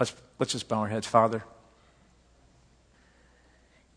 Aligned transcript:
Let's, 0.00 0.14
let's 0.38 0.52
just 0.52 0.68
bow 0.68 0.80
our 0.80 0.88
heads, 0.88 1.06
Father. 1.06 1.44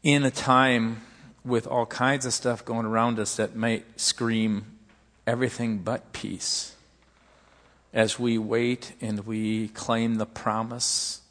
In 0.03 0.23
a 0.23 0.31
time 0.31 1.01
with 1.43 1.65
all 1.65 1.85
kinds 1.85 2.25
of 2.25 2.33
stuff 2.33 2.63
going 2.63 2.85
around 2.85 3.19
us 3.19 3.35
that 3.37 3.55
might 3.55 3.85
scream 3.99 4.77
everything 5.25 5.79
but 5.79 6.13
peace, 6.13 6.75
as 7.93 8.19
we 8.19 8.37
wait 8.37 8.93
and 9.01 9.25
we 9.25 9.69
claim 9.69 10.15
the 10.15 10.25
promise 10.25 11.21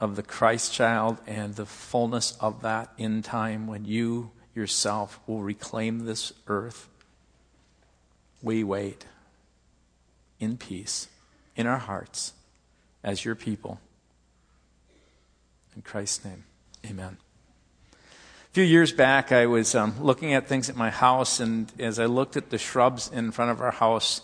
of 0.00 0.16
the 0.16 0.22
Christ 0.22 0.72
child 0.72 1.18
and 1.26 1.54
the 1.54 1.66
fullness 1.66 2.36
of 2.40 2.62
that 2.62 2.90
in 2.96 3.22
time 3.22 3.66
when 3.66 3.84
you 3.84 4.30
yourself 4.54 5.20
will 5.26 5.42
reclaim 5.42 6.06
this 6.06 6.32
earth, 6.46 6.88
we 8.42 8.64
wait 8.64 9.04
in 10.40 10.56
peace 10.56 11.08
in 11.54 11.66
our 11.66 11.78
hearts 11.78 12.32
as 13.02 13.24
your 13.24 13.34
people. 13.34 13.80
In 15.76 15.82
Christ's 15.82 16.24
name, 16.24 16.44
amen. 16.86 17.18
A 17.92 18.54
few 18.54 18.64
years 18.64 18.92
back, 18.92 19.30
I 19.30 19.46
was 19.46 19.74
um, 19.74 19.94
looking 20.02 20.34
at 20.34 20.48
things 20.48 20.68
at 20.68 20.76
my 20.76 20.90
house, 20.90 21.38
and 21.38 21.70
as 21.78 21.98
I 21.98 22.06
looked 22.06 22.36
at 22.36 22.50
the 22.50 22.58
shrubs 22.58 23.10
in 23.10 23.30
front 23.30 23.50
of 23.50 23.60
our 23.60 23.70
house, 23.70 24.22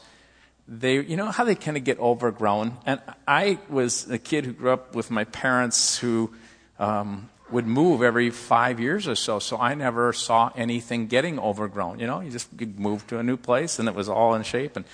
they, 0.67 1.01
you 1.01 1.17
know 1.17 1.31
how 1.31 1.45
they 1.45 1.55
kind 1.55 1.77
of 1.77 1.85
get 1.85 1.99
overgrown? 1.99 2.77
And 2.87 3.01
I 3.29 3.59
was 3.69 4.11
a 4.11 4.19
kid 4.19 4.47
who 4.47 4.53
grew 4.53 4.71
up 4.71 4.95
with 4.95 5.11
my 5.11 5.25
parents 5.25 5.99
who 5.99 6.33
um, 6.79 7.29
would 7.51 7.67
move 7.67 8.03
every 8.03 8.31
five 8.31 8.81
years 8.81 9.07
or 9.07 9.15
so, 9.15 9.39
so 9.39 9.59
I 9.59 9.75
never 9.75 10.13
saw 10.13 10.51
anything 10.57 11.07
getting 11.07 11.39
overgrown. 11.39 12.01
You 12.01 12.07
know, 12.07 12.21
you 12.21 12.31
just 12.31 12.49
move 12.61 13.07
to 13.09 13.19
a 13.19 13.23
new 13.23 13.37
place 13.37 13.79
and 13.79 13.89
it 13.89 13.95
was 13.95 14.09
all 14.09 14.35
in 14.35 14.43
shape. 14.43 14.77
And 14.77 14.85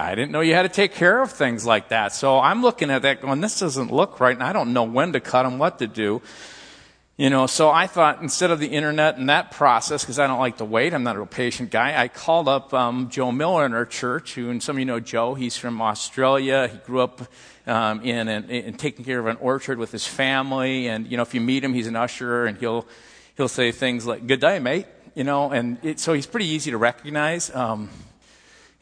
I 0.00 0.14
didn't 0.14 0.32
know 0.32 0.40
you 0.40 0.54
had 0.54 0.62
to 0.62 0.68
take 0.68 0.94
care 0.94 1.20
of 1.20 1.30
things 1.30 1.66
like 1.66 1.90
that. 1.90 2.14
So 2.14 2.38
I'm 2.38 2.62
looking 2.62 2.90
at 2.90 3.02
that 3.02 3.20
going, 3.20 3.40
this 3.40 3.60
doesn't 3.60 3.92
look 3.92 4.18
right, 4.18 4.34
and 4.34 4.42
I 4.42 4.52
don't 4.52 4.72
know 4.72 4.84
when 4.84 5.12
to 5.12 5.20
cut 5.20 5.42
them, 5.42 5.58
what 5.58 5.78
to 5.80 5.86
do. 5.86 6.22
You 7.18 7.28
know, 7.28 7.46
so 7.46 7.70
I 7.70 7.86
thought 7.86 8.22
instead 8.22 8.50
of 8.50 8.60
the 8.60 8.68
internet 8.68 9.18
and 9.18 9.28
that 9.28 9.50
process, 9.50 10.02
because 10.02 10.18
I 10.18 10.26
don't 10.26 10.38
like 10.38 10.56
to 10.56 10.64
wait, 10.64 10.94
I'm 10.94 11.02
not 11.02 11.16
a 11.16 11.18
real 11.18 11.26
patient 11.26 11.70
guy, 11.70 12.00
I 12.00 12.08
called 12.08 12.48
up 12.48 12.72
um, 12.72 13.10
Joe 13.10 13.30
Miller 13.30 13.66
in 13.66 13.74
our 13.74 13.84
church, 13.84 14.36
who, 14.36 14.48
and 14.48 14.62
some 14.62 14.76
of 14.76 14.78
you 14.78 14.86
know 14.86 15.00
Joe, 15.00 15.34
he's 15.34 15.58
from 15.58 15.82
Australia. 15.82 16.68
He 16.68 16.78
grew 16.78 17.02
up 17.02 17.20
um, 17.66 18.00
in, 18.00 18.26
in, 18.26 18.48
in 18.48 18.74
taking 18.78 19.04
care 19.04 19.20
of 19.20 19.26
an 19.26 19.36
orchard 19.36 19.76
with 19.76 19.92
his 19.92 20.06
family, 20.06 20.88
and, 20.88 21.08
you 21.08 21.18
know, 21.18 21.22
if 21.22 21.34
you 21.34 21.42
meet 21.42 21.62
him, 21.62 21.74
he's 21.74 21.88
an 21.88 21.96
usher, 21.96 22.46
and 22.46 22.56
he'll, 22.56 22.86
he'll 23.36 23.48
say 23.48 23.70
things 23.70 24.06
like, 24.06 24.26
good 24.26 24.40
day, 24.40 24.60
mate, 24.60 24.86
you 25.14 25.24
know, 25.24 25.50
and 25.50 25.76
it, 25.84 26.00
so 26.00 26.14
he's 26.14 26.26
pretty 26.26 26.46
easy 26.46 26.70
to 26.70 26.78
recognize. 26.78 27.54
Um, 27.54 27.90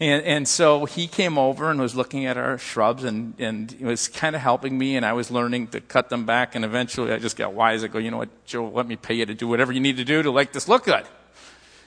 and, 0.01 0.25
and 0.25 0.49
so 0.49 0.85
he 0.85 1.09
came 1.09 1.39
over 1.39 1.71
and 1.71 1.81
was 1.81 1.97
looking 1.97 2.25
at 2.25 2.37
our 2.37 2.57
shrubs 2.57 3.03
and, 3.03 3.35
and 3.39 3.77
was 3.81 4.07
kind 4.07 4.37
of 4.37 4.43
helping 4.43 4.79
me, 4.79 4.97
and 4.97 5.05
I 5.05 5.13
was 5.13 5.31
learning 5.31 5.69
to 5.69 5.81
cut 5.81 6.09
them 6.09 6.25
back. 6.25 6.55
And 6.55 6.65
eventually 6.65 7.13
I 7.13 7.19
just 7.19 7.37
got 7.37 7.53
wise. 7.53 7.83
I 7.83 7.89
go, 7.89 7.99
you 7.99 8.13
know 8.13 8.19
what, 8.19 8.45
Joe, 8.45 8.69
let 8.69 8.87
me 8.87 8.95
pay 8.95 9.15
you 9.15 9.27
to 9.27 9.35
do 9.35 9.49
whatever 9.49 9.73
you 9.73 9.81
need 9.81 9.97
to 9.97 10.05
do 10.05 10.23
to 10.23 10.33
make 10.33 10.53
this 10.53 10.69
look 10.69 10.85
good. 10.85 11.05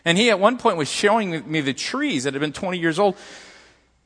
And 0.03 0.17
he 0.17 0.29
at 0.29 0.39
one 0.39 0.57
point 0.57 0.75
was 0.75 0.89
showing 0.89 1.49
me 1.49 1.61
the 1.61 1.73
trees 1.73 2.25
that 2.25 2.33
had 2.33 2.41
been 2.41 2.53
20 2.53 2.79
years 2.79 2.99
old. 2.99 3.15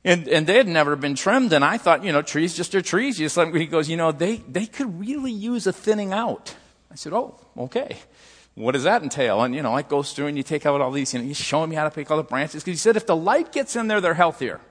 And, 0.03 0.27
and 0.27 0.45
they 0.45 0.57
had 0.57 0.67
never 0.67 0.95
been 0.95 1.15
trimmed. 1.15 1.51
And 1.51 1.65
I 1.65 1.79
thought, 1.79 2.03
you 2.03 2.11
know, 2.11 2.21
trees 2.21 2.53
just 2.53 2.75
are 2.75 2.81
trees. 2.83 3.17
Just 3.17 3.37
like 3.37 3.55
he 3.55 3.65
goes, 3.65 3.89
you 3.89 3.97
know, 3.97 4.11
they, 4.11 4.35
they 4.47 4.67
could 4.67 4.99
really 4.99 5.31
use 5.31 5.65
a 5.65 5.73
thinning 5.73 6.13
out. 6.13 6.55
I 6.91 6.95
said, 6.95 7.11
oh, 7.11 7.39
okay 7.57 7.97
what 8.55 8.71
does 8.71 8.83
that 8.83 9.03
entail? 9.03 9.43
And, 9.43 9.53
you 9.53 9.61
know, 9.61 9.75
it 9.75 9.89
goes 9.89 10.13
through 10.13 10.27
and 10.27 10.37
you 10.37 10.43
take 10.43 10.65
out 10.65 10.79
all 10.79 10.91
these, 10.91 11.13
you 11.13 11.19
know, 11.19 11.25
he's 11.25 11.37
showing 11.37 11.69
me 11.69 11.75
how 11.75 11.83
to 11.83 11.91
pick 11.91 12.09
all 12.09 12.17
the 12.17 12.23
branches. 12.23 12.63
Because 12.63 12.79
he 12.79 12.81
said 12.81 12.95
if 12.95 13.05
the 13.05 13.15
light 13.15 13.51
gets 13.51 13.75
in 13.75 13.87
there, 13.87 13.99
they're 13.99 14.13
healthier. 14.13 14.61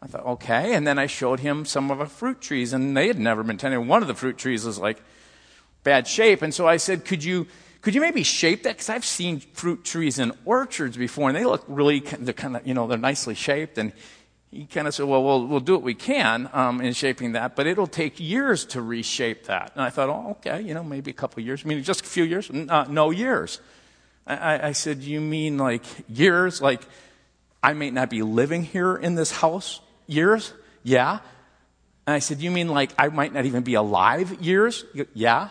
I 0.00 0.06
thought, 0.06 0.24
okay. 0.26 0.74
And 0.74 0.86
then 0.86 0.98
I 0.98 1.06
showed 1.06 1.40
him 1.40 1.64
some 1.64 1.90
of 1.90 1.98
the 1.98 2.06
fruit 2.06 2.40
trees, 2.40 2.72
and 2.72 2.96
they 2.96 3.06
had 3.06 3.18
never 3.18 3.42
been 3.42 3.56
tended. 3.58 3.86
One 3.86 4.02
of 4.02 4.08
the 4.08 4.14
fruit 4.14 4.36
trees 4.36 4.64
was 4.64 4.78
like 4.78 5.02
bad 5.82 6.06
shape. 6.06 6.42
And 6.42 6.54
so 6.54 6.66
I 6.66 6.78
said, 6.78 7.04
could 7.04 7.22
you, 7.22 7.46
could 7.82 7.94
you 7.94 8.00
maybe 8.00 8.22
shape 8.22 8.62
that? 8.62 8.76
Because 8.76 8.88
I've 8.88 9.04
seen 9.04 9.40
fruit 9.40 9.84
trees 9.84 10.18
in 10.18 10.32
orchards 10.44 10.96
before, 10.96 11.28
and 11.28 11.36
they 11.36 11.44
look 11.44 11.64
really, 11.68 12.00
they're 12.00 12.34
kind 12.34 12.56
of, 12.56 12.66
you 12.66 12.74
know, 12.74 12.86
they're 12.86 12.98
nicely 12.98 13.34
shaped. 13.34 13.78
And 13.78 13.92
he 14.54 14.66
kind 14.66 14.86
of 14.86 14.94
said, 14.94 15.06
well, 15.06 15.24
we'll, 15.24 15.46
we'll 15.46 15.60
do 15.60 15.72
what 15.72 15.82
we 15.82 15.94
can 15.94 16.48
um, 16.52 16.80
in 16.80 16.92
shaping 16.92 17.32
that, 17.32 17.56
but 17.56 17.66
it'll 17.66 17.88
take 17.88 18.20
years 18.20 18.64
to 18.66 18.80
reshape 18.80 19.46
that. 19.46 19.72
And 19.74 19.82
I 19.82 19.90
thought, 19.90 20.08
oh, 20.08 20.30
okay, 20.38 20.60
you 20.60 20.74
know, 20.74 20.84
maybe 20.84 21.10
a 21.10 21.14
couple 21.14 21.40
of 21.40 21.46
years. 21.46 21.62
I 21.64 21.68
mean, 21.68 21.82
just 21.82 22.02
a 22.02 22.04
few 22.04 22.22
years? 22.22 22.48
Uh, 22.50 22.86
no 22.88 23.10
years. 23.10 23.60
I, 24.26 24.68
I 24.68 24.72
said, 24.72 25.02
you 25.02 25.20
mean 25.20 25.58
like 25.58 25.82
years? 26.08 26.62
Like 26.62 26.82
I 27.62 27.72
may 27.72 27.90
not 27.90 28.10
be 28.10 28.22
living 28.22 28.62
here 28.62 28.94
in 28.96 29.16
this 29.16 29.32
house 29.32 29.80
years? 30.06 30.52
Yeah. 30.82 31.18
And 32.06 32.14
I 32.14 32.20
said, 32.20 32.40
you 32.40 32.50
mean 32.50 32.68
like 32.68 32.92
I 32.98 33.08
might 33.08 33.32
not 33.34 33.46
even 33.46 33.64
be 33.64 33.74
alive 33.74 34.40
years? 34.40 34.84
Yeah. 35.14 35.48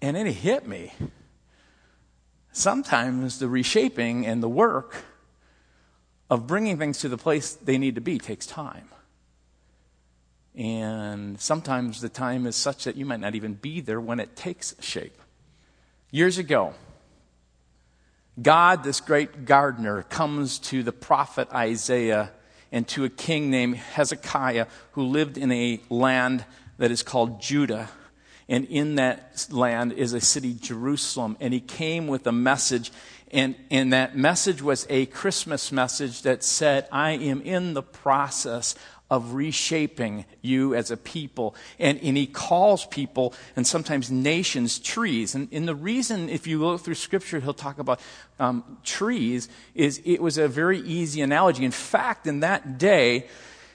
And 0.00 0.16
then 0.16 0.26
it 0.26 0.34
hit 0.34 0.66
me. 0.66 0.92
Sometimes 2.52 3.38
the 3.38 3.48
reshaping 3.48 4.26
and 4.26 4.42
the 4.42 4.48
work 4.48 5.04
of 6.30 6.46
bringing 6.46 6.78
things 6.78 6.98
to 7.00 7.08
the 7.08 7.18
place 7.18 7.54
they 7.54 7.76
need 7.76 7.96
to 7.96 8.00
be 8.00 8.18
takes 8.18 8.46
time. 8.46 8.88
And 10.54 11.40
sometimes 11.40 12.00
the 12.00 12.08
time 12.08 12.46
is 12.46 12.56
such 12.56 12.84
that 12.84 12.96
you 12.96 13.04
might 13.04 13.20
not 13.20 13.34
even 13.34 13.54
be 13.54 13.80
there 13.80 14.00
when 14.00 14.20
it 14.20 14.36
takes 14.36 14.74
shape. 14.80 15.20
Years 16.10 16.38
ago, 16.38 16.74
God, 18.40 18.84
this 18.84 19.00
great 19.00 19.44
gardener, 19.44 20.02
comes 20.04 20.58
to 20.60 20.82
the 20.82 20.92
prophet 20.92 21.48
Isaiah 21.52 22.30
and 22.72 22.86
to 22.88 23.04
a 23.04 23.08
king 23.08 23.50
named 23.50 23.76
Hezekiah 23.76 24.66
who 24.92 25.02
lived 25.02 25.36
in 25.36 25.50
a 25.52 25.80
land 25.90 26.44
that 26.78 26.90
is 26.90 27.02
called 27.02 27.40
Judah. 27.40 27.88
And 28.48 28.64
in 28.66 28.96
that 28.96 29.46
land 29.50 29.92
is 29.92 30.12
a 30.12 30.20
city, 30.20 30.54
Jerusalem. 30.54 31.36
And 31.40 31.52
he 31.52 31.60
came 31.60 32.06
with 32.06 32.26
a 32.26 32.32
message 32.32 32.90
and, 33.30 33.54
and 33.70 33.92
that 33.92 34.16
message 34.16 34.62
was 34.62 34.86
a 34.90 35.06
Christmas 35.06 35.70
message 35.70 36.22
that 36.22 36.42
said, 36.42 36.88
I 36.90 37.12
am 37.12 37.42
in 37.42 37.74
the 37.74 37.82
process 37.82 38.74
of 39.10 39.34
reshaping 39.34 40.24
you 40.40 40.74
as 40.74 40.90
a 40.90 40.96
people. 40.96 41.54
And, 41.78 41.98
and 42.00 42.16
he 42.16 42.26
calls 42.26 42.86
people 42.86 43.34
and 43.56 43.66
sometimes 43.66 44.10
nations 44.10 44.78
trees. 44.78 45.34
And, 45.34 45.48
and 45.52 45.66
the 45.66 45.74
reason, 45.74 46.28
if 46.28 46.46
you 46.46 46.60
look 46.60 46.80
through 46.82 46.94
scripture, 46.94 47.40
he'll 47.40 47.52
talk 47.52 47.78
about 47.78 48.00
um, 48.38 48.78
trees, 48.84 49.48
is 49.74 50.00
it 50.04 50.22
was 50.22 50.38
a 50.38 50.46
very 50.46 50.78
easy 50.80 51.22
analogy. 51.22 51.64
In 51.64 51.72
fact, 51.72 52.26
in 52.28 52.40
that 52.40 52.78
day, 52.78 53.26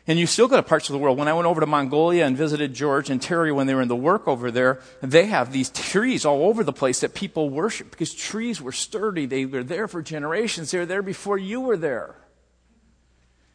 and 0.08 0.20
you 0.20 0.28
still 0.28 0.48
go 0.48 0.56
to 0.56 0.64
parts 0.64 0.88
of 0.88 0.94
the 0.94 1.00
world. 1.00 1.18
When 1.18 1.28
I 1.28 1.34
went 1.34 1.48
over 1.48 1.60
to 1.60 1.66
Mongolia 1.66 2.26
and 2.26 2.38
visited 2.38 2.74
George 2.74 3.10
and 3.10 3.22
Terry 3.22 3.52
when 3.52 3.66
they 3.66 3.74
were 3.74 3.82
in 3.82 3.88
the 3.88 3.96
work 3.96 4.28
over 4.28 4.52
there, 4.52 4.80
they 5.02 5.26
have 5.26 5.52
these 5.52 5.70
trees 5.70 6.26
all 6.26 6.44
over 6.44 6.64
the 6.64 6.74
place 6.74 7.00
that 7.00 7.16
people 7.16 7.50
worship 7.50 7.90
because 7.90 8.14
trees 8.14 8.62
were 8.62 8.72
sturdy. 8.72 9.26
They 9.26 9.46
were 9.46 9.64
there 9.64 9.88
for 9.88 10.02
generations. 10.02 10.72
They 10.72 10.78
were 10.78 10.86
there 10.86 11.02
before 11.02 11.38
you 11.38 11.62
were 11.62 11.78
there. 11.78 12.16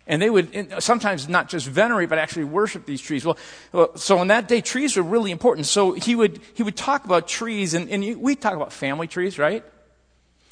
And 0.06 0.20
they 0.20 0.28
would 0.28 0.82
sometimes 0.82 1.28
not 1.28 1.48
just 1.48 1.68
venerate, 1.68 2.08
but 2.08 2.18
actually 2.18 2.44
worship 2.44 2.84
these 2.84 3.00
trees. 3.00 3.24
Well, 3.24 3.96
so 3.96 4.20
in 4.20 4.28
that 4.28 4.48
day, 4.48 4.60
trees 4.60 4.96
were 4.96 5.04
really 5.04 5.30
important. 5.30 5.68
So 5.68 5.92
he 5.92 6.16
would, 6.16 6.40
he 6.54 6.64
would 6.64 6.76
talk 6.76 7.04
about 7.04 7.28
trees, 7.28 7.74
and, 7.74 7.88
and 7.88 8.20
we 8.20 8.34
talk 8.34 8.54
about 8.54 8.72
family 8.72 9.06
trees, 9.06 9.38
right? 9.38 9.62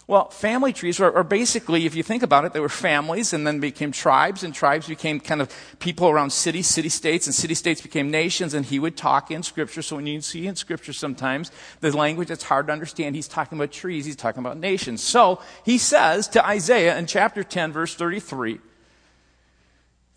Well, 0.09 0.31
family 0.31 0.73
trees 0.73 1.01
are, 1.01 1.15
are, 1.15 1.23
basically, 1.23 1.85
if 1.85 1.95
you 1.95 2.03
think 2.03 2.23
about 2.23 2.47
it, 2.47 2.55
they 2.55 2.61
were 2.61 2.71
families 2.71 3.35
and 3.35 3.47
then 3.47 3.61
became 3.61 3.93
tribes, 3.93 4.43
and 4.43 4.55
tribes 4.55 4.89
became 4.89 5.21
kind 5.21 5.43
of 5.43 5.55
people 5.81 6.09
around 6.09 6.31
cities, 6.31 6.67
city 6.67 6.89
states, 6.89 7.27
and 7.27 7.35
city 7.35 7.53
states 7.53 7.83
became 7.83 8.11
nations, 8.11 8.55
and 8.55 8.65
he 8.65 8.79
would 8.79 8.97
talk 8.97 9.31
in 9.31 9.43
Scripture. 9.43 9.83
So 9.83 9.97
when 9.97 10.07
you 10.07 10.23
see 10.23 10.47
in 10.47 10.57
Scripture 10.57 10.95
sometimes 10.95 11.51
the 11.81 11.95
language 11.95 12.29
that's 12.29 12.45
hard 12.45 12.69
to 12.69 12.73
understand, 12.73 13.17
he's 13.17 13.29
talking 13.29 13.59
about 13.59 13.71
trees, 13.71 14.07
he's 14.07 14.17
talking 14.17 14.41
about 14.41 14.57
nations. 14.57 15.03
So 15.03 15.43
he 15.63 15.77
says 15.77 16.27
to 16.29 16.45
Isaiah 16.45 16.97
in 16.97 17.05
chapter 17.05 17.45
10, 17.45 17.73
verse 17.73 17.95
33, 17.95 18.61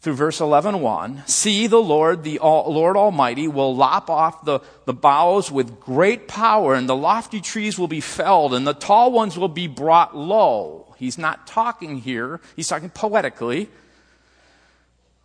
through 0.01 0.13
verse 0.13 0.39
11.1, 0.39 1.29
See, 1.29 1.67
the 1.67 1.81
Lord, 1.81 2.23
the 2.23 2.39
Lord 2.41 2.97
Almighty, 2.97 3.47
will 3.47 3.75
lop 3.75 4.09
off 4.09 4.43
the, 4.43 4.59
the 4.85 4.93
boughs 4.93 5.51
with 5.51 5.79
great 5.79 6.27
power, 6.27 6.73
and 6.73 6.89
the 6.89 6.95
lofty 6.95 7.39
trees 7.39 7.77
will 7.77 7.87
be 7.87 8.01
felled, 8.01 8.55
and 8.55 8.65
the 8.65 8.73
tall 8.73 9.11
ones 9.11 9.37
will 9.37 9.47
be 9.47 9.67
brought 9.67 10.17
low. 10.17 10.95
He's 10.97 11.19
not 11.19 11.45
talking 11.45 11.97
here, 11.97 12.41
he's 12.55 12.67
talking 12.67 12.89
poetically 12.89 13.69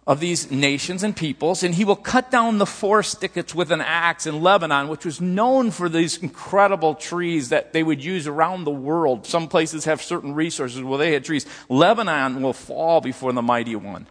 of 0.06 0.20
these 0.20 0.50
nations 0.50 1.02
and 1.02 1.16
peoples, 1.16 1.62
and 1.62 1.74
he 1.74 1.84
will 1.84 1.96
cut 1.96 2.30
down 2.30 2.58
the 2.58 2.66
forest 2.66 3.18
thickets 3.18 3.54
with 3.54 3.72
an 3.72 3.80
axe 3.80 4.26
in 4.26 4.42
Lebanon, 4.42 4.88
which 4.88 5.04
was 5.04 5.20
known 5.20 5.70
for 5.70 5.88
these 5.88 6.18
incredible 6.18 6.94
trees 6.94 7.48
that 7.48 7.72
they 7.72 7.82
would 7.82 8.04
use 8.04 8.26
around 8.26 8.64
the 8.64 8.70
world. 8.70 9.26
Some 9.26 9.48
places 9.48 9.86
have 9.86 10.00
certain 10.00 10.34
resources 10.34 10.82
where 10.82 10.98
they 10.98 11.12
had 11.12 11.24
trees. 11.24 11.46
Lebanon 11.68 12.40
will 12.42 12.52
fall 12.52 13.00
before 13.00 13.32
the 13.32 13.42
mighty 13.42 13.74
one. 13.74 14.06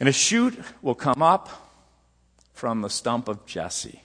And 0.00 0.08
a 0.08 0.12
shoot 0.12 0.58
will 0.82 0.94
come 0.94 1.22
up 1.22 1.48
from 2.52 2.82
the 2.82 2.90
stump 2.90 3.28
of 3.28 3.46
Jesse. 3.46 4.02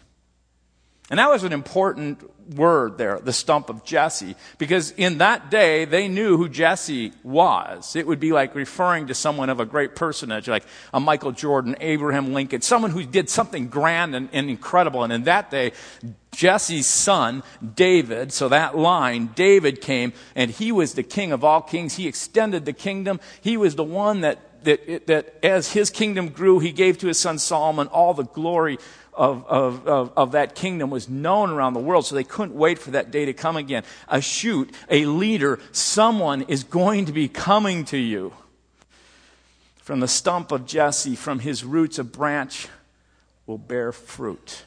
And 1.10 1.18
that 1.18 1.30
was 1.30 1.44
an 1.44 1.54
important 1.54 2.22
word 2.56 3.00
there, 3.00 3.20
the 3.20 3.34
stump 3.34 3.70
of 3.70 3.84
Jesse, 3.84 4.36
because 4.60 4.92
in 4.92 5.20
that 5.20 5.50
day 5.50 5.86
they 5.86 6.08
knew 6.08 6.38
who 6.38 6.48
Jesse 6.48 7.14
was. 7.24 7.96
It 7.96 8.06
would 8.06 8.20
be 8.20 8.32
like 8.32 8.54
referring 8.54 9.08
to 9.08 9.16
someone 9.16 9.50
of 9.50 9.60
a 9.60 9.66
great 9.66 9.96
personage, 9.96 10.48
like 10.48 10.66
a 10.94 11.00
Michael 11.00 11.32
Jordan, 11.32 11.76
Abraham 11.80 12.34
Lincoln, 12.34 12.62
someone 12.62 12.92
who 12.92 13.04
did 13.04 13.28
something 13.28 13.70
grand 13.70 14.16
and, 14.16 14.30
and 14.34 14.52
incredible. 14.52 15.04
And 15.04 15.12
in 15.12 15.24
that 15.24 15.50
day, 15.50 15.72
Jesse's 16.32 16.86
son, 16.86 17.42
David, 17.76 18.32
so 18.32 18.50
that 18.50 18.78
line, 18.78 19.32
David 19.34 19.82
came 19.82 20.14
and 20.36 20.52
he 20.52 20.72
was 20.72 20.94
the 20.94 21.04
king 21.04 21.32
of 21.32 21.44
all 21.44 21.62
kings. 21.62 21.96
He 21.96 22.08
extended 22.08 22.66
the 22.66 22.74
kingdom. 22.74 23.20
He 23.42 23.58
was 23.58 23.76
the 23.76 23.84
one 23.84 24.22
that 24.22 24.40
that, 24.64 25.08
that 25.08 25.36
as 25.44 25.72
his 25.72 25.90
kingdom 25.90 26.30
grew, 26.30 26.60
he 26.60 26.72
gave 26.72 26.98
to 27.00 27.08
his 27.08 27.20
son 27.20 27.40
Solomon 27.40 27.88
all 27.88 28.14
the 28.14 28.24
glory 28.24 28.78
of, 29.14 29.46
of, 29.48 29.88
of, 29.88 30.14
of, 30.16 30.32
that 30.32 30.56
kingdom 30.56 30.90
was 30.90 31.10
known 31.10 31.50
around 31.50 31.74
the 31.74 31.80
world, 31.80 32.06
so 32.06 32.16
they 32.16 32.24
couldn't 32.24 32.56
wait 32.56 32.80
for 32.80 32.92
that 32.92 33.12
day 33.12 33.26
to 33.26 33.34
come 33.34 33.58
again. 33.58 33.84
A 34.08 34.22
shoot, 34.22 34.74
a 34.90 35.06
leader, 35.06 35.60
someone 35.74 36.44
is 36.44 36.64
going 36.64 37.06
to 37.06 37.12
be 37.12 37.28
coming 37.28 37.84
to 37.86 37.98
you. 37.98 38.34
From 39.78 40.00
the 40.00 40.08
stump 40.08 40.54
of 40.54 40.66
Jesse, 40.66 41.16
from 41.16 41.40
his 41.40 41.66
roots, 41.66 42.00
a 42.00 42.04
branch 42.04 42.70
will 43.46 43.58
bear 43.58 43.92
fruit. 43.92 44.64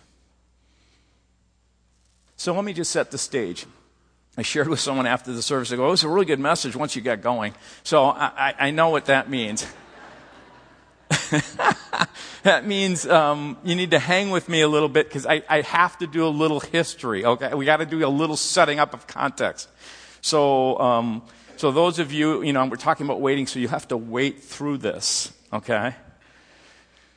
So 2.37 2.53
let 2.53 2.65
me 2.65 2.73
just 2.73 2.91
set 2.91 3.11
the 3.11 3.19
stage. 3.19 3.65
I 4.37 4.43
shared 4.43 4.69
with 4.69 4.81
someone 4.81 5.07
after 5.07 5.33
the 5.33 5.43
service, 5.43 5.73
I 5.73 5.77
go, 5.77 5.85
oh, 5.85 5.89
it 5.89 5.91
was 5.91 6.05
a 6.05 6.09
really 6.09 6.27
good 6.27 6.41
message 6.41 6.75
once 6.75 6.97
you 6.97 7.03
got 7.03 7.21
going. 7.21 7.55
So 7.85 8.05
I, 8.05 8.55
I 8.59 8.71
know 8.71 8.89
what 8.89 9.07
that 9.07 9.31
means. 9.31 9.67
that 12.43 12.67
means 12.67 13.07
um, 13.07 13.57
you 13.65 13.75
need 13.75 13.91
to 13.93 13.99
hang 13.99 14.31
with 14.31 14.49
me 14.49 14.61
a 14.61 14.69
little 14.69 14.89
bit 14.89 15.09
because 15.09 15.27
I, 15.27 15.43
I 15.49 15.63
have 15.63 15.99
to 15.99 16.07
do 16.07 16.27
a 16.27 16.29
little 16.29 16.61
history. 16.61 17.25
Okay, 17.25 17.55
we 17.55 17.65
got 17.65 17.79
to 17.79 17.87
do 17.87 18.07
a 18.07 18.09
little 18.09 18.37
setting 18.37 18.79
up 18.79 18.95
of 18.95 19.07
context. 19.07 19.69
So, 20.21 20.79
um, 20.79 21.23
so 21.57 21.73
those 21.73 21.99
of 21.99 22.13
you, 22.13 22.43
you 22.43 22.53
know, 22.53 22.65
we're 22.67 22.77
talking 22.77 23.07
about 23.07 23.21
waiting, 23.21 23.47
so 23.47 23.59
you 23.59 23.69
have 23.69 23.89
to 23.89 23.97
wait 23.97 24.43
through 24.43 24.79
this. 24.79 25.33
Okay. 25.53 25.95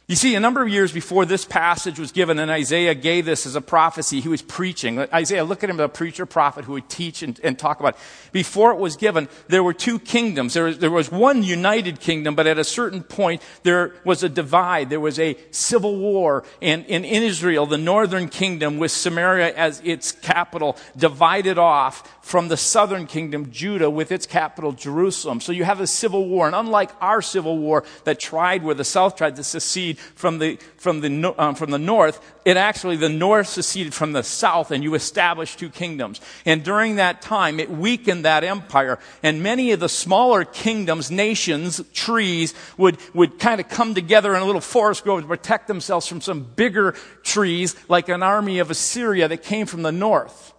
You 0.07 0.16
see, 0.16 0.36
a 0.36 0.40
number 0.40 0.62
of 0.62 0.69
years 0.69 0.92
before 0.92 1.25
this 1.25 1.46
passage 1.46 1.98
was 1.98 2.12
given, 2.12 2.38
and 2.38 2.52
Isaiah 2.52 2.94
gave 2.94 3.25
this 3.25 3.48
as 3.48 3.56
a 3.56 3.62
prophecy, 3.62 4.19
he 4.19 4.30
was 4.30 4.44
preaching. 4.44 5.00
Isaiah, 5.00 5.44
look 5.44 5.63
at 5.63 5.69
him 5.72 5.80
a 5.80 5.90
preacher 5.90 6.28
prophet 6.28 6.66
who 6.66 6.74
would 6.74 6.88
teach 6.90 7.24
and, 7.24 7.40
and 7.44 7.57
talk 7.57 7.80
about. 7.80 7.96
It. 7.96 8.02
Before 8.31 8.72
it 8.72 8.78
was 8.78 8.98
given, 8.98 9.28
there 9.48 9.63
were 9.63 9.74
two 9.74 9.98
kingdoms. 9.98 10.54
There 10.54 10.66
was, 10.66 10.78
there 10.78 10.92
was 10.92 11.12
one 11.12 11.42
united 11.42 12.00
kingdom, 12.00 12.36
but 12.36 12.46
at 12.46 12.60
a 12.60 12.63
certain 12.63 13.02
point, 13.02 13.42
there 13.63 13.96
was 14.04 14.22
a 14.22 14.30
divide. 14.30 14.92
There 14.92 15.00
was 15.00 15.18
a 15.18 15.38
civil 15.50 15.98
war. 15.98 16.44
And 16.62 16.86
in 16.86 17.04
Israel, 17.04 17.66
the 17.66 17.80
northern 17.80 18.30
kingdom, 18.30 18.78
with 18.78 18.92
Samaria 18.92 19.56
as 19.56 19.81
its 19.84 20.12
capital, 20.12 20.78
divided 20.96 21.58
off 21.58 22.19
from 22.24 22.48
the 22.48 22.58
southern 22.58 23.08
kingdom, 23.08 23.50
Judah, 23.50 23.90
with 23.90 24.12
its 24.12 24.28
capital, 24.28 24.72
Jerusalem. 24.72 25.42
So 25.42 25.51
you 25.51 25.63
have 25.63 25.80
a 25.80 25.88
civil 25.88 26.28
war. 26.28 26.46
And 26.46 26.56
unlike 26.56 26.92
our 27.01 27.24
civil 27.24 27.58
war 27.58 27.84
that 28.04 28.19
tried, 28.19 28.63
where 28.63 28.75
the 28.75 28.84
south 28.84 29.16
tried 29.16 29.36
to 29.38 29.44
secede 29.44 29.95
from 29.96 30.40
the, 30.40 30.58
from 30.78 31.02
the, 31.02 31.36
um, 31.42 31.56
from 31.56 31.72
the 31.72 31.80
north, 31.80 32.20
it 32.46 32.58
actually, 32.58 32.96
the 32.96 33.10
north 33.10 33.48
seceded 33.48 33.94
from 33.94 34.12
the 34.12 34.24
south 34.24 34.72
and 34.72 34.84
you 34.84 34.94
established 34.94 35.60
two 35.60 35.70
kingdoms. 35.70 36.22
And 36.46 36.64
during 36.64 36.98
that 36.98 37.22
time, 37.22 37.60
it 37.60 37.70
weakened 37.70 38.26
that 38.26 38.44
empire. 38.44 39.00
And 39.24 39.42
many 39.42 39.72
of 39.72 39.80
the 39.80 39.90
smaller 39.90 40.46
kingdoms, 40.46 41.10
nations, 41.10 41.82
trees 41.94 42.54
would, 42.78 42.98
would 43.14 43.40
kind 43.40 43.60
of 43.60 43.68
come 43.68 43.96
together 43.96 44.36
in 44.36 44.42
a 44.42 44.46
little 44.46 44.62
forest 44.62 45.04
grove 45.04 45.22
to 45.22 45.28
protect 45.28 45.68
themselves 45.68 46.08
from 46.08 46.22
some 46.22 46.44
bigger 46.44 46.94
trees, 47.24 47.76
like 47.90 48.10
an 48.10 48.24
army 48.24 48.60
of 48.60 48.70
Assyria 48.70 49.28
that 49.28 49.44
came 49.44 49.66
from 49.66 49.82
the 49.82 49.92
north. 49.92 50.54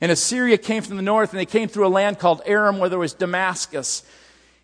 And 0.00 0.12
Assyria 0.12 0.58
came 0.58 0.82
from 0.82 0.96
the 0.96 1.02
north, 1.02 1.30
and 1.30 1.40
they 1.40 1.46
came 1.46 1.68
through 1.68 1.86
a 1.86 1.88
land 1.88 2.18
called 2.18 2.42
Aram, 2.46 2.78
where 2.78 2.88
there 2.88 2.98
was 2.98 3.14
Damascus. 3.14 4.04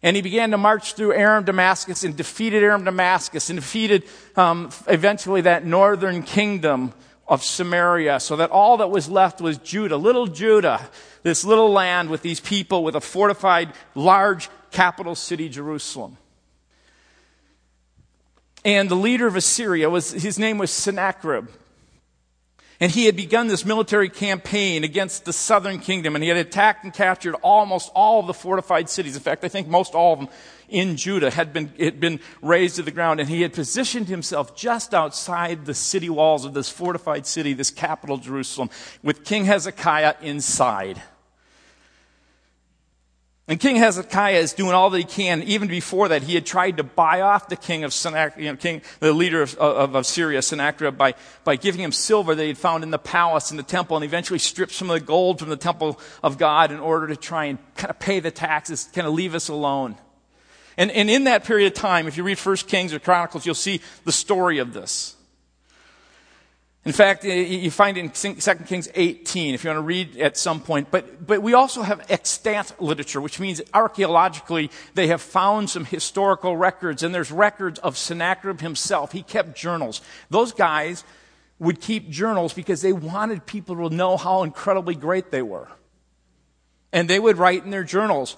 And 0.05 0.17
he 0.17 0.21
began 0.21 0.51
to 0.51 0.59
march 0.59 0.93
through 0.93 1.15
Aram, 1.15 1.45
Damascus, 1.45 2.05
and 2.05 2.15
defeated 2.15 2.63
Aram, 2.63 2.85
Damascus, 2.85 3.49
and 3.49 3.59
defeated 3.59 4.05
um, 4.37 4.69
eventually 4.87 5.41
that 5.41 5.65
northern 5.65 6.23
kingdom 6.23 6.93
of 7.27 7.43
Samaria, 7.43 8.21
so 8.21 8.37
that 8.37 8.51
all 8.51 8.77
that 8.77 8.91
was 8.91 9.09
left 9.09 9.41
was 9.41 9.57
Judah, 9.57 9.97
little 9.97 10.27
Judah, 10.27 10.91
this 11.23 11.43
little 11.43 11.73
land 11.73 12.11
with 12.11 12.21
these 12.21 12.39
people 12.39 12.85
with 12.85 12.95
a 12.95 13.01
fortified, 13.01 13.73
large 13.95 14.51
capital 14.71 15.15
city, 15.15 15.49
Jerusalem. 15.49 16.19
And 18.63 18.91
the 18.91 18.97
leader 18.97 19.27
of 19.27 19.37
Assyria 19.37 19.89
was, 19.89 20.11
his 20.11 20.39
name 20.39 20.59
was 20.59 20.71
Sennacherib. 20.71 21.49
And 22.81 22.91
he 22.91 23.07
had 23.07 23.17
begun 23.17 23.47
this 23.47 23.65
military 23.65 24.09
campaign 24.09 24.83
against 24.83 25.25
the 25.25 25.33
southern 25.33 25.79
kingdom, 25.79 26.17
and 26.17 26.23
he 26.23 26.29
had 26.29 26.39
attacked 26.39 26.85
and 26.85 26.93
captured 26.93 27.35
almost 27.37 27.91
all 27.95 28.21
of 28.21 28.27
the 28.27 28.35
fortified 28.35 28.89
cities. 28.91 29.15
In 29.15 29.23
fact, 29.23 29.45
I 29.45 29.49
think 29.49 29.69
most 29.69 29.95
all 29.95 30.15
of 30.15 30.19
them 30.19 30.29
in 30.69 30.97
Judah 30.97 31.31
had 31.31 31.53
been, 31.53 31.73
had 31.79 32.01
been 32.01 32.19
razed 32.43 32.77
to 32.77 32.83
the 32.83 32.91
ground, 32.91 33.21
and 33.21 33.29
he 33.29 33.43
had 33.43 33.53
positioned 33.53 34.09
himself 34.09 34.57
just 34.57 34.93
outside 34.93 35.67
the 35.67 35.75
city 35.75 36.11
walls 36.11 36.45
of 36.45 36.53
this 36.53 36.69
fortified 36.69 37.27
city, 37.27 37.53
this 37.53 37.71
capital, 37.71 38.17
Jerusalem, 38.17 38.71
with 39.03 39.25
King 39.25 39.45
Hezekiah 39.45 40.17
inside. 40.21 41.01
And 43.47 43.61
King 43.61 43.77
Hezekiah 43.77 44.39
is 44.39 44.55
doing 44.55 44.73
all 44.73 44.89
that 44.89 44.97
he 44.97 45.05
can. 45.05 45.43
Even 45.43 45.69
before 45.69 46.09
that, 46.09 46.23
he 46.23 46.35
had 46.35 46.47
tried 46.47 46.79
to 46.79 46.83
buy 46.83 47.21
off 47.21 47.49
the 47.49 47.57
king 47.57 47.85
of 47.85 47.93
Sennacherib, 47.93 48.43
you 48.43 48.51
know, 48.51 48.57
king, 48.57 48.81
the 49.01 49.13
leader 49.13 49.43
of, 49.43 49.55
of, 49.57 49.95
of, 49.95 50.07
Syria, 50.07 50.41
Sennacherib, 50.41 50.97
by, 50.97 51.15
by 51.45 51.57
giving 51.57 51.83
him 51.83 51.93
silver 51.93 52.35
that 52.35 52.43
he 52.43 52.49
had 52.49 52.57
found 52.57 52.83
in 52.83 52.91
the 52.91 52.99
palace 52.99 53.51
in 53.51 53.59
the 53.59 53.63
temple, 53.63 53.99
and 53.99 54.05
eventually 54.05 54.39
stripped 54.39 54.73
some 54.73 54.89
of 54.89 54.99
the 54.99 55.05
gold 55.05 55.41
from 55.41 55.51
the 55.51 55.59
temple 55.59 56.01
of 56.23 56.39
God 56.39 56.73
in 56.73 56.81
order 56.81 57.07
to 57.09 57.17
try 57.17 57.45
and 57.45 57.59
kind 57.77 57.91
of 57.91 57.99
pay 57.99 58.19
the 58.19 58.31
taxes, 58.31 58.89
kind 58.95 59.07
of 59.07 59.13
leave 59.13 59.35
us 59.35 59.49
alone. 59.49 59.97
And, 60.79 60.91
and 60.91 61.11
in 61.11 61.25
that 61.25 61.45
period 61.45 61.67
of 61.67 61.75
time, 61.75 62.09
if 62.09 62.17
you 62.17 62.25
read 62.25 62.39
First 62.39 62.67
Kings 62.67 62.95
or 62.95 62.99
Chronicles, 62.99 63.45
you'll 63.45 63.55
see 63.55 63.83
the 64.05 64.13
story 64.13 64.59
of 64.59 64.73
this. 64.73 65.17
In 66.85 66.93
fact, 66.93 67.25
you 67.25 67.71
find 67.71 67.97
in 67.97 68.11
2 68.11 68.35
Kings 68.67 68.91
18, 68.95 69.55
if 69.55 69.65
you 69.65 69.71
want 69.71 69.79
to 69.79 69.83
read 69.83 70.19
at 70.19 70.37
some 70.37 70.61
point. 70.61 70.91
But, 70.91 71.27
but 71.27 71.41
we 71.41 71.55
also 71.55 71.81
have 71.81 72.05
extant 72.11 72.79
literature, 72.79 73.23
which 73.23 73.41
means 73.41 73.63
archaeologically 73.73 74.71
they 74.93 75.07
have 75.07 75.23
found 75.23 75.71
some 75.71 75.87
historical 75.87 76.59
records, 76.59 77.03
and 77.03 77.15
there's 77.15 77.33
records 77.33 77.79
of 77.79 77.97
Sennacherib 77.97 78.61
himself. 78.61 79.13
He 79.13 79.23
kept 79.23 79.57
journals. 79.57 80.03
Those 80.29 80.53
guys 80.53 81.05
would 81.59 81.81
keep 81.81 82.11
journals 82.11 82.53
because 82.53 82.83
they 82.83 82.93
wanted 82.93 83.47
people 83.47 83.89
to 83.89 83.95
know 83.95 84.19
how 84.19 84.43
incredibly 84.43 84.95
great 84.95 85.31
they 85.31 85.43
were. 85.43 85.69
And 86.93 87.09
they 87.09 87.19
would 87.19 87.39
write 87.39 87.65
in 87.65 87.71
their 87.71 87.85
journals. 87.85 88.37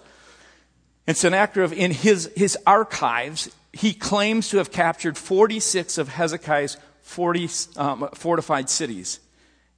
And 1.08 1.16
Sennacherib, 1.16 1.72
in 1.72 1.90
his, 1.90 2.31
his 2.37 2.56
archives, 2.64 3.50
he 3.72 3.92
claims 3.92 4.50
to 4.50 4.58
have 4.58 4.70
captured 4.70 5.19
46 5.19 5.99
of 5.99 6.08
Hezekiah's 6.08 6.76
40 7.06 7.49
um, 7.76 8.08
fortified 8.14 8.69
cities. 8.69 9.21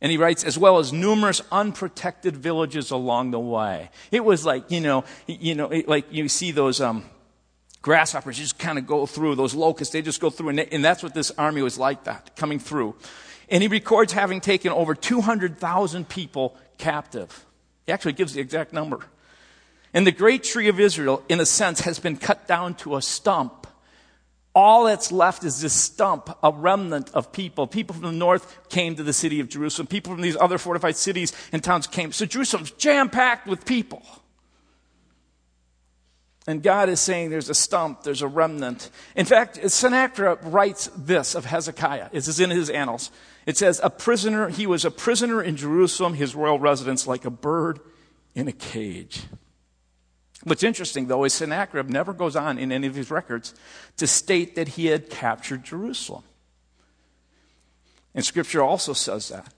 And 0.00 0.10
he 0.10 0.16
writes, 0.16 0.44
as 0.44 0.56
well 0.56 0.78
as 0.78 0.92
numerous 0.92 1.42
unprotected 1.52 2.36
villages 2.36 2.90
along 2.90 3.32
the 3.32 3.38
way. 3.38 3.90
It 4.10 4.24
was 4.24 4.46
like, 4.46 4.70
you 4.70 4.80
know, 4.80 5.04
you 5.26 5.54
know, 5.54 5.70
like 5.86 6.06
you 6.10 6.28
see 6.28 6.52
those, 6.52 6.80
um, 6.80 7.04
grasshoppers 7.82 8.38
just 8.38 8.58
kind 8.58 8.78
of 8.78 8.86
go 8.86 9.06
through, 9.06 9.34
those 9.34 9.54
locusts, 9.54 9.92
they 9.92 10.02
just 10.02 10.20
go 10.20 10.30
through. 10.30 10.50
And, 10.50 10.58
they, 10.58 10.66
and 10.66 10.84
that's 10.84 11.02
what 11.02 11.14
this 11.14 11.30
army 11.32 11.60
was 11.60 11.78
like 11.78 12.04
that, 12.04 12.34
coming 12.34 12.58
through. 12.58 12.94
And 13.50 13.62
he 13.62 13.68
records 13.68 14.12
having 14.12 14.40
taken 14.40 14.72
over 14.72 14.94
200,000 14.94 16.08
people 16.08 16.56
captive. 16.78 17.44
He 17.86 17.92
actually 17.92 18.14
gives 18.14 18.32
the 18.32 18.40
exact 18.40 18.72
number. 18.72 19.00
And 19.92 20.06
the 20.06 20.12
great 20.12 20.44
tree 20.44 20.68
of 20.68 20.80
Israel, 20.80 21.22
in 21.28 21.40
a 21.40 21.46
sense, 21.46 21.80
has 21.80 21.98
been 21.98 22.16
cut 22.16 22.46
down 22.46 22.74
to 22.76 22.96
a 22.96 23.02
stump 23.02 23.57
all 24.54 24.84
that's 24.84 25.12
left 25.12 25.44
is 25.44 25.60
this 25.60 25.72
stump, 25.72 26.36
a 26.42 26.50
remnant 26.50 27.10
of 27.14 27.32
people. 27.32 27.66
People 27.66 27.94
from 27.94 28.04
the 28.04 28.12
north 28.12 28.68
came 28.68 28.96
to 28.96 29.02
the 29.02 29.12
city 29.12 29.40
of 29.40 29.48
Jerusalem. 29.48 29.86
People 29.86 30.12
from 30.12 30.22
these 30.22 30.36
other 30.36 30.58
fortified 30.58 30.96
cities 30.96 31.32
and 31.52 31.62
towns 31.62 31.86
came. 31.86 32.12
So 32.12 32.26
Jerusalem's 32.26 32.72
jam 32.72 33.08
packed 33.08 33.46
with 33.46 33.64
people. 33.64 34.02
And 36.48 36.62
God 36.62 36.88
is 36.88 36.98
saying 36.98 37.28
there's 37.28 37.50
a 37.50 37.54
stump, 37.54 38.04
there's 38.04 38.22
a 38.22 38.26
remnant. 38.26 38.88
In 39.14 39.26
fact, 39.26 39.70
Sennacherib 39.70 40.38
writes 40.44 40.90
this 40.96 41.34
of 41.34 41.44
Hezekiah. 41.44 42.08
This 42.10 42.26
is 42.26 42.40
in 42.40 42.48
his 42.48 42.70
annals. 42.70 43.10
It 43.44 43.58
says, 43.58 43.82
a 43.84 43.90
prisoner, 43.90 44.48
he 44.48 44.66
was 44.66 44.86
a 44.86 44.90
prisoner 44.90 45.42
in 45.42 45.56
Jerusalem, 45.56 46.14
his 46.14 46.34
royal 46.34 46.58
residence, 46.58 47.06
like 47.06 47.26
a 47.26 47.30
bird 47.30 47.80
in 48.34 48.48
a 48.48 48.52
cage. 48.52 49.24
What's 50.44 50.62
interesting, 50.62 51.08
though, 51.08 51.24
is 51.24 51.34
Sennacherib 51.34 51.88
never 51.88 52.12
goes 52.12 52.36
on 52.36 52.58
in 52.58 52.70
any 52.70 52.86
of 52.86 52.94
his 52.94 53.10
records 53.10 53.54
to 53.96 54.06
state 54.06 54.54
that 54.54 54.68
he 54.68 54.86
had 54.86 55.10
captured 55.10 55.64
Jerusalem. 55.64 56.22
And 58.14 58.24
Scripture 58.24 58.62
also 58.62 58.92
says 58.92 59.28
that. 59.28 59.52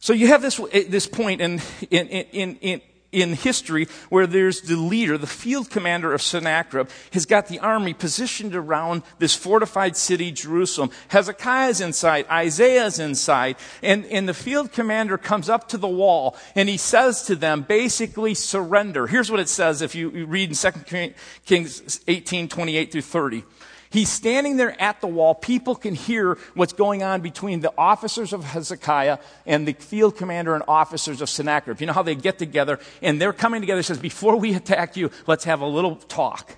So 0.00 0.12
you 0.12 0.28
have 0.28 0.42
this, 0.42 0.60
eh, 0.72 0.84
this 0.88 1.06
point 1.06 1.40
in, 1.40 1.60
in, 1.90 2.08
in, 2.08 2.56
in, 2.56 2.80
in 3.10 3.32
history 3.32 3.88
where 4.10 4.26
there's 4.26 4.62
the 4.62 4.76
leader, 4.76 5.16
the 5.16 5.26
field 5.26 5.70
commander 5.70 6.12
of 6.12 6.20
Sennacherib, 6.20 6.88
has 7.12 7.24
got 7.26 7.48
the 7.48 7.58
army 7.58 7.94
positioned 7.94 8.54
around 8.54 9.02
this 9.18 9.34
fortified 9.34 9.96
city, 9.96 10.30
Jerusalem. 10.30 10.90
Hezekiah's 11.08 11.80
inside, 11.80 12.26
Isaiah's 12.28 12.98
inside, 12.98 13.56
and, 13.82 14.04
and 14.06 14.28
the 14.28 14.34
field 14.34 14.72
commander 14.72 15.16
comes 15.16 15.48
up 15.48 15.68
to 15.68 15.78
the 15.78 15.88
wall 15.88 16.36
and 16.54 16.68
he 16.68 16.76
says 16.76 17.22
to 17.24 17.36
them, 17.36 17.62
basically, 17.62 18.34
surrender. 18.34 19.06
Here's 19.06 19.30
what 19.30 19.40
it 19.40 19.48
says 19.48 19.80
if 19.80 19.94
you 19.94 20.26
read 20.26 20.50
in 20.50 20.54
2 20.54 21.14
Kings 21.46 22.00
18, 22.06 22.48
28 22.48 22.92
through 22.92 23.02
30. 23.02 23.44
He's 23.90 24.10
standing 24.10 24.56
there 24.56 24.80
at 24.80 25.00
the 25.00 25.06
wall. 25.06 25.34
People 25.34 25.74
can 25.74 25.94
hear 25.94 26.38
what's 26.54 26.72
going 26.72 27.02
on 27.02 27.20
between 27.20 27.60
the 27.60 27.72
officers 27.78 28.32
of 28.32 28.44
Hezekiah 28.44 29.18
and 29.46 29.66
the 29.66 29.72
field 29.72 30.16
commander 30.16 30.54
and 30.54 30.64
officers 30.68 31.20
of 31.20 31.30
Sennacherib. 31.30 31.80
You 31.80 31.86
know 31.86 31.92
how 31.92 32.02
they 32.02 32.14
get 32.14 32.38
together 32.38 32.78
and 33.02 33.20
they're 33.20 33.32
coming 33.32 33.60
together. 33.60 33.82
Says, 33.82 33.98
before 33.98 34.36
we 34.36 34.54
attack 34.54 34.96
you, 34.96 35.10
let's 35.26 35.44
have 35.44 35.60
a 35.60 35.66
little 35.66 35.96
talk. 35.96 36.56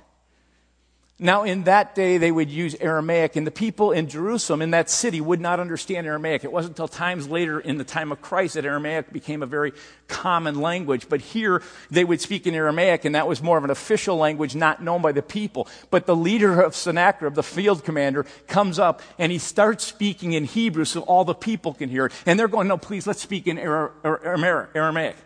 Now, 1.23 1.43
in 1.43 1.65
that 1.65 1.95
day, 1.95 2.17
they 2.17 2.33
would 2.33 2.49
use 2.49 2.75
Aramaic, 2.81 3.37
and 3.37 3.47
the 3.47 3.51
people 3.51 3.93
in 3.93 4.09
Jerusalem, 4.09 4.63
in 4.63 4.71
that 4.71 4.89
city, 4.89 5.21
would 5.21 5.39
not 5.39 5.61
understand 5.61 6.07
Aramaic. 6.07 6.45
It 6.45 6.51
wasn't 6.51 6.73
until 6.73 6.89
times 6.89 7.29
later, 7.29 7.61
in 7.61 7.77
the 7.77 7.85
time 7.85 8.11
of 8.11 8.23
Christ, 8.23 8.55
that 8.55 8.65
Aramaic 8.65 9.13
became 9.13 9.43
a 9.43 9.47
very 9.47 9.75
common 10.09 10.63
language. 10.63 11.11
But 11.11 11.21
here, 11.21 11.63
they 11.91 12.05
would 12.05 12.23
speak 12.23 12.47
in 12.47 12.55
Aramaic, 12.55 13.05
and 13.05 13.15
that 13.15 13.29
was 13.29 13.43
more 13.43 13.59
of 13.59 13.65
an 13.65 13.71
official 13.71 14.17
language 14.17 14.55
not 14.55 14.83
known 14.83 15.03
by 15.03 15.13
the 15.13 15.21
people. 15.21 15.69
But 15.91 16.07
the 16.07 16.17
leader 16.17 16.63
of 16.63 16.75
Sennacherib, 16.75 17.35
the 17.35 17.43
field 17.43 17.85
commander, 17.85 18.25
comes 18.47 18.79
up, 18.79 19.03
and 19.19 19.31
he 19.31 19.37
starts 19.37 19.85
speaking 19.85 20.33
in 20.33 20.45
Hebrew 20.45 20.87
so 20.87 21.03
all 21.03 21.27
the 21.27 21.35
people 21.35 21.75
can 21.75 21.91
hear 21.91 22.07
it. 22.07 22.13
And 22.25 22.41
they're 22.41 22.49
going, 22.49 22.67
no, 22.67 22.79
please, 22.79 23.07
let's 23.07 23.21
speak 23.21 23.47
in 23.47 23.59
Aramaic. 23.59 25.17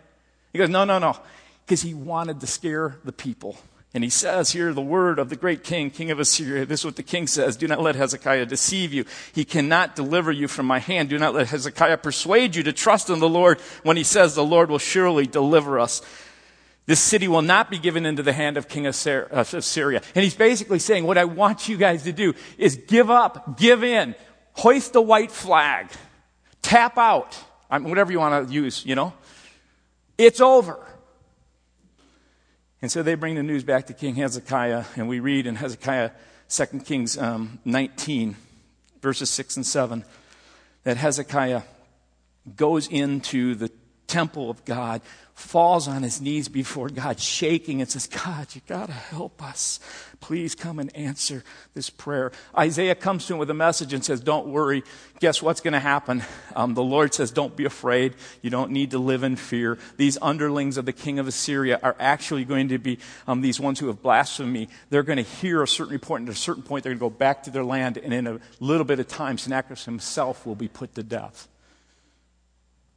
He 0.51 0.59
goes, 0.59 0.67
no, 0.67 0.83
no, 0.83 0.99
no. 0.99 1.15
Because 1.65 1.81
he 1.81 1.93
wanted 1.93 2.41
to 2.41 2.47
scare 2.47 2.97
the 3.05 3.13
people. 3.13 3.57
And 3.95 4.03
he 4.03 4.09
says 4.09 4.51
here 4.51 4.73
the 4.73 4.81
word 4.81 5.19
of 5.19 5.29
the 5.29 5.37
great 5.37 5.63
king, 5.63 5.89
king 5.89 6.11
of 6.11 6.19
Assyria. 6.19 6.65
This 6.65 6.81
is 6.81 6.85
what 6.85 6.97
the 6.97 7.01
king 7.01 7.27
says. 7.27 7.55
Do 7.55 7.65
not 7.65 7.79
let 7.79 7.95
Hezekiah 7.95 8.45
deceive 8.45 8.91
you. 8.91 9.05
He 9.31 9.45
cannot 9.45 9.95
deliver 9.95 10.33
you 10.33 10.49
from 10.49 10.65
my 10.65 10.79
hand. 10.79 11.07
Do 11.07 11.17
not 11.17 11.33
let 11.33 11.47
Hezekiah 11.47 11.99
persuade 11.99 12.57
you 12.57 12.63
to 12.63 12.73
trust 12.73 13.09
in 13.09 13.19
the 13.19 13.29
Lord 13.29 13.61
when 13.83 13.95
he 13.95 14.03
says 14.03 14.35
the 14.35 14.43
Lord 14.43 14.69
will 14.69 14.79
surely 14.79 15.25
deliver 15.25 15.79
us. 15.79 16.01
This 16.87 16.99
city 16.99 17.29
will 17.29 17.41
not 17.41 17.71
be 17.71 17.79
given 17.79 18.05
into 18.05 18.21
the 18.21 18.33
hand 18.33 18.57
of 18.57 18.67
king 18.67 18.85
of 18.85 19.07
uh, 19.07 19.43
Syria. 19.45 20.01
And 20.13 20.25
he's 20.25 20.35
basically 20.35 20.79
saying, 20.79 21.05
what 21.05 21.17
I 21.17 21.23
want 21.23 21.69
you 21.69 21.77
guys 21.77 22.03
to 22.03 22.11
do 22.11 22.33
is 22.57 22.75
give 22.75 23.09
up, 23.09 23.57
give 23.57 23.81
in, 23.81 24.13
hoist 24.55 24.91
the 24.91 25.01
white 25.01 25.31
flag, 25.31 25.87
tap 26.61 26.97
out, 26.97 27.33
whatever 27.69 28.11
you 28.11 28.19
want 28.19 28.49
to 28.49 28.53
use, 28.53 28.85
you 28.85 28.95
know. 28.95 29.13
It's 30.17 30.41
over. 30.41 30.85
And 32.85 32.91
so 32.91 33.01
they 33.01 33.15
bring 33.15 33.33
the 33.33 33.41
news 33.41 33.63
back 33.63 33.87
to 33.87 33.93
King 33.93 34.13
Hezekiah, 34.13 34.85
and 34.95 35.09
we 35.09 35.19
read 35.19 35.47
in 35.47 35.55
Hezekiah 35.55 36.11
2 36.49 36.65
Kings 36.85 37.17
um, 37.17 37.57
19, 37.65 38.35
verses 39.01 39.31
6 39.31 39.55
and 39.55 39.65
7, 39.65 40.05
that 40.83 40.95
Hezekiah 40.95 41.63
goes 42.55 42.87
into 42.87 43.55
the 43.55 43.71
temple 44.07 44.49
of 44.49 44.63
God 44.65 45.01
falls 45.35 45.85
on 45.89 46.01
his 46.01 46.21
knees 46.21 46.47
before 46.47 46.89
God, 46.89 47.19
shaking 47.19 47.81
and 47.81 47.89
says, 47.89 48.07
God, 48.07 48.47
you 48.55 48.61
got 48.67 48.87
to 48.87 48.93
help 48.93 49.43
us. 49.43 49.81
Please 50.21 50.55
come 50.55 50.79
and 50.79 50.95
answer 50.95 51.43
this 51.73 51.89
prayer. 51.89 52.31
Isaiah 52.57 52.95
comes 52.95 53.27
to 53.27 53.33
him 53.33 53.39
with 53.39 53.49
a 53.49 53.53
message 53.53 53.91
and 53.91 54.03
says, 54.03 54.21
Don't 54.21 54.47
worry. 54.47 54.83
Guess 55.19 55.41
what's 55.41 55.59
going 55.59 55.73
to 55.73 55.79
happen? 55.79 56.23
Um, 56.55 56.73
the 56.73 56.83
Lord 56.83 57.13
says, 57.13 57.31
Don't 57.31 57.55
be 57.55 57.65
afraid. 57.65 58.15
You 58.41 58.49
don't 58.49 58.71
need 58.71 58.91
to 58.91 58.97
live 58.97 59.23
in 59.23 59.35
fear. 59.35 59.77
These 59.97 60.17
underlings 60.21 60.77
of 60.77 60.85
the 60.85 60.93
king 60.93 61.19
of 61.19 61.27
Assyria 61.27 61.79
are 61.83 61.97
actually 61.99 62.45
going 62.45 62.69
to 62.69 62.77
be 62.77 62.97
um, 63.27 63.41
these 63.41 63.59
ones 63.59 63.79
who 63.79 63.87
have 63.87 64.01
blasphemed 64.01 64.53
me. 64.53 64.69
They're 64.89 65.03
going 65.03 65.17
to 65.17 65.23
hear 65.23 65.61
a 65.61 65.67
certain 65.67 65.93
report, 65.93 66.21
and 66.21 66.29
at 66.29 66.35
a 66.35 66.39
certain 66.39 66.63
point, 66.63 66.83
they're 66.83 66.95
going 66.95 67.11
to 67.11 67.15
go 67.15 67.17
back 67.17 67.43
to 67.43 67.49
their 67.49 67.65
land, 67.65 67.97
and 67.97 68.13
in 68.13 68.25
a 68.25 68.39
little 68.61 68.85
bit 68.85 68.99
of 69.01 69.07
time, 69.09 69.37
Sennacherib 69.37 69.79
himself 69.79 70.45
will 70.45 70.55
be 70.55 70.69
put 70.69 70.95
to 70.95 71.03
death. 71.03 71.49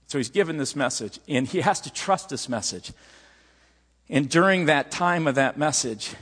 So 0.09 0.17
he's 0.17 0.31
given 0.31 0.57
this 0.57 0.75
message, 0.75 1.21
and 1.29 1.47
he 1.47 1.61
has 1.61 1.83
to 1.83 1.93
trust 1.93 2.31
this 2.31 2.49
message. 2.49 2.93
And 4.09 4.29
during 4.29 4.65
that 4.65 4.91
time 4.91 5.27
of 5.27 5.35
that 5.35 5.59
message, 5.59 6.15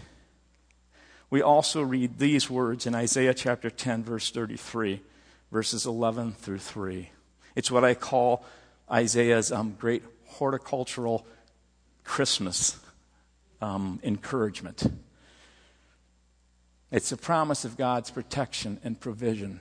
we 1.30 1.40
also 1.40 1.82
read 1.82 2.18
these 2.18 2.50
words 2.50 2.86
in 2.86 2.96
Isaiah 2.96 3.32
chapter 3.32 3.70
10, 3.70 4.02
verse 4.02 4.30
33, 4.32 5.00
verses 5.52 5.86
11 5.86 6.32
through 6.32 6.58
3. 6.58 7.10
It's 7.54 7.70
what 7.70 7.84
I 7.84 7.94
call 7.94 8.44
Isaiah's 8.90 9.52
um, 9.52 9.76
great 9.78 10.02
horticultural 10.26 11.24
Christmas 12.02 12.80
um, 13.62 14.00
encouragement. 14.02 14.84
It's 16.90 17.12
a 17.12 17.16
promise 17.16 17.64
of 17.64 17.76
God's 17.76 18.10
protection 18.10 18.80
and 18.82 18.98
provision 18.98 19.60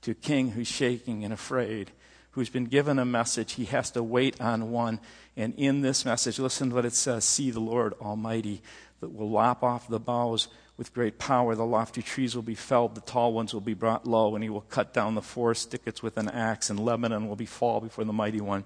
to 0.00 0.12
a 0.12 0.14
king 0.14 0.52
who's 0.52 0.68
shaking 0.68 1.22
and 1.22 1.34
afraid 1.34 1.90
who's 2.32 2.50
been 2.50 2.66
given 2.66 2.98
a 2.98 3.04
message, 3.04 3.54
he 3.54 3.66
has 3.66 3.90
to 3.92 4.02
wait 4.02 4.40
on 4.40 4.70
one. 4.70 5.00
And 5.36 5.54
in 5.56 5.80
this 5.80 6.04
message, 6.04 6.38
listen 6.38 6.70
to 6.70 6.74
what 6.74 6.84
it 6.84 6.94
says 6.94 7.24
See 7.24 7.50
the 7.50 7.60
Lord 7.60 7.94
Almighty 8.00 8.62
that 9.00 9.14
will 9.14 9.30
lop 9.30 9.62
off 9.62 9.88
the 9.88 10.00
boughs 10.00 10.48
with 10.76 10.94
great 10.94 11.18
power. 11.18 11.54
The 11.54 11.64
lofty 11.64 12.02
trees 12.02 12.34
will 12.34 12.42
be 12.42 12.54
felled, 12.54 12.94
the 12.94 13.00
tall 13.02 13.32
ones 13.32 13.52
will 13.52 13.60
be 13.60 13.74
brought 13.74 14.06
low, 14.06 14.34
and 14.34 14.42
he 14.42 14.50
will 14.50 14.62
cut 14.62 14.92
down 14.92 15.14
the 15.14 15.22
forest 15.22 15.70
thickets 15.70 16.02
with 16.02 16.16
an 16.16 16.28
axe, 16.28 16.70
and 16.70 16.80
Lebanon 16.80 17.28
will 17.28 17.36
be 17.36 17.46
fall 17.46 17.80
before 17.80 18.04
the 18.04 18.12
mighty 18.12 18.40
one 18.40 18.64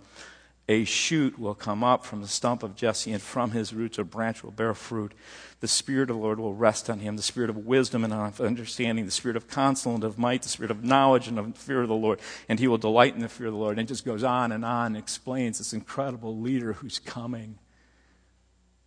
a 0.68 0.84
shoot 0.84 1.38
will 1.38 1.54
come 1.54 1.84
up 1.84 2.04
from 2.04 2.22
the 2.22 2.28
stump 2.28 2.62
of 2.62 2.74
Jesse, 2.74 3.12
and 3.12 3.22
from 3.22 3.52
his 3.52 3.72
roots 3.72 3.98
a 3.98 4.04
branch 4.04 4.42
will 4.42 4.50
bear 4.50 4.74
fruit. 4.74 5.12
The 5.60 5.68
Spirit 5.68 6.10
of 6.10 6.16
the 6.16 6.22
Lord 6.22 6.40
will 6.40 6.54
rest 6.54 6.90
on 6.90 6.98
him 6.98 7.16
the 7.16 7.22
Spirit 7.22 7.50
of 7.50 7.56
wisdom 7.56 8.02
and 8.02 8.12
of 8.12 8.40
understanding, 8.40 9.04
the 9.04 9.10
Spirit 9.10 9.36
of 9.36 9.48
counsel 9.48 9.94
and 9.94 10.02
of 10.02 10.18
might, 10.18 10.42
the 10.42 10.48
Spirit 10.48 10.70
of 10.72 10.82
knowledge 10.82 11.28
and 11.28 11.38
of 11.38 11.56
fear 11.56 11.82
of 11.82 11.88
the 11.88 11.94
Lord. 11.94 12.20
And 12.48 12.58
he 12.58 12.66
will 12.66 12.78
delight 12.78 13.14
in 13.14 13.20
the 13.20 13.28
fear 13.28 13.46
of 13.46 13.52
the 13.52 13.58
Lord. 13.58 13.78
And 13.78 13.86
it 13.86 13.88
just 13.88 14.04
goes 14.04 14.24
on 14.24 14.50
and 14.50 14.64
on 14.64 14.86
and 14.86 14.96
explains 14.96 15.58
this 15.58 15.72
incredible 15.72 16.38
leader 16.38 16.72
who's 16.72 16.98
coming. 16.98 17.58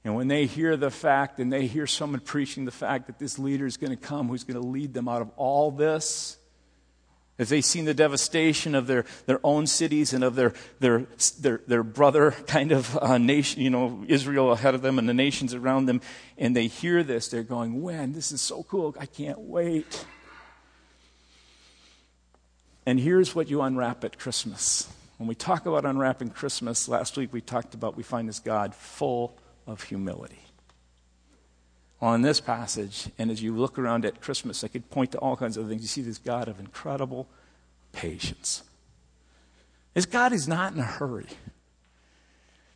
And 0.03 0.15
when 0.15 0.27
they 0.27 0.45
hear 0.47 0.75
the 0.75 0.91
fact, 0.91 1.39
and 1.39 1.51
they 1.51 1.65
hear 1.65 1.87
someone 1.87 2.19
preaching 2.19 2.65
the 2.65 2.71
fact 2.71 3.07
that 3.07 3.19
this 3.19 3.37
leader 3.39 3.65
is 3.65 3.77
going 3.77 3.91
to 3.91 3.97
come 3.97 4.27
who's 4.27 4.43
going 4.43 4.61
to 4.61 4.67
lead 4.67 4.93
them 4.93 5.07
out 5.07 5.21
of 5.21 5.29
all 5.37 5.71
this, 5.71 6.38
as 7.39 7.49
they've 7.49 7.65
seen 7.65 7.85
the 7.85 7.93
devastation 7.93 8.75
of 8.75 8.85
their, 8.85 9.05
their 9.25 9.39
own 9.43 9.65
cities 9.65 10.13
and 10.13 10.23
of 10.25 10.35
their, 10.35 10.53
their, 10.79 11.07
their, 11.39 11.61
their 11.65 11.83
brother 11.83 12.31
kind 12.47 12.73
of 12.73 12.97
uh, 12.97 13.17
nation, 13.17 13.61
you 13.61 13.69
know, 13.69 14.03
Israel 14.07 14.51
ahead 14.51 14.75
of 14.75 14.81
them 14.81 14.99
and 14.99 15.07
the 15.07 15.13
nations 15.13 15.53
around 15.53 15.85
them, 15.85 16.01
and 16.37 16.53
they 16.53 16.67
hear 16.67 17.01
this, 17.01 17.29
they're 17.29 17.41
going, 17.41 17.81
when? 17.81 18.11
This 18.11 18.33
is 18.33 18.41
so 18.41 18.63
cool. 18.63 18.93
I 18.99 19.05
can't 19.05 19.39
wait. 19.39 20.05
And 22.85 22.99
here's 22.99 23.33
what 23.33 23.49
you 23.49 23.61
unwrap 23.61 24.03
at 24.03 24.19
Christmas. 24.19 24.89
When 25.17 25.27
we 25.27 25.35
talk 25.35 25.65
about 25.65 25.85
unwrapping 25.85 26.31
Christmas, 26.31 26.89
last 26.89 27.17
week 27.17 27.31
we 27.31 27.39
talked 27.39 27.73
about 27.73 27.95
we 27.95 28.03
find 28.03 28.27
this 28.27 28.39
God 28.39 28.75
full 28.75 29.37
of 29.65 29.83
humility. 29.83 30.39
In 32.01 32.21
this 32.21 32.39
passage, 32.39 33.09
and 33.17 33.29
as 33.29 33.41
you 33.43 33.55
look 33.55 33.77
around 33.77 34.05
at 34.05 34.21
Christmas, 34.21 34.63
I 34.63 34.69
could 34.69 34.89
point 34.89 35.11
to 35.11 35.17
all 35.17 35.35
kinds 35.35 35.57
of 35.57 35.67
things. 35.67 35.81
You 35.81 35.87
see 35.87 36.01
this 36.01 36.17
God 36.17 36.47
of 36.47 36.59
incredible 36.59 37.27
patience. 37.91 38.63
This 39.93 40.05
God 40.05 40.31
is 40.31 40.47
not 40.47 40.73
in 40.73 40.79
a 40.79 40.83
hurry. 40.83 41.27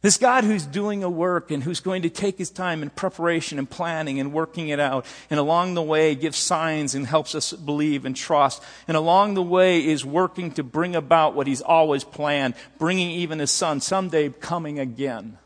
This 0.01 0.17
God 0.17 0.43
who's 0.43 0.65
doing 0.65 1.01
a 1.05 1.09
work 1.09 1.49
and 1.51 1.63
who's 1.63 1.79
going 1.79 2.01
to 2.01 2.09
take 2.09 2.37
his 2.37 2.49
time 2.49 2.83
in 2.83 2.89
preparation 2.89 3.57
and 3.57 3.69
planning 3.69 4.19
and 4.19 4.33
working 4.33 4.67
it 4.67 4.79
out, 4.81 5.05
and 5.29 5.39
along 5.39 5.75
the 5.75 5.81
way 5.81 6.15
gives 6.15 6.37
signs 6.37 6.93
and 6.93 7.07
helps 7.07 7.33
us 7.33 7.53
believe 7.53 8.03
and 8.03 8.13
trust, 8.13 8.61
and 8.89 8.97
along 8.97 9.35
the 9.35 9.41
way 9.41 9.85
is 9.85 10.03
working 10.03 10.51
to 10.51 10.63
bring 10.63 10.97
about 10.97 11.33
what 11.33 11.47
he's 11.47 11.61
always 11.61 12.03
planned, 12.03 12.55
bringing 12.77 13.11
even 13.11 13.39
his 13.39 13.51
son 13.51 13.79
someday 13.79 14.27
coming 14.27 14.79
again. 14.79 15.37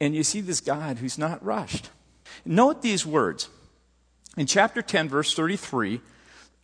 And 0.00 0.14
you 0.14 0.22
see 0.22 0.40
this 0.40 0.60
God 0.60 0.98
who's 0.98 1.18
not 1.18 1.44
rushed. 1.44 1.90
Note 2.44 2.82
these 2.82 3.04
words. 3.04 3.48
In 4.36 4.46
chapter 4.46 4.82
10, 4.82 5.08
verse 5.08 5.34
33, 5.34 6.00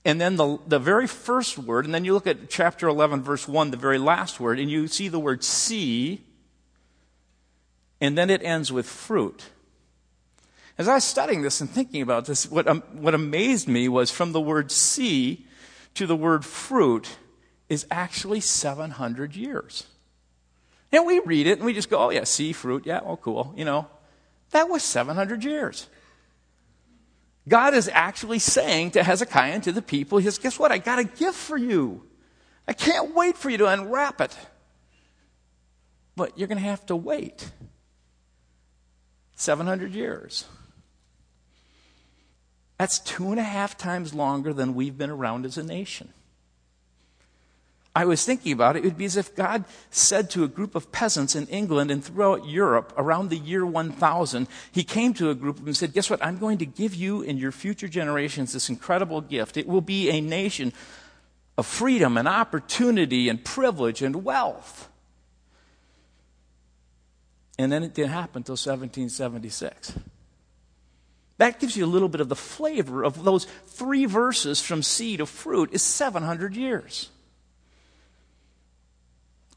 and 0.04 0.20
then 0.20 0.36
the, 0.36 0.58
the 0.66 0.78
very 0.78 1.06
first 1.06 1.58
word, 1.58 1.86
and 1.86 1.94
then 1.94 2.04
you 2.04 2.12
look 2.12 2.26
at 2.26 2.50
chapter 2.50 2.86
11, 2.86 3.22
verse 3.22 3.48
1, 3.48 3.70
the 3.70 3.76
very 3.76 3.98
last 3.98 4.38
word, 4.38 4.60
and 4.60 4.70
you 4.70 4.86
see 4.86 5.08
the 5.08 5.18
word 5.18 5.42
see, 5.42 6.22
and 8.00 8.16
then 8.16 8.30
it 8.30 8.42
ends 8.44 8.70
with 8.70 8.86
fruit. 8.86 9.44
As 10.76 10.88
I 10.88 10.94
was 10.94 11.04
studying 11.04 11.42
this 11.42 11.60
and 11.60 11.70
thinking 11.70 12.02
about 12.02 12.26
this, 12.26 12.50
what, 12.50 12.68
um, 12.68 12.82
what 12.92 13.14
amazed 13.14 13.66
me 13.66 13.88
was 13.88 14.10
from 14.10 14.32
the 14.32 14.40
word 14.40 14.70
see 14.70 15.46
to 15.94 16.06
the 16.06 16.16
word 16.16 16.44
fruit 16.44 17.16
is 17.68 17.86
actually 17.90 18.40
700 18.40 19.34
years. 19.34 19.86
And 20.94 21.06
we 21.06 21.18
read 21.18 21.48
it 21.48 21.58
and 21.58 21.66
we 21.66 21.74
just 21.74 21.90
go, 21.90 21.98
oh, 21.98 22.10
yeah, 22.10 22.22
see 22.22 22.52
fruit. 22.52 22.86
Yeah, 22.86 23.00
oh, 23.04 23.16
cool. 23.16 23.52
You 23.56 23.64
know, 23.64 23.88
that 24.52 24.68
was 24.68 24.84
700 24.84 25.42
years. 25.42 25.88
God 27.48 27.74
is 27.74 27.90
actually 27.92 28.38
saying 28.38 28.92
to 28.92 29.02
Hezekiah 29.02 29.52
and 29.52 29.62
to 29.64 29.72
the 29.72 29.82
people, 29.82 30.18
He 30.18 30.24
says, 30.24 30.38
Guess 30.38 30.56
what? 30.56 30.70
I 30.70 30.78
got 30.78 31.00
a 31.00 31.04
gift 31.04 31.34
for 31.34 31.58
you. 31.58 32.06
I 32.68 32.72
can't 32.74 33.12
wait 33.12 33.36
for 33.36 33.50
you 33.50 33.58
to 33.58 33.66
unwrap 33.66 34.20
it. 34.20 34.36
but 36.16 36.38
you're 36.38 36.48
going 36.48 36.58
to 36.58 36.64
have 36.64 36.86
to 36.86 36.96
wait 36.96 37.50
700 39.34 39.92
years. 39.92 40.44
That's 42.78 43.00
two 43.00 43.32
and 43.32 43.40
a 43.40 43.44
half 43.44 43.76
times 43.76 44.14
longer 44.14 44.52
than 44.52 44.76
we've 44.76 44.96
been 44.96 45.10
around 45.10 45.44
as 45.44 45.58
a 45.58 45.64
nation. 45.64 46.12
I 47.96 48.04
was 48.06 48.24
thinking 48.24 48.52
about 48.52 48.74
it, 48.74 48.80
it 48.80 48.84
would 48.86 48.98
be 48.98 49.04
as 49.04 49.16
if 49.16 49.36
God 49.36 49.64
said 49.90 50.28
to 50.30 50.42
a 50.42 50.48
group 50.48 50.74
of 50.74 50.90
peasants 50.90 51.36
in 51.36 51.46
England 51.46 51.92
and 51.92 52.04
throughout 52.04 52.48
Europe 52.48 52.92
around 52.96 53.30
the 53.30 53.36
year 53.36 53.64
1000, 53.64 54.48
He 54.72 54.82
came 54.82 55.14
to 55.14 55.30
a 55.30 55.34
group 55.34 55.56
of 55.56 55.60
them 55.60 55.68
and 55.68 55.76
said, 55.76 55.92
Guess 55.92 56.10
what? 56.10 56.24
I'm 56.24 56.38
going 56.38 56.58
to 56.58 56.66
give 56.66 56.94
you 56.94 57.22
and 57.22 57.38
your 57.38 57.52
future 57.52 57.86
generations 57.86 58.52
this 58.52 58.68
incredible 58.68 59.20
gift. 59.20 59.56
It 59.56 59.68
will 59.68 59.80
be 59.80 60.10
a 60.10 60.20
nation 60.20 60.72
of 61.56 61.66
freedom 61.66 62.16
and 62.16 62.26
opportunity 62.26 63.28
and 63.28 63.44
privilege 63.44 64.02
and 64.02 64.24
wealth. 64.24 64.88
And 67.56 67.70
then 67.70 67.84
it 67.84 67.94
didn't 67.94 68.10
happen 68.10 68.40
until 68.40 68.54
1776. 68.54 69.92
That 71.38 71.60
gives 71.60 71.76
you 71.76 71.84
a 71.84 71.86
little 71.86 72.08
bit 72.08 72.20
of 72.20 72.28
the 72.28 72.36
flavor 72.36 73.04
of 73.04 73.22
those 73.22 73.44
three 73.66 74.04
verses 74.04 74.60
from 74.60 74.82
seed 74.82 75.18
to 75.18 75.26
fruit 75.26 75.70
is 75.72 75.82
700 75.82 76.56
years. 76.56 77.10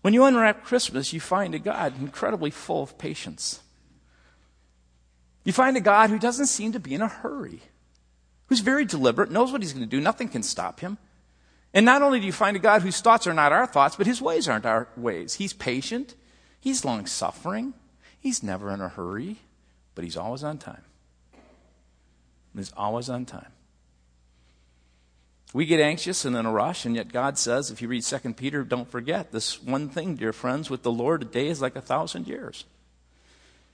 When 0.02 0.14
you 0.14 0.26
unwrap 0.26 0.64
Christmas, 0.64 1.14
you 1.14 1.20
find 1.20 1.56
a 1.56 1.60
God 1.60 2.00
incredibly 2.00 2.52
full 2.52 2.84
of 2.84 2.98
patience. 2.98 3.62
You 5.44 5.54
find 5.54 5.78
a 5.78 5.82
God 5.82 6.10
who 6.10 6.20
doesn't 6.20 6.48
seem 6.48 6.74
to 6.74 6.80
be 6.80 6.94
in 6.94 7.02
a 7.02 7.08
hurry, 7.08 7.62
who's 8.48 8.60
very 8.60 8.86
deliberate, 8.86 9.32
knows 9.32 9.52
what 9.52 9.62
he's 9.62 9.74
going 9.74 9.86
to 9.86 9.90
do, 9.90 10.02
nothing 10.02 10.28
can 10.28 10.44
stop 10.44 10.82
him. 10.82 10.98
And 11.74 11.86
not 11.86 12.02
only 12.02 12.20
do 12.20 12.26
you 12.26 12.32
find 12.32 12.58
a 12.58 12.60
God 12.60 12.82
whose 12.82 13.02
thoughts 13.02 13.28
are 13.28 13.34
not 13.34 13.52
our 13.52 13.66
thoughts, 13.66 13.96
but 13.96 14.08
his 14.08 14.22
ways 14.22 14.48
aren't 14.48 14.66
our 14.66 14.88
ways. 14.98 15.36
He's 15.36 15.54
patient, 15.54 16.16
he's 16.60 16.86
long 16.86 17.06
suffering, 17.06 17.74
he's 18.20 18.44
never 18.44 18.72
in 18.72 18.82
a 18.82 18.90
hurry, 18.90 19.38
but 19.96 20.04
he's 20.04 20.18
always 20.18 20.44
on 20.44 20.58
time. 20.58 20.84
He's 22.56 22.74
always 22.76 23.10
on 23.10 23.26
time. 23.26 23.52
We 25.58 25.66
get 25.66 25.80
anxious 25.80 26.24
and 26.24 26.36
in 26.36 26.46
a 26.46 26.52
rush, 26.52 26.86
and 26.86 26.96
yet 26.96 27.12
God 27.12 27.36
says, 27.36 27.72
if 27.72 27.82
you 27.82 27.88
read 27.88 28.04
2 28.04 28.34
Peter, 28.36 28.64
don't 28.64 28.88
forget 28.88 29.32
this 29.32 29.60
one 29.60 29.90
thing, 29.90 30.14
dear 30.14 30.32
friends, 30.32 30.70
with 30.70 30.84
the 30.84 30.92
Lord, 30.92 31.24
a 31.24 31.26
day 31.26 31.48
is 31.48 31.64
like 31.64 31.76
a 31.76 31.82
thousand 31.82 32.28
years. 32.28 32.66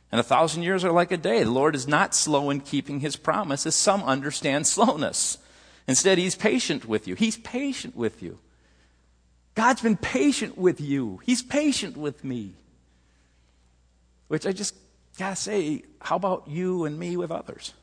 And 0.09 0.17
a 0.17 0.23
thousand 0.23 0.63
years 0.63 0.85
are 0.85 0.93
like 0.93 1.11
a 1.11 1.17
day. 1.17 1.43
The 1.43 1.51
Lord 1.51 1.75
is 1.75 1.85
not 1.85 2.15
slow 2.15 2.49
in 2.51 2.61
keeping 2.61 3.01
his 3.01 3.17
promise, 3.17 3.65
as 3.65 3.75
some 3.75 4.01
understand 4.03 4.65
slowness. 4.65 5.39
Instead, 5.85 6.19
he's 6.19 6.35
patient 6.35 6.85
with 6.85 7.05
you. 7.05 7.15
He's 7.15 7.35
patient 7.35 7.97
with 7.97 8.23
you. 8.23 8.39
God's 9.53 9.81
been 9.81 9.97
patient 9.97 10.57
with 10.57 10.79
you. 10.79 11.19
He's 11.25 11.43
patient 11.43 11.97
with 11.97 12.23
me. 12.23 12.53
Which 14.29 14.47
I 14.47 14.53
just 14.53 14.73
gotta 15.17 15.35
say, 15.35 15.83
how 15.99 16.15
about 16.15 16.47
you 16.47 16.85
and 16.85 16.97
me 16.97 17.17
with 17.17 17.29
others? 17.29 17.73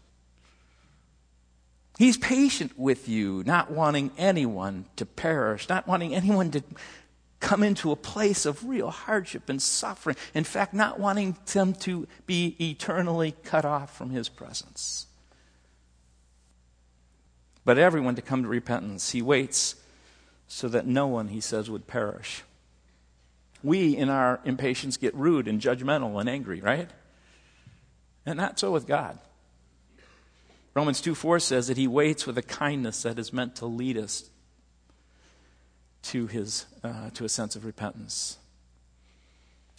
He's 2.00 2.16
patient 2.16 2.78
with 2.78 3.11
you, 3.11 3.42
not 3.45 3.71
wanting 3.71 4.11
anyone 4.16 4.87
to 4.97 5.04
perish, 5.04 5.69
not 5.69 5.87
wanting 5.87 6.14
anyone 6.14 6.50
to 6.52 6.62
come 7.40 7.62
into 7.62 7.92
a 7.92 7.97
place 7.97 8.47
of 8.47 8.66
real 8.66 8.88
hardship 8.88 9.50
and 9.50 9.61
suffering. 9.61 10.16
In 10.33 10.45
fact, 10.45 10.73
not 10.73 10.99
wanting 10.99 11.37
them 11.52 11.75
to 11.75 12.09
be 12.25 12.57
eternally 12.59 13.35
cut 13.45 13.66
off 13.66 13.95
from 13.95 14.09
His 14.09 14.30
presence. 14.30 15.09
But 17.66 17.76
everyone 17.76 18.14
to 18.14 18.23
come 18.23 18.45
to 18.45 18.49
repentance. 18.49 19.11
He 19.11 19.21
waits 19.21 19.75
so 20.49 20.69
that 20.69 20.87
no 20.87 21.07
one, 21.07 21.28
he 21.28 21.42
says, 21.42 21.69
would 21.69 21.87
perish. 21.87 22.45
We, 23.62 23.95
in 23.95 24.09
our 24.09 24.40
impatience, 24.47 24.97
get 24.97 25.14
rude 25.14 25.47
and 25.47 25.61
judgmental 25.61 26.19
and 26.19 26.30
angry, 26.30 26.62
right? 26.62 26.88
And 28.25 28.38
not 28.38 28.59
so 28.59 28.73
with 28.73 28.87
God. 28.87 29.19
Romans 30.80 31.02
2 31.02 31.14
4 31.14 31.40
says 31.40 31.66
that 31.66 31.76
he 31.76 31.87
waits 31.87 32.26
with 32.26 32.38
a 32.38 32.42
kindness 32.42 33.02
that 33.02 33.18
is 33.18 33.34
meant 33.34 33.56
to 33.56 33.66
lead 33.66 33.99
us 33.99 34.30
to, 36.04 36.26
his, 36.26 36.64
uh, 36.82 37.10
to 37.10 37.26
a 37.26 37.28
sense 37.28 37.54
of 37.54 37.66
repentance. 37.66 38.38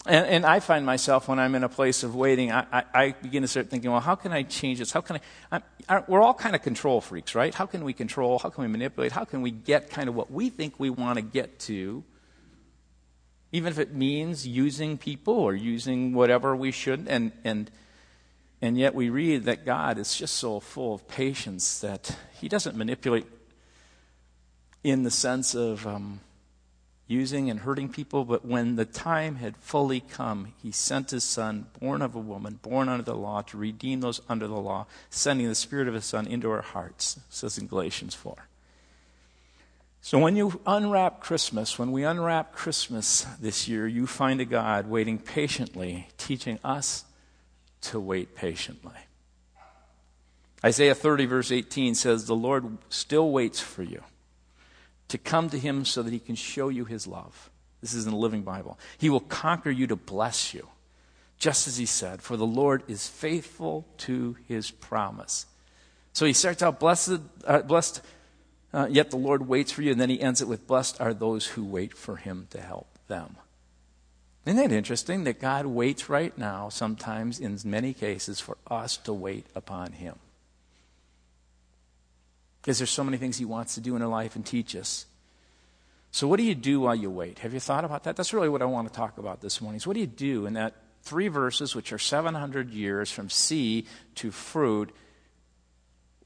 And, 0.05 0.27
and, 0.27 0.45
I 0.45 0.59
find 0.59 0.85
myself 0.85 1.27
when 1.27 1.39
I'm 1.39 1.55
in 1.55 1.63
a 1.63 1.69
place 1.69 2.03
of 2.03 2.13
waiting, 2.13 2.51
I, 2.51 2.67
I, 2.71 2.83
I, 2.93 3.11
begin 3.19 3.41
to 3.41 3.47
start 3.47 3.71
thinking, 3.71 3.89
well, 3.89 3.99
how 3.99 4.13
can 4.13 4.31
I 4.31 4.43
change 4.43 4.77
this? 4.77 4.91
How 4.91 5.01
can 5.01 5.19
I, 5.51 5.61
I? 5.89 6.03
We're 6.07 6.21
all 6.21 6.35
kind 6.35 6.53
of 6.53 6.61
control 6.61 7.01
freaks, 7.01 7.33
right? 7.33 7.51
How 7.51 7.65
can 7.65 7.83
we 7.83 7.93
control? 7.93 8.37
How 8.37 8.51
can 8.51 8.61
we 8.61 8.67
manipulate? 8.67 9.11
How 9.11 9.25
can 9.25 9.41
we 9.41 9.49
get 9.49 9.89
kind 9.89 10.07
of 10.07 10.13
what 10.13 10.29
we 10.29 10.51
think 10.51 10.79
we 10.79 10.91
want 10.91 11.15
to 11.15 11.23
get 11.23 11.57
to? 11.61 12.03
Even 13.51 13.73
if 13.73 13.79
it 13.79 13.91
means 13.91 14.45
using 14.45 14.99
people 14.99 15.33
or 15.33 15.55
using 15.55 16.13
whatever 16.13 16.55
we 16.55 16.69
should. 16.69 17.07
And, 17.07 17.31
and 17.43 17.71
and 18.61 18.77
yet 18.77 18.93
we 18.93 19.09
read 19.09 19.45
that 19.45 19.65
God 19.65 19.97
is 19.97 20.15
just 20.15 20.35
so 20.35 20.59
full 20.59 20.93
of 20.93 21.07
patience 21.07 21.79
that 21.79 22.15
he 22.39 22.47
doesn't 22.47 22.75
manipulate 22.75 23.25
in 24.83 25.03
the 25.03 25.11
sense 25.11 25.55
of 25.55 25.87
um, 25.87 26.19
using 27.07 27.49
and 27.49 27.61
hurting 27.61 27.89
people, 27.89 28.23
but 28.23 28.45
when 28.45 28.75
the 28.75 28.85
time 28.85 29.35
had 29.35 29.57
fully 29.57 29.99
come, 29.99 30.53
he 30.61 30.71
sent 30.71 31.11
his 31.11 31.23
son, 31.23 31.67
born 31.79 32.01
of 32.01 32.15
a 32.15 32.19
woman, 32.19 32.59
born 32.61 32.87
under 32.87 33.03
the 33.03 33.15
law, 33.15 33.41
to 33.41 33.57
redeem 33.57 34.01
those 34.01 34.21
under 34.29 34.47
the 34.47 34.55
law, 34.59 34.85
sending 35.09 35.47
the 35.47 35.55
spirit 35.55 35.87
of 35.87 35.93
his 35.93 36.05
son 36.05 36.27
into 36.27 36.49
our 36.49 36.61
hearts, 36.61 37.19
says 37.29 37.57
in 37.57 37.67
Galatians 37.67 38.15
4. 38.15 38.35
So 40.03 40.17
when 40.17 40.35
you 40.35 40.61
unwrap 40.65 41.19
Christmas, 41.19 41.77
when 41.77 41.91
we 41.91 42.03
unwrap 42.03 42.53
Christmas 42.53 43.25
this 43.39 43.67
year, 43.67 43.87
you 43.87 44.07
find 44.07 44.41
a 44.41 44.45
God 44.45 44.87
waiting 44.87 45.19
patiently, 45.19 46.07
teaching 46.17 46.59
us 46.63 47.05
to 47.81 47.99
wait 47.99 48.35
patiently. 48.35 48.93
Isaiah 50.63 50.95
30, 50.95 51.25
verse 51.25 51.51
18 51.51 51.95
says, 51.95 52.25
The 52.25 52.35
Lord 52.35 52.77
still 52.89 53.31
waits 53.31 53.59
for 53.59 53.83
you 53.83 54.03
to 55.07 55.17
come 55.17 55.49
to 55.49 55.59
him 55.59 55.83
so 55.85 56.03
that 56.03 56.13
he 56.13 56.19
can 56.19 56.35
show 56.35 56.69
you 56.69 56.85
his 56.85 57.07
love. 57.07 57.49
This 57.81 57.93
is 57.93 58.05
in 58.05 58.11
the 58.11 58.17
Living 58.17 58.43
Bible. 58.43 58.79
He 58.97 59.09
will 59.09 59.19
conquer 59.19 59.71
you 59.71 59.87
to 59.87 59.95
bless 59.95 60.53
you, 60.53 60.67
just 61.39 61.67
as 61.67 61.77
he 61.77 61.87
said, 61.87 62.21
For 62.21 62.37
the 62.37 62.45
Lord 62.45 62.83
is 62.87 63.07
faithful 63.07 63.87
to 63.99 64.37
his 64.47 64.69
promise. 64.69 65.47
So 66.13 66.25
he 66.25 66.33
starts 66.33 66.61
out, 66.61 66.79
Blessed, 66.79 67.19
uh, 67.45 67.63
blessed 67.63 68.01
uh, 68.73 68.87
yet 68.89 69.09
the 69.09 69.17
Lord 69.17 69.47
waits 69.47 69.71
for 69.71 69.81
you, 69.81 69.91
and 69.91 69.99
then 69.99 70.09
he 70.09 70.21
ends 70.21 70.41
it 70.41 70.47
with, 70.47 70.67
Blessed 70.67 71.01
are 71.01 71.13
those 71.13 71.47
who 71.47 71.65
wait 71.65 71.97
for 71.97 72.17
him 72.17 72.47
to 72.51 72.61
help 72.61 72.87
them. 73.07 73.37
Isn't 74.45 74.57
that 74.57 74.75
interesting 74.75 75.23
that 75.25 75.39
God 75.39 75.67
waits 75.67 76.09
right 76.09 76.35
now, 76.35 76.69
sometimes 76.69 77.39
in 77.39 77.59
many 77.63 77.93
cases, 77.93 78.39
for 78.39 78.57
us 78.67 78.97
to 78.97 79.13
wait 79.13 79.45
upon 79.53 79.93
Him? 79.93 80.15
Because 82.61 82.79
there's 82.79 82.89
so 82.89 83.03
many 83.03 83.17
things 83.17 83.37
He 83.37 83.45
wants 83.45 83.75
to 83.75 83.81
do 83.81 83.95
in 83.95 84.01
our 84.01 84.07
life 84.07 84.35
and 84.35 84.45
teach 84.45 84.75
us. 84.75 85.05
So, 86.11 86.27
what 86.27 86.37
do 86.37 86.43
you 86.43 86.55
do 86.55 86.81
while 86.81 86.95
you 86.95 87.09
wait? 87.09 87.39
Have 87.39 87.53
you 87.53 87.59
thought 87.59 87.85
about 87.85 88.03
that? 88.03 88.15
That's 88.15 88.33
really 88.33 88.49
what 88.49 88.61
I 88.61 88.65
want 88.65 88.87
to 88.87 88.93
talk 88.93 89.17
about 89.17 89.41
this 89.41 89.61
morning. 89.61 89.77
Is 89.77 89.87
what 89.87 89.93
do 89.93 89.99
you 89.99 90.07
do 90.07 90.47
in 90.47 90.53
that 90.53 90.73
three 91.03 91.27
verses, 91.27 91.75
which 91.75 91.93
are 91.93 91.99
700 91.99 92.71
years 92.71 93.11
from 93.11 93.29
seed 93.29 93.85
to 94.15 94.31
fruit? 94.31 94.93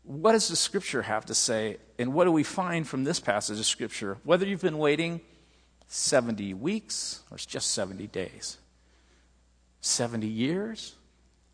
What 0.04 0.32
does 0.32 0.48
the 0.48 0.56
Scripture 0.56 1.02
have 1.02 1.26
to 1.26 1.36
say? 1.36 1.78
And 2.00 2.14
what 2.14 2.26
do 2.26 2.32
we 2.32 2.44
find 2.44 2.88
from 2.88 3.04
this 3.04 3.20
passage 3.20 3.60
of 3.60 3.66
Scripture? 3.66 4.18
Whether 4.24 4.46
you've 4.46 4.62
been 4.62 4.78
waiting 4.78 5.20
70 5.88 6.54
weeks 6.54 7.22
or 7.30 7.36
it's 7.36 7.46
just 7.46 7.72
70 7.72 8.08
days? 8.08 8.58
70 9.82 10.28
years? 10.28 10.96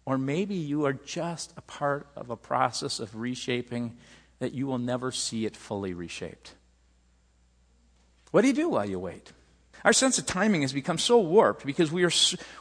Or 0.05 0.17
maybe 0.17 0.55
you 0.55 0.85
are 0.85 0.93
just 0.93 1.53
a 1.57 1.61
part 1.61 2.07
of 2.15 2.29
a 2.29 2.35
process 2.35 2.99
of 2.99 3.15
reshaping 3.15 3.97
that 4.39 4.53
you 4.53 4.65
will 4.65 4.79
never 4.79 5.11
see 5.11 5.45
it 5.45 5.55
fully 5.55 5.93
reshaped. 5.93 6.55
What 8.31 8.41
do 8.41 8.47
you 8.47 8.53
do 8.53 8.69
while 8.69 8.89
you 8.89 8.97
wait? 8.97 9.31
Our 9.83 9.93
sense 9.93 10.17
of 10.17 10.25
timing 10.25 10.61
has 10.61 10.73
become 10.73 10.97
so 10.97 11.19
warped 11.19 11.65
because 11.65 11.91
we 11.91 12.03
are, 12.03 12.11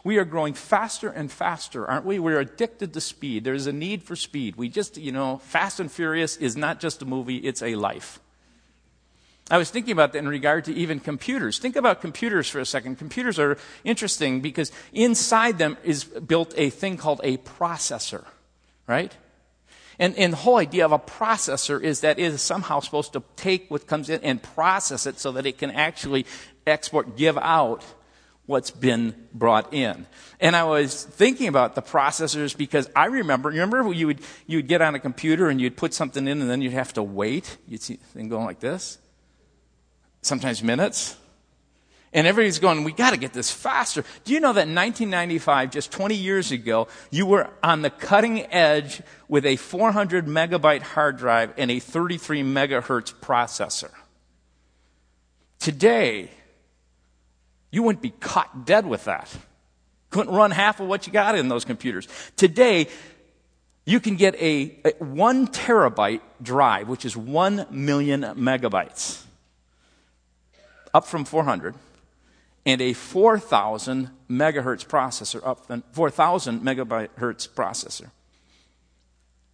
we 0.04 0.18
are 0.18 0.24
growing 0.24 0.54
faster 0.54 1.09
and 1.09 1.30
faster, 1.30 1.87
aren't 1.87 2.06
we? 2.06 2.18
We're 2.18 2.40
addicted 2.40 2.94
to 2.94 3.00
speed. 3.00 3.44
There's 3.44 3.66
a 3.66 3.72
need 3.72 4.02
for 4.02 4.16
speed. 4.16 4.56
We 4.56 4.68
just, 4.68 4.96
you 4.96 5.12
know, 5.12 5.38
Fast 5.38 5.80
and 5.80 5.92
Furious 5.92 6.37
is 6.37 6.56
not 6.56 6.80
just 6.80 7.02
a 7.02 7.04
movie, 7.04 7.37
it's 7.37 7.62
a 7.62 7.74
life. 7.74 8.20
I 9.51 9.59
was 9.59 9.69
thinking 9.71 9.93
about 9.93 10.13
that 10.13 10.19
in 10.21 10.29
regard 10.29 10.67
to 10.67 10.75
even 10.75 11.01
computers. 11.01 11.59
Think 11.59 11.75
about 11.75 12.01
computers 12.01 12.49
for 12.49 12.61
a 12.61 12.65
second. 12.65 12.97
Computers 12.97 13.39
are 13.39 13.59
interesting 13.83 14.41
because 14.41 14.71
inside 14.93 15.59
them 15.59 15.77
is 15.83 16.05
built 16.05 16.55
a 16.57 16.71
thing 16.71 16.97
called 16.97 17.21
a 17.25 17.37
processor, 17.39 18.25
right? 18.87 19.15
And, 19.99 20.17
and 20.17 20.33
the 20.33 20.37
whole 20.39 20.57
idea 20.57 20.85
of 20.85 20.93
a 20.93 20.99
processor 20.99 21.83
is 21.83 22.01
that 22.01 22.19
it 22.19 22.23
is 22.23 22.41
somehow 22.41 22.81
supposed 22.81 23.13
to 23.15 23.23
take 23.37 23.71
what 23.71 23.87
comes 23.89 24.09
in 24.09 24.23
and 24.23 24.41
process 24.43 25.07
it 25.07 25.19
so 25.19 25.33
that 25.33 25.47
it 25.47 25.59
can 25.59 25.73
actually 25.73 26.27
export, 26.67 27.17
give 27.17 27.37
out 27.37 27.85
what's 28.47 28.71
been 28.71 29.15
brought 29.35 29.75
in. 29.75 30.07
And 30.41 30.57
I 30.57 30.65
was 30.65 31.05
thinking 31.05 31.49
about 31.49 31.75
the 31.75 31.83
processors 31.83 32.57
because 32.57 32.89
I 32.97 33.07
remember, 33.07 33.49
remember 33.49 33.93
you 33.93 34.07
would, 34.07 34.21
you 34.47 34.59
would 34.59 34.69
get 34.69 34.81
on 34.81 34.95
a 34.95 35.01
computer 35.01 35.49
and 35.49 35.61
you'd 35.61 35.77
put 35.77 35.93
something 35.93 36.27
in 36.27 36.41
and 36.41 36.49
then 36.49 36.63
you'd 36.63 36.73
have 36.73 36.93
to 36.95 37.03
wait? 37.03 37.59
You'd 37.69 37.83
see 37.83 37.97
the 37.97 38.07
thing 38.07 38.29
going 38.29 38.47
like 38.47 38.61
this? 38.61 38.99
Sometimes 40.22 40.62
minutes. 40.62 41.16
And 42.12 42.26
everybody's 42.26 42.59
going, 42.59 42.83
we 42.83 42.92
got 42.92 43.11
to 43.11 43.16
get 43.16 43.33
this 43.33 43.52
faster. 43.52 44.04
Do 44.24 44.33
you 44.33 44.40
know 44.40 44.52
that 44.52 44.66
in 44.66 44.74
1995, 44.74 45.70
just 45.70 45.92
20 45.92 46.16
years 46.16 46.50
ago, 46.50 46.88
you 47.11 47.24
were 47.24 47.48
on 47.62 47.83
the 47.83 47.90
cutting 47.90 48.52
edge 48.52 49.00
with 49.28 49.46
a 49.46 49.54
400 49.54 50.26
megabyte 50.26 50.83
hard 50.83 51.18
drive 51.18 51.52
and 51.56 51.70
a 51.70 51.78
33 51.78 52.42
megahertz 52.42 53.14
processor? 53.14 53.90
Today, 55.61 56.30
you 57.70 57.85
wouldn't 57.85 58.02
be 58.02 58.11
caught 58.11 58.66
dead 58.66 58.87
with 58.87 59.04
that. 59.04 59.33
Couldn't 60.11 60.35
run 60.35 60.50
half 60.50 60.80
of 60.80 60.88
what 60.88 61.06
you 61.06 61.12
got 61.12 61.37
in 61.37 61.48
those 61.48 61.64
computers. 61.64 62.09
Today, 62.37 62.88
you 63.87 64.00
can 64.00 64.16
get 64.16 64.35
a, 64.37 64.76
a 64.85 65.04
one 65.04 65.46
terabyte 65.46 66.20
drive, 66.42 66.88
which 66.88 67.04
is 67.04 67.16
one 67.16 67.66
million 67.70 68.22
megabytes, 68.22 69.22
up 70.92 71.07
from 71.07 71.24
400 71.24 71.74
and 72.66 72.81
a 72.81 72.92
4,000 72.92 74.11
megahertz 74.31 74.87
processor, 74.87 75.44
up 75.46 75.66
than 75.66 75.83
4,000 75.92 76.61
megabyte 76.61 77.09
hertz 77.16 77.46
processor. 77.46 78.11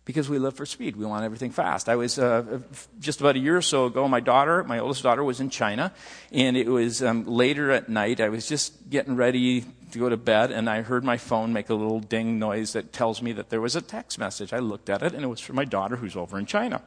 Because 0.05 0.29
we 0.29 0.38
live 0.38 0.55
for 0.55 0.66
speed. 0.66 0.94
We 0.94 1.05
want 1.05 1.25
everything 1.25 1.51
fast. 1.51 1.88
I 1.88 1.96
was 1.96 2.16
uh, 2.16 2.61
just 3.01 3.20
about 3.20 3.35
a 3.35 3.40
year 3.40 3.57
or 3.57 3.62
so 3.62 3.87
ago, 3.87 4.07
my 4.07 4.20
daughter, 4.20 4.62
my 4.62 4.79
oldest 4.79 5.03
daughter, 5.03 5.25
was 5.25 5.40
in 5.40 5.51
China, 5.51 5.92
and 6.31 6.57
it 6.57 6.68
was 6.68 7.03
um, 7.03 7.27
later 7.27 7.72
at 7.72 7.88
night. 7.88 8.20
I 8.20 8.29
was 8.29 8.49
just 8.49 8.88
getting 8.88 9.16
ready 9.16 9.64
to 9.90 9.99
go 9.99 10.09
to 10.09 10.16
bed, 10.16 10.53
and 10.53 10.70
I 10.70 10.83
heard 10.83 11.03
my 11.03 11.16
phone 11.16 11.53
make 11.53 11.70
a 11.70 11.75
little 11.75 11.99
ding 11.99 12.38
noise 12.38 12.72
that 12.75 12.92
tells 12.92 13.20
me 13.20 13.33
that 13.33 13.51
there 13.51 13.61
was 13.61 13.75
a 13.75 13.81
text 13.81 14.16
message. 14.16 14.53
I 14.53 14.61
looked 14.61 14.90
at 14.90 15.03
it, 15.03 15.12
and 15.12 15.25
it 15.25 15.29
was 15.29 15.40
from 15.40 15.57
my 15.57 15.64
daughter 15.64 15.96
who's 15.96 16.14
over 16.14 16.38
in 16.38 16.46
China. 16.46 16.83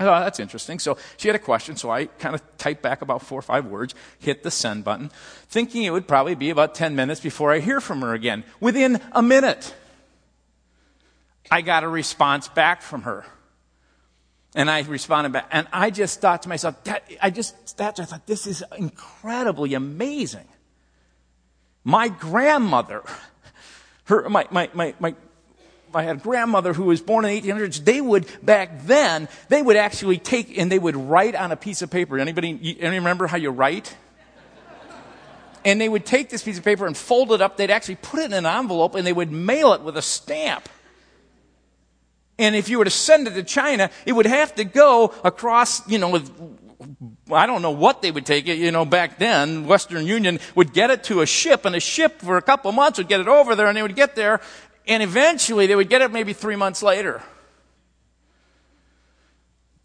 I 0.00 0.04
thought, 0.04 0.22
oh, 0.22 0.24
that's 0.24 0.40
interesting. 0.40 0.78
So 0.78 0.96
she 1.18 1.28
had 1.28 1.34
a 1.34 1.38
question, 1.38 1.76
so 1.76 1.90
I 1.90 2.06
kind 2.06 2.34
of 2.34 2.42
typed 2.56 2.80
back 2.80 3.02
about 3.02 3.20
four 3.20 3.38
or 3.38 3.42
five 3.42 3.66
words, 3.66 3.94
hit 4.18 4.42
the 4.42 4.50
send 4.50 4.82
button, 4.82 5.10
thinking 5.46 5.84
it 5.84 5.90
would 5.90 6.08
probably 6.08 6.34
be 6.34 6.48
about 6.48 6.74
10 6.74 6.96
minutes 6.96 7.20
before 7.20 7.52
I 7.52 7.58
hear 7.58 7.82
from 7.82 8.00
her 8.00 8.14
again. 8.14 8.44
Within 8.60 8.98
a 9.12 9.22
minute, 9.22 9.74
I 11.50 11.60
got 11.60 11.84
a 11.84 11.88
response 11.88 12.48
back 12.48 12.80
from 12.80 13.02
her. 13.02 13.26
And 14.54 14.70
I 14.70 14.80
responded 14.80 15.34
back. 15.34 15.48
And 15.52 15.68
I 15.70 15.90
just 15.90 16.22
thought 16.22 16.42
to 16.42 16.48
myself, 16.48 16.82
that, 16.84 17.04
I 17.20 17.28
just 17.28 17.76
that, 17.76 18.00
I 18.00 18.04
thought, 18.04 18.26
this 18.26 18.46
is 18.46 18.64
incredibly 18.78 19.74
amazing. 19.74 20.48
My 21.84 22.08
grandmother, 22.08 23.02
her, 24.04 24.26
my, 24.30 24.48
my, 24.50 24.70
my, 24.72 24.94
my 24.98 25.14
I 25.94 26.02
had 26.02 26.16
a 26.16 26.20
grandmother 26.20 26.72
who 26.72 26.84
was 26.84 27.00
born 27.00 27.24
in 27.24 27.42
the 27.42 27.50
1800s. 27.50 27.84
They 27.84 28.00
would, 28.00 28.26
back 28.42 28.82
then, 28.84 29.28
they 29.48 29.62
would 29.62 29.76
actually 29.76 30.18
take 30.18 30.56
and 30.56 30.70
they 30.70 30.78
would 30.78 30.96
write 30.96 31.34
on 31.34 31.52
a 31.52 31.56
piece 31.56 31.82
of 31.82 31.90
paper. 31.90 32.18
Anybody, 32.18 32.50
anybody 32.50 32.98
remember 32.98 33.26
how 33.26 33.36
you 33.36 33.50
write? 33.50 33.96
And 35.64 35.80
they 35.80 35.88
would 35.88 36.06
take 36.06 36.30
this 36.30 36.42
piece 36.42 36.58
of 36.58 36.64
paper 36.64 36.86
and 36.86 36.96
fold 36.96 37.32
it 37.32 37.42
up. 37.42 37.56
They'd 37.56 37.70
actually 37.70 37.96
put 37.96 38.20
it 38.20 38.26
in 38.26 38.32
an 38.32 38.46
envelope 38.46 38.94
and 38.94 39.06
they 39.06 39.12
would 39.12 39.30
mail 39.30 39.72
it 39.74 39.82
with 39.82 39.96
a 39.96 40.02
stamp. 40.02 40.68
And 42.38 42.56
if 42.56 42.70
you 42.70 42.78
were 42.78 42.84
to 42.84 42.90
send 42.90 43.26
it 43.26 43.34
to 43.34 43.42
China, 43.42 43.90
it 44.06 44.12
would 44.12 44.26
have 44.26 44.54
to 44.54 44.64
go 44.64 45.12
across, 45.22 45.86
you 45.86 45.98
know, 45.98 46.08
with, 46.08 46.30
I 47.30 47.44
don't 47.44 47.60
know 47.60 47.72
what 47.72 48.00
they 48.00 48.10
would 48.10 48.24
take 48.24 48.48
it, 48.48 48.56
you 48.56 48.70
know, 48.70 48.86
back 48.86 49.18
then, 49.18 49.66
Western 49.66 50.06
Union 50.06 50.40
would 50.54 50.72
get 50.72 50.90
it 50.90 51.04
to 51.04 51.20
a 51.20 51.26
ship 51.26 51.66
and 51.66 51.76
a 51.76 51.80
ship 51.80 52.22
for 52.22 52.38
a 52.38 52.42
couple 52.42 52.72
months 52.72 52.96
would 52.96 53.08
get 53.08 53.20
it 53.20 53.28
over 53.28 53.54
there 53.54 53.66
and 53.66 53.76
they 53.76 53.82
would 53.82 53.96
get 53.96 54.16
there 54.16 54.40
and 54.90 55.04
eventually 55.04 55.68
they 55.68 55.76
would 55.76 55.88
get 55.88 56.02
it 56.02 56.10
maybe 56.10 56.32
three 56.32 56.56
months 56.56 56.82
later. 56.82 57.22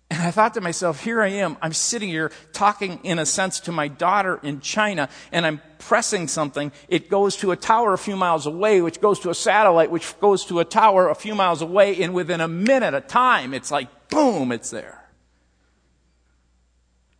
And 0.09 0.21
I 0.21 0.31
thought 0.31 0.55
to 0.55 0.61
myself, 0.61 1.03
here 1.03 1.21
I 1.21 1.27
am. 1.27 1.57
I'm 1.61 1.73
sitting 1.73 2.09
here 2.09 2.31
talking, 2.53 2.99
in 3.03 3.19
a 3.19 3.25
sense, 3.25 3.59
to 3.61 3.71
my 3.71 3.87
daughter 3.87 4.39
in 4.41 4.61
China, 4.61 5.07
and 5.31 5.45
I'm 5.45 5.61
pressing 5.77 6.27
something. 6.27 6.71
It 6.87 7.09
goes 7.09 7.35
to 7.37 7.51
a 7.51 7.55
tower 7.55 7.93
a 7.93 7.97
few 7.97 8.15
miles 8.15 8.47
away, 8.47 8.81
which 8.81 8.99
goes 8.99 9.19
to 9.21 9.29
a 9.29 9.35
satellite, 9.35 9.91
which 9.91 10.19
goes 10.19 10.45
to 10.45 10.59
a 10.59 10.65
tower 10.65 11.09
a 11.09 11.15
few 11.15 11.35
miles 11.35 11.61
away, 11.61 12.01
and 12.01 12.13
within 12.13 12.41
a 12.41 12.47
minute 12.47 12.95
of 12.95 13.07
time, 13.07 13.53
it's 13.53 13.69
like, 13.69 14.09
boom, 14.09 14.51
it's 14.51 14.71
there. 14.71 15.03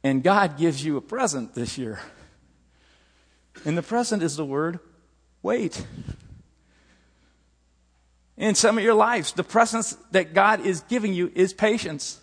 And 0.03 0.23
God 0.23 0.57
gives 0.57 0.83
you 0.83 0.97
a 0.97 1.01
present 1.01 1.53
this 1.53 1.77
year. 1.77 1.99
And 3.63 3.77
the 3.77 3.83
present 3.83 4.23
is 4.23 4.37
the 4.37 4.45
word 4.45 4.79
wait 5.43 5.85
in 8.37 8.55
some 8.55 8.77
of 8.77 8.83
your 8.83 8.93
lives. 8.93 9.33
The 9.33 9.43
presence 9.43 9.97
that 10.11 10.33
God 10.33 10.65
is 10.65 10.81
giving 10.81 11.13
you 11.13 11.31
is 11.35 11.53
patience. 11.53 12.19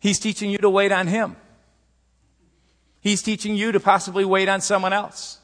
He's 0.00 0.18
teaching 0.18 0.50
you 0.50 0.58
to 0.58 0.70
wait 0.70 0.92
on 0.92 1.06
Him. 1.06 1.36
He's 3.00 3.22
teaching 3.22 3.56
you 3.56 3.72
to 3.72 3.80
possibly 3.80 4.24
wait 4.24 4.48
on 4.48 4.60
someone 4.60 4.92
else. 4.92 5.38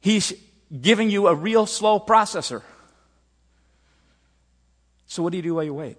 He's 0.00 0.32
giving 0.80 1.10
you 1.10 1.28
a 1.28 1.34
real 1.34 1.66
slow 1.66 2.00
processor. 2.00 2.62
So, 5.06 5.22
what 5.22 5.30
do 5.30 5.36
you 5.36 5.42
do 5.42 5.54
while 5.54 5.64
you 5.64 5.74
wait? 5.74 5.96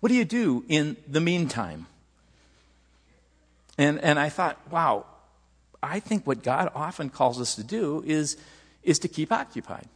What 0.00 0.08
do 0.08 0.14
you 0.14 0.24
do 0.24 0.64
in 0.68 0.96
the 1.06 1.20
meantime? 1.20 1.86
And, 3.76 3.98
and 4.00 4.18
I 4.18 4.28
thought, 4.28 4.58
wow, 4.70 5.06
I 5.82 6.00
think 6.00 6.26
what 6.26 6.42
God 6.42 6.70
often 6.74 7.10
calls 7.10 7.40
us 7.40 7.54
to 7.56 7.64
do 7.64 8.02
is 8.06 8.36
is 8.82 8.98
to 9.00 9.08
keep 9.08 9.32
occupied. 9.32 9.86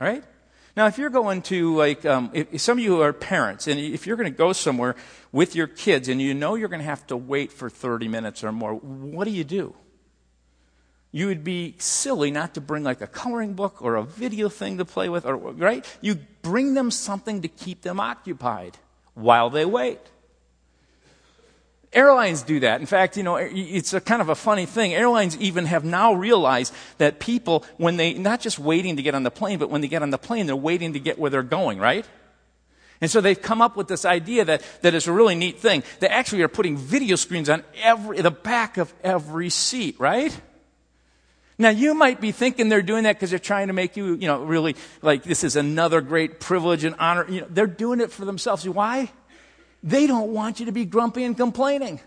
All 0.00 0.06
right? 0.06 0.24
Now, 0.76 0.86
if 0.86 0.98
you're 0.98 1.10
going 1.10 1.42
to, 1.42 1.76
like, 1.76 2.04
um, 2.04 2.30
if, 2.32 2.60
some 2.60 2.78
of 2.78 2.84
you 2.84 3.00
are 3.02 3.12
parents, 3.12 3.68
and 3.68 3.78
if 3.78 4.06
you're 4.06 4.16
going 4.16 4.30
to 4.30 4.36
go 4.36 4.52
somewhere 4.52 4.96
with 5.30 5.54
your 5.54 5.68
kids 5.68 6.08
and 6.08 6.20
you 6.20 6.34
know 6.34 6.56
you're 6.56 6.68
going 6.68 6.80
to 6.80 6.86
have 6.86 7.06
to 7.08 7.16
wait 7.16 7.52
for 7.52 7.70
30 7.70 8.08
minutes 8.08 8.42
or 8.42 8.50
more, 8.50 8.74
what 8.74 9.24
do 9.24 9.30
you 9.30 9.44
do? 9.44 9.74
You 11.12 11.28
would 11.28 11.44
be 11.44 11.76
silly 11.78 12.32
not 12.32 12.54
to 12.54 12.60
bring 12.60 12.82
like 12.82 13.00
a 13.00 13.06
coloring 13.06 13.54
book 13.54 13.82
or 13.82 13.94
a 13.94 14.02
video 14.02 14.48
thing 14.48 14.78
to 14.78 14.84
play 14.84 15.08
with, 15.08 15.24
or, 15.24 15.36
right? 15.36 15.86
You 16.00 16.16
bring 16.42 16.74
them 16.74 16.90
something 16.90 17.42
to 17.42 17.48
keep 17.48 17.82
them 17.82 18.00
occupied 18.00 18.76
while 19.14 19.50
they 19.50 19.64
wait. 19.64 20.00
Airlines 21.94 22.42
do 22.42 22.60
that. 22.60 22.80
In 22.80 22.86
fact, 22.86 23.16
you 23.16 23.22
know, 23.22 23.36
it's 23.36 23.94
a 23.94 24.00
kind 24.00 24.20
of 24.20 24.28
a 24.28 24.34
funny 24.34 24.66
thing. 24.66 24.92
Airlines 24.92 25.38
even 25.38 25.66
have 25.66 25.84
now 25.84 26.12
realized 26.12 26.74
that 26.98 27.20
people, 27.20 27.64
when 27.76 27.96
they, 27.96 28.14
not 28.14 28.40
just 28.40 28.58
waiting 28.58 28.96
to 28.96 29.02
get 29.02 29.14
on 29.14 29.22
the 29.22 29.30
plane, 29.30 29.58
but 29.58 29.70
when 29.70 29.80
they 29.80 29.88
get 29.88 30.02
on 30.02 30.10
the 30.10 30.18
plane, 30.18 30.46
they're 30.46 30.56
waiting 30.56 30.94
to 30.94 31.00
get 31.00 31.18
where 31.18 31.30
they're 31.30 31.42
going, 31.42 31.78
right? 31.78 32.04
And 33.00 33.10
so 33.10 33.20
they've 33.20 33.40
come 33.40 33.62
up 33.62 33.76
with 33.76 33.86
this 33.86 34.04
idea 34.04 34.44
that, 34.44 34.62
that 34.82 34.94
is 34.94 35.06
a 35.06 35.12
really 35.12 35.34
neat 35.34 35.60
thing. 35.60 35.82
They 36.00 36.08
actually 36.08 36.42
are 36.42 36.48
putting 36.48 36.76
video 36.76 37.16
screens 37.16 37.48
on 37.48 37.62
every, 37.82 38.20
the 38.20 38.30
back 38.30 38.76
of 38.76 38.92
every 39.02 39.50
seat, 39.50 39.96
right? 39.98 40.36
Now 41.58 41.68
you 41.68 41.94
might 41.94 42.20
be 42.20 42.32
thinking 42.32 42.68
they're 42.68 42.82
doing 42.82 43.04
that 43.04 43.14
because 43.16 43.30
they're 43.30 43.38
trying 43.38 43.68
to 43.68 43.72
make 43.72 43.96
you, 43.96 44.14
you 44.14 44.26
know, 44.26 44.42
really 44.42 44.74
like 45.02 45.22
this 45.22 45.44
is 45.44 45.54
another 45.54 46.00
great 46.00 46.40
privilege 46.40 46.82
and 46.82 46.96
honor. 46.98 47.26
You 47.28 47.42
know, 47.42 47.46
they're 47.48 47.66
doing 47.66 48.00
it 48.00 48.10
for 48.10 48.24
themselves. 48.24 48.68
Why? 48.68 49.10
They 49.84 50.06
don't 50.06 50.32
want 50.32 50.60
you 50.60 50.66
to 50.66 50.72
be 50.72 50.86
grumpy 50.86 51.24
and 51.24 51.36
complaining. 51.36 52.00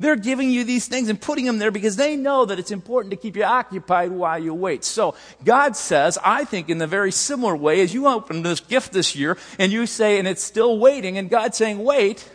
They're 0.00 0.16
giving 0.16 0.50
you 0.50 0.64
these 0.64 0.88
things 0.88 1.08
and 1.08 1.20
putting 1.20 1.44
them 1.44 1.58
there 1.58 1.70
because 1.70 1.94
they 1.94 2.16
know 2.16 2.44
that 2.44 2.58
it's 2.58 2.72
important 2.72 3.12
to 3.12 3.16
keep 3.16 3.36
you 3.36 3.44
occupied 3.44 4.10
while 4.10 4.40
you 4.40 4.52
wait. 4.52 4.82
So 4.82 5.14
God 5.44 5.76
says, 5.76 6.18
I 6.24 6.44
think 6.44 6.68
in 6.68 6.78
the 6.78 6.88
very 6.88 7.12
similar 7.12 7.54
way 7.54 7.80
as 7.80 7.94
you 7.94 8.08
open 8.08 8.42
this 8.42 8.58
gift 8.58 8.92
this 8.92 9.14
year 9.14 9.38
and 9.56 9.70
you 9.70 9.86
say, 9.86 10.18
and 10.18 10.26
it's 10.26 10.42
still 10.42 10.80
waiting, 10.80 11.16
and 11.16 11.30
God's 11.30 11.56
saying, 11.56 11.78
wait. 11.78 12.28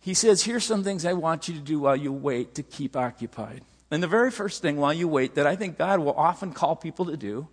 He 0.00 0.14
says, 0.14 0.42
here's 0.42 0.64
some 0.64 0.82
things 0.82 1.06
I 1.06 1.12
want 1.12 1.46
you 1.46 1.54
to 1.54 1.60
do 1.60 1.78
while 1.78 1.94
you 1.94 2.12
wait 2.12 2.56
to 2.56 2.64
keep 2.64 2.96
occupied. 2.96 3.62
And 3.92 4.02
the 4.02 4.08
very 4.08 4.32
first 4.32 4.60
thing 4.60 4.76
while 4.78 4.92
you 4.92 5.06
wait 5.06 5.36
that 5.36 5.46
I 5.46 5.54
think 5.54 5.78
God 5.78 6.00
will 6.00 6.14
often 6.14 6.52
call 6.52 6.74
people 6.74 7.04
to 7.06 7.16
do 7.16 7.46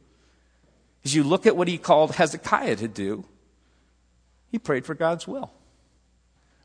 is 1.04 1.14
you 1.14 1.24
look 1.24 1.46
at 1.46 1.56
what 1.56 1.68
he 1.68 1.78
called 1.78 2.16
Hezekiah 2.16 2.78
to 2.78 2.88
do 2.88 3.26
he 4.52 4.60
prayed 4.60 4.86
for 4.86 4.96
God's 4.96 5.28
will. 5.28 5.52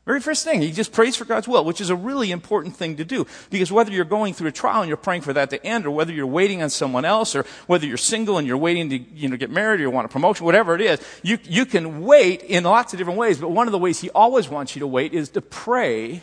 Very 0.05 0.19
first 0.19 0.43
thing, 0.43 0.61
he 0.61 0.71
just 0.71 0.91
prays 0.91 1.15
for 1.15 1.25
God's 1.25 1.47
will, 1.47 1.65
which 1.65 1.81
is 1.81 1.89
a 1.89 1.95
really 1.95 2.29
important 2.29 2.75
thing 2.75 2.97
to 2.97 3.05
do. 3.05 3.25
Because 3.49 3.71
whether 3.71 3.91
you're 3.91 4.05
going 4.05 4.35
through 4.35 4.49
a 4.49 4.51
trial 4.51 4.81
and 4.81 4.87
you're 4.87 4.97
praying 4.97 5.21
for 5.21 5.33
that 5.33 5.49
to 5.49 5.65
end, 5.65 5.87
or 5.87 5.91
whether 5.91 6.13
you're 6.13 6.27
waiting 6.27 6.61
on 6.61 6.69
someone 6.69 7.05
else, 7.05 7.35
or 7.35 7.43
whether 7.65 7.87
you're 7.87 7.97
single 7.97 8.37
and 8.37 8.47
you're 8.47 8.55
waiting 8.55 8.89
to 8.91 8.97
you 8.99 9.27
know, 9.27 9.35
get 9.35 9.49
married 9.49 9.79
or 9.79 9.83
you 9.83 9.89
want 9.89 10.05
a 10.05 10.09
promotion, 10.09 10.45
whatever 10.45 10.75
it 10.75 10.81
is, 10.81 10.99
you, 11.23 11.39
you 11.43 11.65
can 11.65 12.01
wait 12.01 12.43
in 12.43 12.63
lots 12.63 12.93
of 12.93 12.99
different 12.99 13.17
ways. 13.17 13.39
But 13.39 13.49
one 13.49 13.67
of 13.67 13.71
the 13.71 13.79
ways 13.79 13.99
he 13.99 14.11
always 14.11 14.47
wants 14.47 14.75
you 14.75 14.81
to 14.81 14.87
wait 14.87 15.11
is 15.13 15.29
to 15.29 15.41
pray 15.41 16.21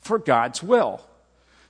for 0.00 0.18
God's 0.18 0.60
will. 0.60 1.00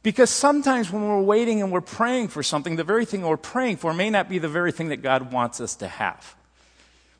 Because 0.03 0.31
sometimes 0.31 0.91
when 0.93 1.03
we're 1.03 1.21
waiting 1.21 1.63
and 1.63 1.73
we're 1.73 1.81
praying 1.81 2.29
for 2.29 2.43
something, 2.43 2.77
the 2.77 2.85
very 2.85 3.05
thing 3.05 3.23
we're 3.23 3.37
praying 3.37 3.77
for 3.79 3.93
may 3.93 4.09
not 4.09 4.29
be 4.29 4.39
the 4.39 4.49
very 4.49 4.71
thing 4.71 4.89
that 4.89 5.03
God 5.03 5.33
wants 5.33 5.61
us 5.61 5.75
to 5.77 5.89
have. 5.89 6.36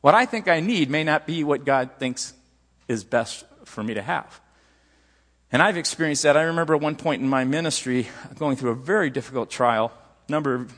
What 0.07 0.15
I 0.15 0.25
think 0.25 0.47
I 0.47 0.61
need 0.61 0.89
may 0.89 1.03
not 1.03 1.27
be 1.27 1.43
what 1.43 1.65
God 1.65 1.91
thinks 1.99 2.33
is 2.87 3.03
best 3.03 3.45
for 3.65 3.83
me 3.83 3.95
to 3.95 4.03
have. 4.03 4.41
And 5.51 5.61
I've 5.61 5.77
experienced 5.77 6.23
that. 6.23 6.37
I 6.37 6.43
remember 6.43 6.77
at 6.77 6.81
one 6.81 6.95
point 6.95 7.23
in 7.23 7.29
my 7.29 7.43
ministry 7.43 8.07
going 8.39 8.57
through 8.57 8.71
a 8.71 8.77
very 8.77 9.11
difficult 9.11 9.51
trial 9.51 9.93
a 10.29 10.31
number 10.31 10.55
of 10.55 10.73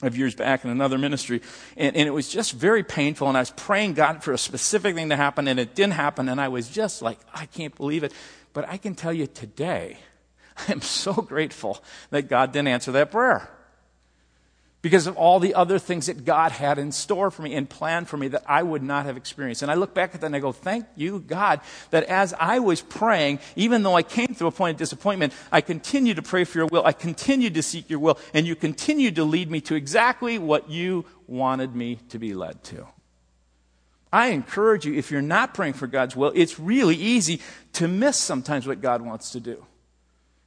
of 0.00 0.16
years 0.16 0.34
back 0.34 0.64
in 0.64 0.70
another 0.70 0.96
ministry. 0.96 1.42
And, 1.76 1.94
and, 1.94 2.08
it 2.08 2.12
was 2.12 2.30
just 2.30 2.52
very 2.52 2.82
painful. 2.82 3.28
And 3.28 3.36
I 3.36 3.42
was 3.42 3.50
praying 3.50 3.92
God 3.92 4.24
for 4.24 4.32
a 4.32 4.38
specific 4.38 4.94
thing 4.94 5.10
to 5.10 5.16
happen, 5.16 5.48
and 5.48 5.60
it 5.60 5.74
didn't 5.74 5.92
happen. 5.92 6.30
And 6.30 6.40
I 6.40 6.48
was 6.48 6.66
just 6.66 7.02
like, 7.02 7.18
I 7.34 7.44
can't 7.44 7.76
believe 7.76 8.04
it. 8.04 8.12
But 8.54 8.66
I 8.70 8.78
can 8.78 8.94
tell 8.94 9.12
you 9.12 9.26
today, 9.26 9.98
I 10.68 10.72
am 10.72 10.80
so 10.80 11.12
grateful 11.12 11.84
that 12.08 12.30
God 12.30 12.52
didn't 12.52 12.68
answer 12.68 12.92
that 12.92 13.10
prayer 13.10 13.50
because 14.86 15.08
of 15.08 15.16
all 15.16 15.40
the 15.40 15.52
other 15.56 15.80
things 15.80 16.06
that 16.06 16.24
God 16.24 16.52
had 16.52 16.78
in 16.78 16.92
store 16.92 17.32
for 17.32 17.42
me 17.42 17.56
and 17.56 17.68
planned 17.68 18.08
for 18.08 18.16
me 18.16 18.28
that 18.28 18.44
I 18.46 18.62
would 18.62 18.84
not 18.84 19.04
have 19.06 19.16
experienced. 19.16 19.62
And 19.62 19.68
I 19.68 19.74
look 19.74 19.94
back 19.94 20.14
at 20.14 20.20
that 20.20 20.28
and 20.28 20.36
I 20.36 20.38
go, 20.38 20.52
thank 20.52 20.86
you, 20.94 21.18
God, 21.18 21.60
that 21.90 22.04
as 22.04 22.32
I 22.38 22.60
was 22.60 22.82
praying, 22.82 23.40
even 23.56 23.82
though 23.82 23.96
I 23.96 24.04
came 24.04 24.28
through 24.28 24.46
a 24.46 24.52
point 24.52 24.76
of 24.76 24.78
disappointment, 24.78 25.32
I 25.50 25.60
continued 25.60 26.18
to 26.18 26.22
pray 26.22 26.44
for 26.44 26.58
your 26.58 26.68
will. 26.68 26.84
I 26.86 26.92
continued 26.92 27.54
to 27.54 27.64
seek 27.64 27.90
your 27.90 27.98
will, 27.98 28.16
and 28.32 28.46
you 28.46 28.54
continued 28.54 29.16
to 29.16 29.24
lead 29.24 29.50
me 29.50 29.60
to 29.62 29.74
exactly 29.74 30.38
what 30.38 30.70
you 30.70 31.04
wanted 31.26 31.74
me 31.74 31.98
to 32.10 32.20
be 32.20 32.32
led 32.32 32.62
to. 32.64 32.86
I 34.12 34.28
encourage 34.28 34.86
you, 34.86 34.94
if 34.94 35.10
you're 35.10 35.20
not 35.20 35.52
praying 35.52 35.72
for 35.72 35.88
God's 35.88 36.14
will, 36.14 36.30
it's 36.32 36.60
really 36.60 36.94
easy 36.94 37.40
to 37.72 37.88
miss 37.88 38.16
sometimes 38.16 38.68
what 38.68 38.80
God 38.80 39.02
wants 39.02 39.30
to 39.32 39.40
do. 39.40 39.66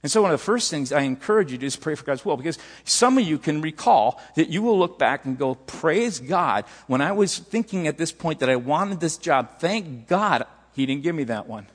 And 0.02 0.12
so, 0.12 0.22
one 0.22 0.32
of 0.32 0.40
the 0.40 0.44
first 0.44 0.72
things 0.72 0.94
I 0.94 1.02
encourage 1.02 1.52
you 1.52 1.58
to 1.58 1.62
do 1.62 1.66
is 1.66 1.76
pray 1.76 1.96
for 1.96 2.06
God's 2.06 2.24
will 2.24 2.38
because 2.38 2.58
some 2.86 3.18
of 3.18 3.26
you 3.26 3.38
can 3.38 3.62
recall 3.62 4.22
that 4.36 4.50
you 4.50 4.62
will 4.62 4.80
look 4.80 4.98
back 4.98 5.26
and 5.26 5.38
go, 5.38 5.56
Praise 5.56 6.20
God. 6.20 6.64
When 6.88 7.02
I 7.02 7.12
was 7.12 7.38
thinking 7.38 7.88
at 7.88 7.98
this 7.98 8.12
point 8.12 8.40
that 8.40 8.50
I 8.50 8.56
wanted 8.56 9.02
this 9.02 9.18
job, 9.18 9.60
thank 9.60 10.08
God 10.08 10.46
He 10.74 10.86
didn't 10.86 11.04
give 11.04 11.16
me 11.16 11.26
that 11.26 11.48
one. 11.48 11.68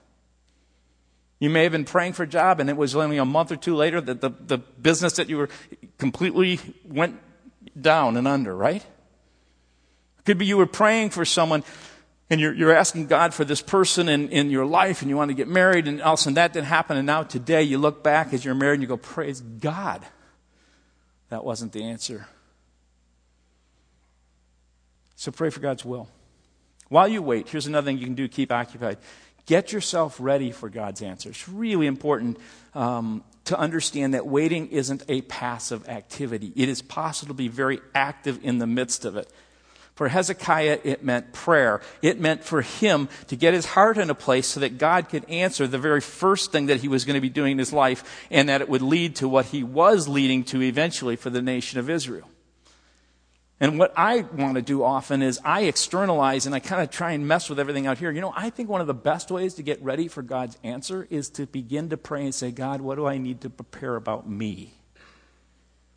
You 1.38 1.50
may 1.50 1.64
have 1.64 1.72
been 1.72 1.84
praying 1.84 2.14
for 2.14 2.22
a 2.22 2.26
job, 2.26 2.60
and 2.60 2.70
it 2.70 2.76
was 2.76 2.96
only 2.96 3.18
a 3.18 3.24
month 3.26 3.52
or 3.52 3.56
two 3.56 3.74
later 3.74 4.00
that 4.00 4.22
the, 4.22 4.30
the 4.30 4.56
business 4.56 5.14
that 5.14 5.28
you 5.28 5.36
were 5.36 5.50
completely 5.98 6.58
went 6.88 7.20
down 7.78 8.16
and 8.16 8.26
under, 8.26 8.56
right? 8.56 8.84
Could 10.24 10.38
be 10.38 10.46
you 10.46 10.56
were 10.56 10.66
praying 10.66 11.10
for 11.10 11.26
someone 11.26 11.62
and 12.34 12.40
you're, 12.40 12.52
you're 12.52 12.72
asking 12.72 13.06
God 13.06 13.32
for 13.32 13.44
this 13.44 13.62
person 13.62 14.08
in, 14.08 14.28
in 14.30 14.50
your 14.50 14.66
life 14.66 15.02
and 15.02 15.08
you 15.08 15.16
want 15.16 15.28
to 15.28 15.36
get 15.36 15.46
married 15.46 15.86
and 15.86 16.02
all 16.02 16.14
of 16.14 16.18
a 16.18 16.22
sudden 16.22 16.34
that 16.34 16.52
didn't 16.52 16.66
happen 16.66 16.96
and 16.96 17.06
now 17.06 17.22
today 17.22 17.62
you 17.62 17.78
look 17.78 18.02
back 18.02 18.34
as 18.34 18.44
you're 18.44 18.56
married 18.56 18.74
and 18.74 18.82
you 18.82 18.88
go, 18.88 18.96
praise 18.96 19.40
God. 19.40 20.04
That 21.28 21.44
wasn't 21.44 21.72
the 21.72 21.84
answer. 21.84 22.26
So 25.14 25.30
pray 25.30 25.50
for 25.50 25.60
God's 25.60 25.84
will. 25.84 26.08
While 26.88 27.06
you 27.06 27.22
wait, 27.22 27.48
here's 27.48 27.68
another 27.68 27.84
thing 27.84 27.98
you 27.98 28.04
can 28.04 28.16
do 28.16 28.26
keep 28.26 28.50
occupied. 28.50 28.98
Get 29.46 29.72
yourself 29.72 30.16
ready 30.18 30.50
for 30.50 30.68
God's 30.68 31.02
answer. 31.02 31.28
It's 31.28 31.48
really 31.48 31.86
important 31.86 32.40
um, 32.74 33.22
to 33.44 33.56
understand 33.56 34.14
that 34.14 34.26
waiting 34.26 34.72
isn't 34.72 35.04
a 35.08 35.22
passive 35.22 35.88
activity. 35.88 36.52
It 36.56 36.68
is 36.68 36.82
possible 36.82 37.32
to 37.32 37.38
be 37.38 37.46
very 37.46 37.80
active 37.94 38.40
in 38.42 38.58
the 38.58 38.66
midst 38.66 39.04
of 39.04 39.16
it. 39.16 39.30
For 39.94 40.08
Hezekiah, 40.08 40.80
it 40.82 41.04
meant 41.04 41.32
prayer. 41.32 41.80
It 42.02 42.18
meant 42.18 42.42
for 42.42 42.62
him 42.62 43.08
to 43.28 43.36
get 43.36 43.54
his 43.54 43.64
heart 43.64 43.96
in 43.96 44.10
a 44.10 44.14
place 44.14 44.48
so 44.48 44.58
that 44.60 44.76
God 44.76 45.08
could 45.08 45.24
answer 45.30 45.68
the 45.68 45.78
very 45.78 46.00
first 46.00 46.50
thing 46.50 46.66
that 46.66 46.80
he 46.80 46.88
was 46.88 47.04
going 47.04 47.14
to 47.14 47.20
be 47.20 47.28
doing 47.28 47.52
in 47.52 47.58
his 47.58 47.72
life, 47.72 48.26
and 48.30 48.48
that 48.48 48.60
it 48.60 48.68
would 48.68 48.82
lead 48.82 49.16
to 49.16 49.28
what 49.28 49.46
he 49.46 49.62
was 49.62 50.08
leading 50.08 50.42
to 50.44 50.62
eventually 50.62 51.14
for 51.14 51.30
the 51.30 51.40
nation 51.40 51.78
of 51.78 51.88
Israel. 51.88 52.28
And 53.60 53.78
what 53.78 53.94
I 53.96 54.22
want 54.22 54.56
to 54.56 54.62
do 54.62 54.82
often 54.82 55.22
is 55.22 55.38
I 55.44 55.62
externalize 55.62 56.44
and 56.44 56.56
I 56.56 56.58
kind 56.58 56.82
of 56.82 56.90
try 56.90 57.12
and 57.12 57.28
mess 57.28 57.48
with 57.48 57.60
everything 57.60 57.86
out 57.86 57.98
here. 57.98 58.10
You 58.10 58.20
know, 58.20 58.32
I 58.36 58.50
think 58.50 58.68
one 58.68 58.80
of 58.80 58.88
the 58.88 58.94
best 58.94 59.30
ways 59.30 59.54
to 59.54 59.62
get 59.62 59.80
ready 59.80 60.08
for 60.08 60.22
God's 60.22 60.58
answer 60.64 61.06
is 61.08 61.30
to 61.30 61.46
begin 61.46 61.90
to 61.90 61.96
pray 61.96 62.24
and 62.24 62.34
say, 62.34 62.50
God, 62.50 62.80
what 62.80 62.96
do 62.96 63.06
I 63.06 63.16
need 63.16 63.42
to 63.42 63.50
prepare 63.50 63.94
about 63.94 64.28
me? 64.28 64.74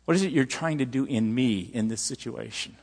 What 0.04 0.16
is 0.16 0.22
it 0.22 0.30
you're 0.30 0.44
trying 0.44 0.78
to 0.78 0.86
do 0.86 1.04
in 1.04 1.34
me 1.34 1.68
in 1.74 1.88
this 1.88 2.00
situation? 2.00 2.76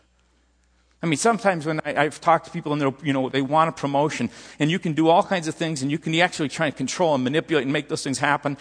I 1.05 1.07
mean, 1.07 1.17
sometimes 1.17 1.67
when 1.67 1.79
I, 1.85 2.05
have 2.05 2.19
talked 2.19 2.45
to 2.45 2.51
people 2.51 2.73
and 2.73 2.81
they, 2.81 2.91
you 3.05 3.13
know, 3.13 3.29
they 3.29 3.43
want 3.43 3.69
a 3.69 3.71
promotion, 3.71 4.31
and 4.57 4.71
you 4.71 4.79
can 4.79 4.93
do 4.93 5.07
all 5.07 5.21
kinds 5.21 5.47
of 5.47 5.53
things, 5.53 5.83
and 5.83 5.91
you 5.91 5.99
can 5.99 6.15
actually 6.15 6.49
try 6.49 6.65
and 6.65 6.75
control 6.75 7.13
and 7.13 7.23
manipulate 7.23 7.61
and 7.61 7.71
make 7.71 7.89
those 7.89 8.03
things 8.03 8.17
happen. 8.17 8.57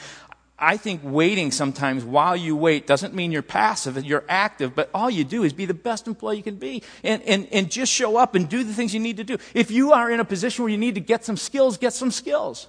I 0.58 0.76
think 0.76 1.00
waiting 1.02 1.52
sometimes 1.52 2.04
while 2.04 2.36
you 2.36 2.54
wait 2.54 2.86
doesn't 2.86 3.14
mean 3.14 3.32
you're 3.32 3.40
passive, 3.40 4.04
you're 4.04 4.26
active, 4.28 4.74
but 4.74 4.90
all 4.92 5.08
you 5.08 5.24
do 5.24 5.42
is 5.42 5.54
be 5.54 5.64
the 5.64 5.72
best 5.72 6.06
employee 6.06 6.36
you 6.36 6.42
can 6.42 6.56
be 6.56 6.82
and, 7.02 7.22
and, 7.22 7.48
and 7.50 7.70
just 7.70 7.90
show 7.90 8.18
up 8.18 8.34
and 8.34 8.46
do 8.46 8.62
the 8.62 8.74
things 8.74 8.92
you 8.92 9.00
need 9.00 9.16
to 9.16 9.24
do. 9.24 9.38
If 9.54 9.70
you 9.70 9.92
are 9.92 10.10
in 10.10 10.20
a 10.20 10.24
position 10.24 10.64
where 10.64 10.70
you 10.70 10.76
need 10.76 10.96
to 10.96 11.00
get 11.00 11.24
some 11.24 11.38
skills, 11.38 11.78
get 11.78 11.94
some 11.94 12.10
skills. 12.10 12.66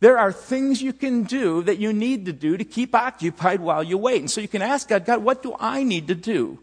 There 0.00 0.16
are 0.16 0.32
things 0.32 0.80
you 0.80 0.94
can 0.94 1.24
do 1.24 1.62
that 1.64 1.78
you 1.78 1.92
need 1.92 2.24
to 2.24 2.32
do 2.32 2.56
to 2.56 2.64
keep 2.64 2.94
occupied 2.94 3.60
while 3.60 3.82
you 3.82 3.98
wait. 3.98 4.20
And 4.20 4.30
so 4.30 4.40
you 4.40 4.48
can 4.48 4.62
ask 4.62 4.88
God, 4.88 5.04
God, 5.04 5.22
what 5.22 5.42
do 5.42 5.54
I 5.60 5.82
need 5.82 6.08
to 6.08 6.14
do 6.14 6.58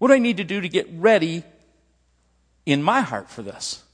what 0.00 0.08
do 0.08 0.14
I 0.14 0.18
need 0.18 0.38
to 0.38 0.44
do 0.44 0.62
to 0.62 0.68
get 0.68 0.88
ready 0.94 1.44
in 2.64 2.82
my 2.82 3.02
heart 3.02 3.28
for 3.28 3.42
this? 3.42 3.84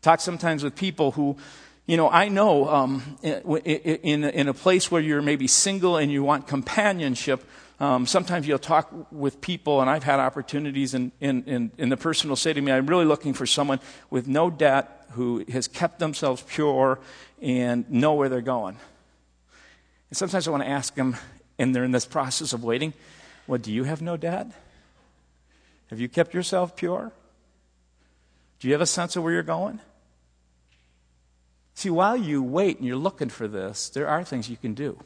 Talk 0.00 0.20
sometimes 0.20 0.64
with 0.64 0.74
people 0.74 1.10
who, 1.10 1.36
you 1.84 1.98
know, 1.98 2.08
I 2.08 2.28
know 2.28 2.66
um, 2.66 3.18
in, 3.22 4.24
in, 4.24 4.48
a 4.48 4.54
place 4.54 4.90
where 4.90 5.02
you're 5.02 5.20
maybe 5.20 5.46
single 5.46 5.98
and 5.98 6.10
you 6.10 6.22
want 6.22 6.46
companionship, 6.46 7.44
um, 7.78 8.06
sometimes 8.06 8.48
you'll 8.48 8.58
talk 8.58 8.90
with 9.12 9.42
people, 9.42 9.82
and 9.82 9.90
I've 9.90 10.02
had 10.02 10.18
opportunities, 10.18 10.94
and, 10.94 11.12
and, 11.20 11.70
and 11.76 11.92
the 11.92 11.98
person 11.98 12.30
will 12.30 12.36
say 12.36 12.54
to 12.54 12.60
me, 12.62 12.72
I'm 12.72 12.86
really 12.86 13.04
looking 13.04 13.34
for 13.34 13.44
someone 13.44 13.80
with 14.08 14.26
no 14.26 14.48
debt 14.48 15.08
who 15.10 15.44
has 15.52 15.68
kept 15.68 15.98
themselves 15.98 16.42
pure 16.48 17.00
and 17.42 17.88
know 17.90 18.14
where 18.14 18.30
they're 18.30 18.40
going. 18.40 18.78
And 20.08 20.16
sometimes 20.16 20.48
I 20.48 20.52
want 20.52 20.62
to 20.62 20.70
ask 20.70 20.94
them, 20.94 21.16
and 21.58 21.76
they're 21.76 21.84
in 21.84 21.92
this 21.92 22.06
process 22.06 22.54
of 22.54 22.64
waiting, 22.64 22.94
well, 23.46 23.58
do 23.58 23.70
you 23.70 23.84
have 23.84 24.00
no 24.00 24.16
debt? 24.16 24.46
Have 25.92 26.00
you 26.00 26.08
kept 26.08 26.32
yourself 26.32 26.74
pure? 26.74 27.12
Do 28.60 28.66
you 28.66 28.72
have 28.72 28.80
a 28.80 28.86
sense 28.86 29.14
of 29.14 29.22
where 29.22 29.34
you're 29.34 29.42
going? 29.42 29.78
See, 31.74 31.90
while 31.90 32.16
you 32.16 32.42
wait 32.42 32.78
and 32.78 32.86
you're 32.86 32.96
looking 32.96 33.28
for 33.28 33.46
this, 33.46 33.90
there 33.90 34.08
are 34.08 34.24
things 34.24 34.48
you 34.48 34.56
can 34.56 34.72
do 34.72 34.98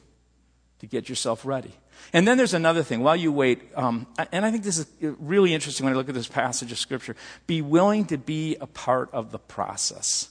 to 0.79 0.87
get 0.87 1.09
yourself 1.09 1.45
ready. 1.45 1.73
And 2.13 2.25
then 2.25 2.37
there's 2.37 2.55
another 2.55 2.85
thing. 2.85 3.01
While 3.01 3.17
you 3.17 3.33
wait, 3.33 3.63
um, 3.75 4.07
and 4.31 4.47
I 4.47 4.53
think 4.53 4.63
this 4.63 4.79
is 4.79 4.87
really 5.01 5.55
interesting 5.55 5.83
when 5.83 5.93
I 5.93 5.97
look 5.97 6.09
at 6.09 6.15
this 6.15 6.29
passage 6.29 6.71
of 6.71 6.79
Scripture, 6.79 7.17
be 7.49 7.63
willing 7.63 8.05
to 8.05 8.17
be 8.17 8.57
a 8.61 8.69
part 8.69 9.11
of 9.13 9.33
the 9.33 9.41
process. 9.41 10.31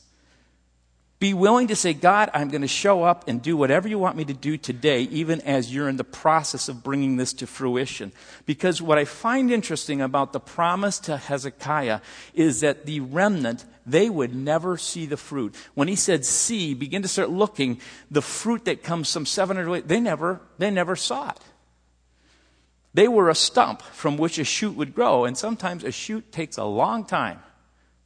Be 1.18 1.34
willing 1.34 1.70
to 1.70 1.78
say, 1.78 1.94
God, 1.94 2.30
I'm 2.34 2.50
going 2.50 2.62
to 2.62 2.68
show 2.68 3.04
up 3.04 3.30
and 3.30 3.42
do 3.42 3.56
whatever 3.56 3.88
you 3.88 3.98
want 3.98 4.18
me 4.18 4.26
to 4.26 4.34
do 4.34 4.58
today, 4.58 5.04
even 5.04 5.40
as 5.42 5.74
you're 5.74 5.88
in 5.88 5.96
the 5.96 6.04
process 6.04 6.68
of 6.68 6.84
bringing 6.84 7.16
this 7.16 7.32
to 7.34 7.48
fruition. 7.48 8.12
Because 8.46 8.82
what 8.82 8.98
I 8.98 9.06
find 9.06 9.50
interesting 9.50 10.02
about 10.02 10.34
the 10.34 10.42
promise 10.42 11.00
to 11.00 11.16
Hezekiah 11.16 12.02
is 12.34 12.60
that 12.60 12.86
the 12.86 13.00
remnant, 13.00 13.64
they 13.86 14.10
would 14.10 14.36
never 14.36 14.78
see 14.78 15.06
the 15.06 15.16
fruit. 15.16 15.56
When 15.74 15.88
he 15.88 15.96
said 15.96 16.26
see, 16.26 16.74
begin 16.74 17.02
to 17.04 17.08
start 17.08 17.30
looking, 17.30 17.80
the 18.12 18.22
fruit 18.22 18.66
that 18.66 18.84
comes 18.84 19.08
some 19.08 19.26
700 19.26 19.68
away, 19.70 19.82
they 19.82 20.02
never, 20.02 20.42
they 20.58 20.70
never 20.70 20.98
saw 20.98 21.30
it. 21.30 21.40
They 22.94 23.08
were 23.08 23.30
a 23.30 23.36
stump 23.36 23.82
from 23.82 24.18
which 24.18 24.38
a 24.38 24.44
shoot 24.44 24.76
would 24.76 24.94
grow, 24.94 25.24
and 25.24 25.38
sometimes 25.38 25.86
a 25.86 25.92
shoot 25.92 26.34
takes 26.34 26.58
a 26.58 26.66
long 26.66 27.06
time 27.06 27.40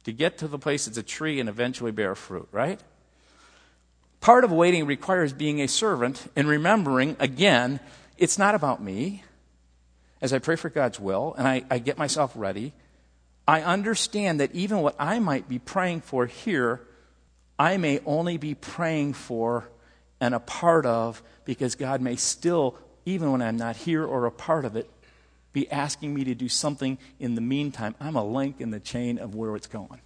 to 0.04 0.12
get 0.12 0.38
to 0.38 0.48
the 0.48 0.58
place 0.58 0.86
it's 0.86 0.96
a 0.96 1.02
tree 1.02 1.40
and 1.40 1.48
eventually 1.48 1.90
bear 1.90 2.14
fruit, 2.14 2.48
right? 2.52 2.80
Part 4.20 4.44
of 4.44 4.52
waiting 4.52 4.86
requires 4.86 5.32
being 5.32 5.60
a 5.60 5.68
servant 5.68 6.30
and 6.36 6.46
remembering, 6.46 7.16
again, 7.18 7.80
it's 8.18 8.38
not 8.38 8.54
about 8.54 8.82
me. 8.82 9.24
As 10.20 10.34
I 10.34 10.38
pray 10.38 10.56
for 10.56 10.68
God's 10.68 11.00
will 11.00 11.34
and 11.38 11.48
I, 11.48 11.64
I 11.70 11.78
get 11.78 11.96
myself 11.96 12.32
ready, 12.34 12.74
I 13.48 13.62
understand 13.62 14.40
that 14.40 14.54
even 14.54 14.78
what 14.78 14.94
I 14.98 15.18
might 15.18 15.48
be 15.48 15.58
praying 15.58 16.02
for 16.02 16.26
here, 16.26 16.82
I 17.58 17.78
may 17.78 18.00
only 18.04 18.36
be 18.36 18.54
praying 18.54 19.14
for 19.14 19.68
and 20.20 20.34
a 20.34 20.40
part 20.40 20.84
of 20.84 21.22
because 21.46 21.74
God 21.74 22.02
may 22.02 22.16
still, 22.16 22.76
even 23.06 23.32
when 23.32 23.40
I'm 23.40 23.56
not 23.56 23.76
here 23.76 24.04
or 24.04 24.26
a 24.26 24.30
part 24.30 24.66
of 24.66 24.76
it, 24.76 24.90
be 25.52 25.70
asking 25.70 26.14
me 26.14 26.24
to 26.24 26.34
do 26.34 26.48
something 26.48 26.98
in 27.18 27.34
the 27.34 27.40
meantime. 27.40 27.94
I'm 27.98 28.16
a 28.16 28.24
link 28.24 28.60
in 28.60 28.70
the 28.70 28.80
chain 28.80 29.18
of 29.18 29.34
where 29.34 29.56
it's 29.56 29.66
going. 29.66 30.00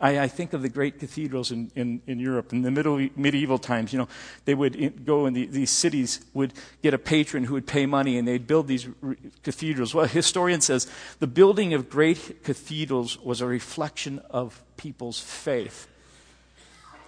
I, 0.00 0.20
I, 0.20 0.28
think 0.28 0.52
of 0.52 0.62
the 0.62 0.68
great 0.68 0.98
cathedrals 0.98 1.52
in, 1.52 1.70
in, 1.76 2.02
in 2.06 2.18
Europe. 2.18 2.52
In 2.52 2.62
the 2.62 2.70
middle, 2.70 3.08
medieval 3.16 3.58
times, 3.58 3.92
you 3.92 3.98
know, 3.98 4.08
they 4.44 4.54
would 4.54 5.06
go 5.06 5.26
and 5.26 5.36
the, 5.36 5.46
these 5.46 5.70
cities 5.70 6.20
would 6.34 6.52
get 6.82 6.94
a 6.94 6.98
patron 6.98 7.44
who 7.44 7.54
would 7.54 7.66
pay 7.66 7.86
money 7.86 8.18
and 8.18 8.26
they'd 8.26 8.46
build 8.46 8.66
these 8.66 8.88
re- 9.00 9.16
cathedrals. 9.42 9.94
Well, 9.94 10.04
a 10.04 10.08
historian 10.08 10.60
says 10.60 10.90
the 11.20 11.26
building 11.26 11.74
of 11.74 11.88
great 11.88 12.42
cathedrals 12.42 13.18
was 13.20 13.40
a 13.40 13.46
reflection 13.46 14.20
of 14.30 14.62
people's 14.76 15.20
faith. 15.20 15.86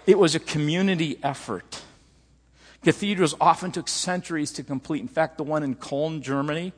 It 0.07 0.18
was 0.18 0.37
a 0.37 0.40
community 0.40 1.18
effort. 1.22 1.83
Cathedrals 2.85 3.35
often 3.40 3.72
took 3.72 3.88
centuries 3.88 4.53
to 4.53 4.62
complete. 4.62 5.03
In 5.03 5.09
fact, 5.09 5.38
the 5.38 5.42
one 5.42 5.64
in 5.64 5.75
Cologne, 5.75 6.22
Germany, 6.22 6.72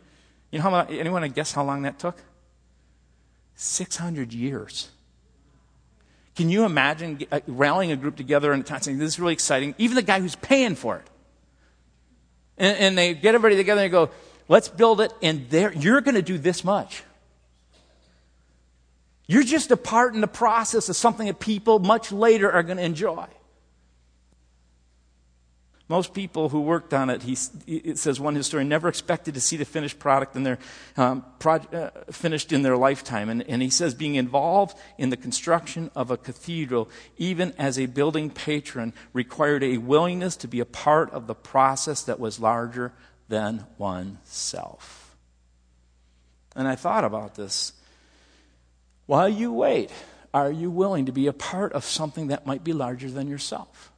you 0.51 0.59
know 0.59 0.71
how, 0.71 0.81
anyone 0.87 1.29
guess 1.31 1.53
how 1.53 1.65
long 1.65 1.83
that 1.83 1.99
took? 1.99 2.17
600 3.57 4.33
years. 4.33 4.89
Can 6.39 6.51
you 6.51 6.65
imagine 6.65 7.27
uh, 7.33 7.41
rallying 7.49 7.91
a 7.91 7.97
group 7.97 8.15
together 8.15 8.53
and 8.53 8.65
saying, 8.65 8.99
This 8.99 9.09
is 9.09 9.19
really 9.19 9.33
exciting? 9.33 9.75
Even 9.77 9.97
the 9.97 10.03
guy 10.03 10.21
who's 10.21 10.37
paying 10.37 10.77
for 10.77 10.99
it. 10.99 11.07
And, 12.57 12.79
and 12.79 12.97
they 12.97 13.13
get 13.15 13.35
everybody 13.35 13.57
together 13.57 13.83
and 13.83 13.91
go, 13.91 14.11
Let's 14.47 14.69
build 14.69 15.01
it, 15.01 15.13
and 15.21 15.53
you're 15.83 16.01
going 16.01 16.15
to 16.15 16.23
do 16.23 16.39
this 16.39 16.63
much. 16.63 17.03
You're 19.27 19.43
just 19.43 19.73
a 19.73 19.77
part 19.77 20.15
in 20.15 20.21
the 20.21 20.29
process 20.29 20.89
of 20.89 20.95
something 20.95 21.27
that 21.27 21.41
people 21.41 21.81
much 21.81 22.13
later 22.13 22.49
are 22.53 22.63
going 22.63 22.79
to 22.79 22.85
enjoy. 22.85 23.27
Most 25.89 26.13
people 26.13 26.51
who 26.51 26.61
worked 26.61 26.93
on 26.93 27.09
it, 27.09 27.23
he, 27.23 27.37
it 27.67 27.97
says 27.97 28.21
one 28.21 28.35
historian, 28.35 28.69
never 28.69 28.89
expected 28.89 29.33
to 29.35 29.41
see 29.41 29.57
the 29.57 29.65
finished 29.65 29.99
product 29.99 30.37
in 30.37 30.43
their, 30.43 30.59
um, 30.99 31.25
uh, 31.43 31.89
finished 32.11 32.53
in 32.53 32.61
their 32.61 32.77
lifetime. 32.77 33.31
And, 33.31 33.43
and 33.49 33.63
he 33.63 33.71
says 33.71 33.95
being 33.95 34.15
involved 34.15 34.77
in 34.99 35.09
the 35.09 35.17
construction 35.17 35.91
of 35.97 36.11
a 36.11 36.19
cathedral, 36.19 36.91
even 37.17 37.55
as 37.57 37.79
a 37.79 37.87
building 37.87 38.29
patron, 38.29 38.93
required 39.15 39.65
a 39.65 39.79
willingness 39.79 40.37
to 40.37 40.49
be 40.49 40.61
a 40.61 40.67
part 40.67 41.11
of 41.11 41.27
the 41.27 41.35
process 41.35 42.03
that 42.03 42.21
was 42.21 42.39
larger 42.39 42.93
than 43.29 43.65
oneself. 43.79 45.17
And 46.55 46.69
I 46.69 46.75
thought 46.75 47.05
about 47.05 47.35
this. 47.35 47.73
While 49.07 49.29
you 49.31 49.55
wait, 49.55 49.91
are 50.35 50.53
you 50.53 50.71
willing 50.71 51.07
to 51.07 51.13
be 51.13 51.29
a 51.29 51.33
part 51.33 51.73
of 51.73 51.85
something 51.85 52.27
that 52.27 52.45
might 52.45 52.63
be 52.63 52.75
larger 52.75 53.11
than 53.11 53.27
yourself? 53.27 53.91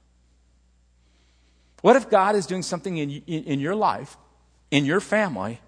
What 1.80 1.96
if 1.96 2.10
God 2.10 2.36
is 2.36 2.46
doing 2.46 2.62
something 2.62 2.96
in, 2.96 3.10
in, 3.26 3.44
in 3.44 3.60
your 3.60 3.74
life, 3.74 4.16
in 4.70 4.84
your 4.84 5.00
family, 5.00 5.60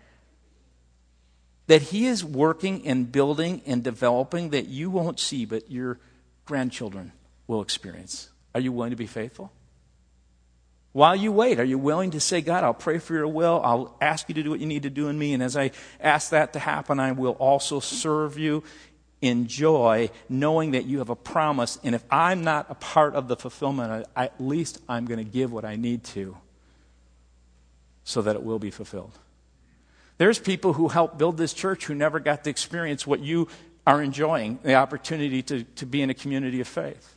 that 1.66 1.82
He 1.82 2.06
is 2.06 2.24
working 2.24 2.86
and 2.86 3.10
building 3.10 3.62
and 3.66 3.82
developing 3.82 4.50
that 4.50 4.66
you 4.66 4.90
won't 4.90 5.18
see, 5.18 5.44
but 5.44 5.70
your 5.70 5.98
grandchildren 6.44 7.12
will 7.46 7.62
experience? 7.62 8.30
Are 8.54 8.60
you 8.60 8.72
willing 8.72 8.90
to 8.90 8.96
be 8.96 9.06
faithful? 9.06 9.52
While 10.92 11.16
you 11.16 11.32
wait, 11.32 11.58
are 11.58 11.64
you 11.64 11.78
willing 11.78 12.10
to 12.10 12.20
say, 12.20 12.42
God, 12.42 12.64
I'll 12.64 12.74
pray 12.74 12.98
for 12.98 13.14
your 13.14 13.26
will. 13.26 13.62
I'll 13.64 13.96
ask 14.02 14.28
you 14.28 14.34
to 14.34 14.42
do 14.42 14.50
what 14.50 14.60
you 14.60 14.66
need 14.66 14.82
to 14.82 14.90
do 14.90 15.08
in 15.08 15.18
me. 15.18 15.32
And 15.32 15.42
as 15.42 15.56
I 15.56 15.70
ask 15.98 16.30
that 16.30 16.52
to 16.52 16.58
happen, 16.58 17.00
I 17.00 17.12
will 17.12 17.32
also 17.32 17.80
serve 17.80 18.38
you 18.38 18.62
enjoy 19.22 20.10
knowing 20.28 20.72
that 20.72 20.84
you 20.84 20.98
have 20.98 21.08
a 21.08 21.16
promise. 21.16 21.78
And 21.82 21.94
if 21.94 22.04
I'm 22.10 22.44
not 22.44 22.66
a 22.68 22.74
part 22.74 23.14
of 23.14 23.28
the 23.28 23.36
fulfillment, 23.36 24.06
at 24.14 24.34
least 24.40 24.82
I'm 24.88 25.06
going 25.06 25.24
to 25.24 25.30
give 25.30 25.52
what 25.52 25.64
I 25.64 25.76
need 25.76 26.04
to 26.04 26.36
so 28.04 28.20
that 28.22 28.34
it 28.34 28.42
will 28.42 28.58
be 28.58 28.70
fulfilled. 28.70 29.16
There's 30.18 30.38
people 30.38 30.74
who 30.74 30.88
helped 30.88 31.18
build 31.18 31.38
this 31.38 31.54
church 31.54 31.86
who 31.86 31.94
never 31.94 32.20
got 32.20 32.44
to 32.44 32.50
experience 32.50 33.06
what 33.06 33.20
you 33.20 33.48
are 33.86 34.02
enjoying 34.02 34.58
the 34.62 34.74
opportunity 34.74 35.42
to, 35.42 35.62
to 35.62 35.86
be 35.86 36.02
in 36.02 36.10
a 36.10 36.14
community 36.14 36.60
of 36.60 36.68
faith. 36.68 37.16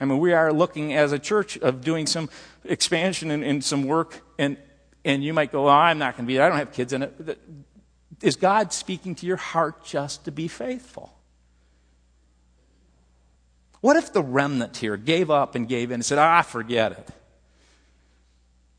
I 0.00 0.06
mean, 0.06 0.18
we 0.18 0.32
are 0.32 0.52
looking 0.52 0.94
as 0.94 1.12
a 1.12 1.18
church 1.18 1.58
of 1.58 1.82
doing 1.82 2.06
some 2.06 2.30
expansion 2.64 3.30
and, 3.30 3.44
and 3.44 3.62
some 3.62 3.84
work, 3.84 4.20
and, 4.38 4.56
and 5.04 5.22
you 5.22 5.34
might 5.34 5.52
go, 5.52 5.66
oh, 5.66 5.70
I'm 5.70 5.98
not 5.98 6.16
going 6.16 6.24
to 6.24 6.26
be 6.26 6.36
there. 6.36 6.46
I 6.46 6.48
don't 6.48 6.58
have 6.58 6.72
kids 6.72 6.92
in 6.94 7.02
it 7.02 7.38
is 8.22 8.36
God 8.36 8.72
speaking 8.72 9.14
to 9.16 9.26
your 9.26 9.36
heart 9.36 9.84
just 9.84 10.24
to 10.24 10.30
be 10.30 10.48
faithful? 10.48 11.14
What 13.80 13.96
if 13.96 14.12
the 14.12 14.22
remnant 14.22 14.76
here 14.76 14.96
gave 14.96 15.30
up 15.30 15.54
and 15.54 15.66
gave 15.66 15.90
in 15.90 15.94
and 15.94 16.04
said, 16.04 16.18
ah, 16.18 16.42
forget 16.42 16.92
it? 16.92 17.08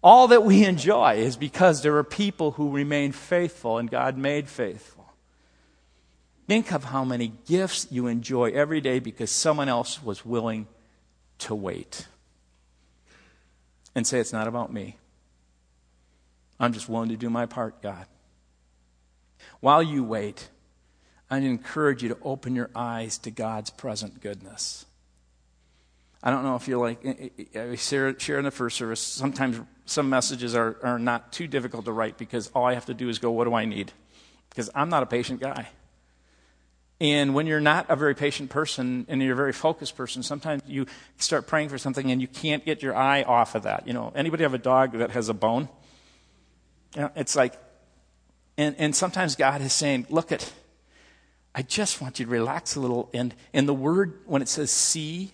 All 0.03 0.27
that 0.29 0.43
we 0.43 0.65
enjoy 0.65 1.15
is 1.15 1.35
because 1.35 1.81
there 1.81 1.97
are 1.97 2.03
people 2.03 2.51
who 2.51 2.71
remain 2.71 3.11
faithful 3.11 3.77
and 3.77 3.89
God 3.89 4.17
made 4.17 4.47
faithful. 4.47 5.05
Think 6.47 6.71
of 6.71 6.85
how 6.85 7.05
many 7.05 7.33
gifts 7.47 7.87
you 7.91 8.07
enjoy 8.07 8.51
every 8.51 8.81
day 8.81 8.99
because 8.99 9.31
someone 9.31 9.69
else 9.69 10.03
was 10.03 10.25
willing 10.25 10.67
to 11.39 11.55
wait. 11.55 12.07
And 13.93 14.05
say, 14.05 14.19
it's 14.19 14.33
not 14.33 14.47
about 14.47 14.71
me. 14.71 14.97
I'm 16.59 16.73
just 16.73 16.89
willing 16.89 17.09
to 17.09 17.17
do 17.17 17.29
my 17.29 17.45
part, 17.45 17.81
God. 17.81 18.05
While 19.61 19.81
you 19.81 20.03
wait, 20.03 20.49
I 21.29 21.37
encourage 21.37 22.03
you 22.03 22.09
to 22.09 22.17
open 22.23 22.55
your 22.55 22.69
eyes 22.75 23.17
to 23.19 23.31
God's 23.31 23.69
present 23.69 24.19
goodness. 24.21 24.85
I 26.23 26.29
don't 26.29 26.43
know 26.43 26.55
if 26.55 26.67
you're 26.67 26.79
like, 26.79 27.03
I 27.55 27.75
share, 27.75 28.19
share 28.19 28.37
in 28.37 28.45
the 28.45 28.51
first 28.51 28.77
service, 28.77 28.99
sometimes 28.99 29.59
some 29.85 30.09
messages 30.09 30.55
are, 30.55 30.77
are 30.83 30.99
not 30.99 31.31
too 31.31 31.47
difficult 31.47 31.85
to 31.85 31.91
write 31.91 32.17
because 32.17 32.47
all 32.53 32.65
I 32.65 32.73
have 32.73 32.85
to 32.87 32.93
do 32.93 33.09
is 33.09 33.17
go, 33.17 33.31
what 33.31 33.45
do 33.45 33.53
I 33.53 33.65
need? 33.65 33.91
Because 34.49 34.69
I'm 34.75 34.89
not 34.89 35.03
a 35.03 35.05
patient 35.05 35.39
guy. 35.39 35.69
And 36.99 37.33
when 37.33 37.47
you're 37.47 37.59
not 37.59 37.89
a 37.89 37.95
very 37.95 38.13
patient 38.13 38.51
person 38.51 39.05
and 39.09 39.21
you're 39.23 39.33
a 39.33 39.35
very 39.35 39.53
focused 39.53 39.95
person, 39.95 40.21
sometimes 40.21 40.61
you 40.67 40.85
start 41.17 41.47
praying 41.47 41.69
for 41.69 41.79
something 41.79 42.11
and 42.11 42.21
you 42.21 42.27
can't 42.27 42.63
get 42.63 42.83
your 42.83 42.95
eye 42.95 43.23
off 43.23 43.55
of 43.55 43.63
that. 43.63 43.87
You 43.87 43.93
know, 43.93 44.11
anybody 44.15 44.43
have 44.43 44.53
a 44.53 44.59
dog 44.59 44.91
that 44.93 45.11
has 45.11 45.27
a 45.27 45.33
bone? 45.33 45.67
You 46.95 47.01
know, 47.01 47.11
it's 47.15 47.35
like 47.35 47.55
and, 48.57 48.75
and 48.77 48.95
sometimes 48.95 49.35
God 49.35 49.61
is 49.61 49.73
saying, 49.73 50.07
look 50.09 50.31
at, 50.31 50.51
I 51.53 51.61
just 51.61 52.01
want 52.01 52.19
you 52.19 52.25
to 52.25 52.31
relax 52.31 52.75
a 52.75 52.79
little. 52.79 53.09
And, 53.13 53.33
and 53.53 53.67
the 53.67 53.73
word, 53.73 54.19
when 54.25 54.41
it 54.41 54.49
says 54.49 54.71
see, 54.71 55.31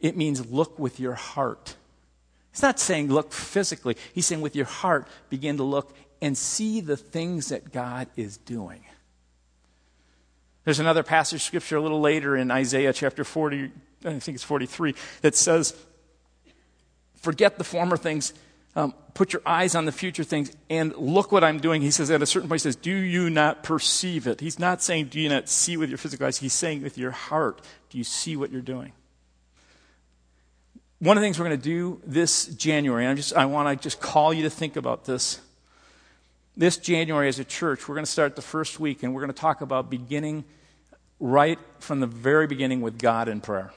it 0.00 0.16
means 0.16 0.46
look 0.50 0.78
with 0.78 1.00
your 1.00 1.14
heart. 1.14 1.76
He's 2.52 2.62
not 2.62 2.78
saying 2.78 3.08
look 3.08 3.32
physically. 3.32 3.96
He's 4.12 4.26
saying 4.26 4.40
with 4.40 4.54
your 4.54 4.66
heart, 4.66 5.08
begin 5.28 5.56
to 5.56 5.64
look 5.64 5.96
and 6.20 6.38
see 6.38 6.80
the 6.80 6.96
things 6.96 7.48
that 7.48 7.72
God 7.72 8.08
is 8.16 8.36
doing. 8.36 8.84
There's 10.64 10.80
another 10.80 11.02
passage 11.02 11.36
of 11.36 11.42
scripture 11.42 11.76
a 11.76 11.80
little 11.80 12.00
later 12.00 12.36
in 12.36 12.50
Isaiah 12.50 12.92
chapter 12.92 13.24
40, 13.24 13.70
I 14.04 14.18
think 14.18 14.36
it's 14.36 14.44
43, 14.44 14.94
that 15.20 15.34
says, 15.34 15.74
Forget 17.16 17.58
the 17.58 17.64
former 17.64 17.96
things 17.96 18.34
um, 18.76 18.94
put 19.14 19.32
your 19.32 19.42
eyes 19.46 19.74
on 19.74 19.84
the 19.84 19.92
future 19.92 20.24
things 20.24 20.52
and 20.68 20.94
look 20.96 21.30
what 21.30 21.44
I'm 21.44 21.58
doing. 21.58 21.82
He 21.82 21.90
says 21.90 22.10
at 22.10 22.22
a 22.22 22.26
certain 22.26 22.48
point, 22.48 22.60
he 22.60 22.64
says, 22.64 22.76
Do 22.76 22.92
you 22.92 23.30
not 23.30 23.62
perceive 23.62 24.26
it? 24.26 24.40
He's 24.40 24.58
not 24.58 24.82
saying, 24.82 25.06
Do 25.06 25.20
you 25.20 25.28
not 25.28 25.48
see 25.48 25.76
with 25.76 25.88
your 25.88 25.98
physical 25.98 26.26
eyes? 26.26 26.38
He's 26.38 26.52
saying, 26.52 26.82
With 26.82 26.98
your 26.98 27.12
heart, 27.12 27.60
do 27.90 27.98
you 27.98 28.04
see 28.04 28.36
what 28.36 28.50
you're 28.50 28.62
doing? 28.62 28.92
One 30.98 31.16
of 31.16 31.20
the 31.20 31.26
things 31.26 31.38
we're 31.38 31.46
going 31.46 31.60
to 31.60 31.64
do 31.64 32.00
this 32.06 32.46
January, 32.46 33.04
and 33.04 33.12
I 33.12 33.14
just 33.14 33.34
I 33.34 33.44
want 33.44 33.68
to 33.68 33.82
just 33.82 34.00
call 34.00 34.32
you 34.32 34.42
to 34.44 34.50
think 34.50 34.76
about 34.76 35.04
this. 35.04 35.40
This 36.56 36.76
January, 36.76 37.28
as 37.28 37.38
a 37.38 37.44
church, 37.44 37.88
we're 37.88 37.96
going 37.96 38.04
to 38.04 38.10
start 38.10 38.36
the 38.36 38.42
first 38.42 38.78
week, 38.78 39.02
and 39.02 39.12
we're 39.12 39.20
going 39.20 39.32
to 39.32 39.38
talk 39.38 39.60
about 39.60 39.90
beginning 39.90 40.44
right 41.20 41.58
from 41.78 42.00
the 42.00 42.06
very 42.06 42.46
beginning 42.46 42.80
with 42.80 42.98
God 42.98 43.28
in 43.28 43.40
prayer. 43.40 43.72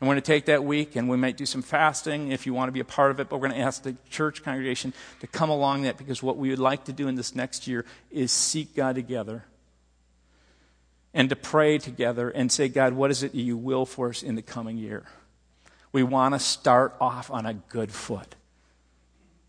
I'm 0.00 0.06
going 0.06 0.16
to 0.16 0.20
take 0.20 0.46
that 0.46 0.62
week 0.62 0.94
and 0.94 1.08
we 1.08 1.16
might 1.16 1.36
do 1.36 1.44
some 1.44 1.62
fasting 1.62 2.30
if 2.30 2.46
you 2.46 2.54
want 2.54 2.68
to 2.68 2.72
be 2.72 2.80
a 2.80 2.84
part 2.84 3.10
of 3.10 3.18
it, 3.18 3.28
but 3.28 3.36
we're 3.40 3.48
going 3.48 3.60
to 3.60 3.66
ask 3.66 3.82
the 3.82 3.96
church 4.10 4.44
congregation 4.44 4.92
to 5.20 5.26
come 5.26 5.50
along 5.50 5.82
that 5.82 5.98
because 5.98 6.22
what 6.22 6.36
we 6.36 6.50
would 6.50 6.60
like 6.60 6.84
to 6.84 6.92
do 6.92 7.08
in 7.08 7.16
this 7.16 7.34
next 7.34 7.66
year 7.66 7.84
is 8.10 8.30
seek 8.30 8.76
God 8.76 8.94
together 8.94 9.44
and 11.12 11.28
to 11.30 11.36
pray 11.36 11.78
together 11.78 12.30
and 12.30 12.52
say, 12.52 12.68
God, 12.68 12.92
what 12.92 13.10
is 13.10 13.24
it 13.24 13.34
you 13.34 13.56
will 13.56 13.84
for 13.84 14.10
us 14.10 14.22
in 14.22 14.36
the 14.36 14.42
coming 14.42 14.76
year? 14.76 15.04
We 15.90 16.04
want 16.04 16.34
to 16.34 16.38
start 16.38 16.94
off 17.00 17.30
on 17.30 17.44
a 17.44 17.54
good 17.54 17.90
foot. 17.90 18.36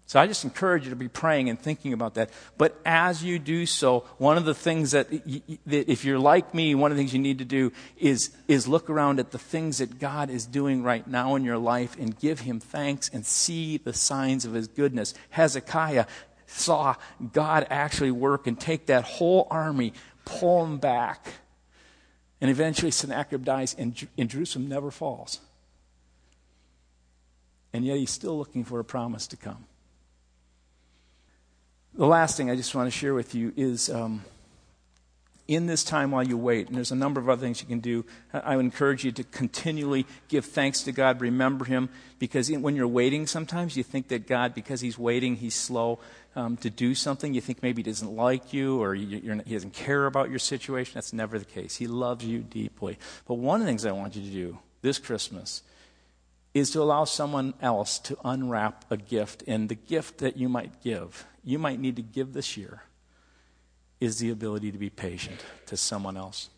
So 0.10 0.20
I 0.20 0.26
just 0.26 0.44
encourage 0.44 0.86
you 0.86 0.90
to 0.90 0.96
be 0.96 1.08
praying 1.08 1.50
and 1.50 1.60
thinking 1.60 1.94
about 1.94 2.16
that. 2.16 2.32
But 2.58 2.76
as 2.84 3.24
you 3.24 3.38
do 3.38 3.68
so, 3.68 4.06
one 4.18 4.38
of 4.38 4.46
the 4.46 4.56
things 4.56 4.90
that, 4.90 5.08
that, 5.12 5.92
if 5.92 6.04
you're 6.04 6.18
like 6.18 6.52
me, 6.52 6.74
one 6.74 6.90
of 6.90 6.98
the 6.98 7.02
things 7.02 7.14
you 7.14 7.20
need 7.20 7.38
to 7.38 7.46
do 7.46 7.72
is, 7.96 8.32
is 8.48 8.68
look 8.68 8.90
around 8.90 9.20
at 9.20 9.30
the 9.30 9.38
things 9.38 9.78
that 9.78 10.00
God 10.00 10.32
is 10.32 10.48
doing 10.48 10.82
right 10.82 11.06
now 11.06 11.36
in 11.36 11.44
your 11.44 11.60
life 11.60 11.96
and 12.00 12.18
give 12.18 12.40
Him 12.40 12.60
thanks 12.60 13.08
and 13.14 13.24
see 13.24 13.78
the 13.78 13.94
signs 13.94 14.46
of 14.46 14.54
His 14.54 14.68
goodness. 14.68 15.14
Hezekiah 15.30 16.08
saw 16.48 16.96
God 17.32 17.68
actually 17.70 18.10
work 18.10 18.48
and 18.48 18.60
take 18.60 18.88
that 18.88 19.04
whole 19.04 19.46
army, 19.52 19.94
pull 20.26 20.66
them 20.66 20.80
back. 20.80 21.34
And 22.42 22.50
eventually 22.50 22.90
Sennacherib 22.90 23.46
dies 23.46 23.76
and, 23.78 24.08
and 24.18 24.28
Jerusalem 24.28 24.70
never 24.70 24.90
falls. 24.90 25.40
And 27.74 27.86
yet 27.86 27.98
he's 27.98 28.10
still 28.10 28.40
looking 28.40 28.64
for 28.64 28.80
a 28.80 28.84
promise 28.84 29.28
to 29.28 29.38
come. 29.38 29.66
The 31.96 32.06
last 32.06 32.38
thing 32.38 32.50
I 32.50 32.56
just 32.56 32.76
want 32.76 32.92
to 32.92 32.98
share 32.98 33.14
with 33.14 33.34
you 33.34 33.52
is 33.58 33.90
um, 33.90 34.24
in 35.48 35.66
this 35.66 35.84
time 35.84 36.12
while 36.12 36.22
you 36.22 36.38
wait, 36.38 36.68
and 36.68 36.78
there's 36.78 36.92
a 36.92 36.96
number 36.96 37.20
of 37.20 37.28
other 37.28 37.42
things 37.42 37.60
you 37.60 37.68
can 37.68 37.80
do, 37.80 38.06
I 38.32 38.56
would 38.56 38.64
encourage 38.64 39.04
you 39.04 39.12
to 39.14 39.24
continually 39.24 40.06
give 40.28 40.46
thanks 40.46 40.84
to 40.84 40.92
God, 40.92 41.20
remember 41.20 41.66
Him, 41.66 41.90
because 42.20 42.52
when 42.52 42.76
you're 42.76 42.88
waiting, 42.88 43.26
sometimes 43.26 43.76
you 43.76 43.82
think 43.82 44.10
that 44.10 44.28
God, 44.28 44.54
because 44.54 44.82
He's 44.82 45.00
waiting, 45.00 45.38
He's 45.38 45.56
slow 45.56 45.98
um, 46.36 46.56
to 46.58 46.70
do 46.70 46.94
something. 46.94 47.34
You 47.34 47.42
think 47.42 47.64
maybe 47.64 47.82
He 47.82 47.90
doesn't 47.90 48.16
like 48.16 48.54
you 48.54 48.80
or 48.80 48.94
He 48.94 49.20
doesn't 49.20 49.74
care 49.74 50.06
about 50.06 50.30
your 50.30 50.38
situation. 50.38 50.94
That's 50.94 51.14
never 51.14 51.40
the 51.40 51.46
case. 51.46 51.78
He 51.78 51.88
loves 51.88 52.24
you 52.24 52.40
deeply. 52.40 53.00
But 53.28 53.36
one 53.36 53.62
of 53.62 53.66
the 53.66 53.72
things 53.72 53.88
I 53.88 53.92
want 53.92 54.16
you 54.16 54.22
to 54.22 54.30
do 54.30 54.60
this 54.84 55.00
Christmas 55.00 55.64
is 56.54 56.70
to 56.72 56.82
allow 56.82 57.06
someone 57.06 57.56
else 57.60 57.98
to 58.00 58.18
unwrap 58.24 58.86
a 58.92 58.98
gift, 58.98 59.44
and 59.48 59.68
the 59.68 59.76
gift 59.76 60.20
that 60.20 60.38
you 60.38 60.48
might 60.48 60.84
give 60.84 61.26
you 61.44 61.60
might 61.60 61.80
need 61.80 61.96
to 61.96 62.02
give 62.02 62.34
this 62.34 62.58
year 62.58 62.84
is 64.00 64.20
the 64.20 64.30
ability 64.30 64.72
to 64.72 64.78
be 64.78 64.90
patient 64.90 65.44
to 65.66 65.76
someone 65.76 66.18
else. 66.18 66.50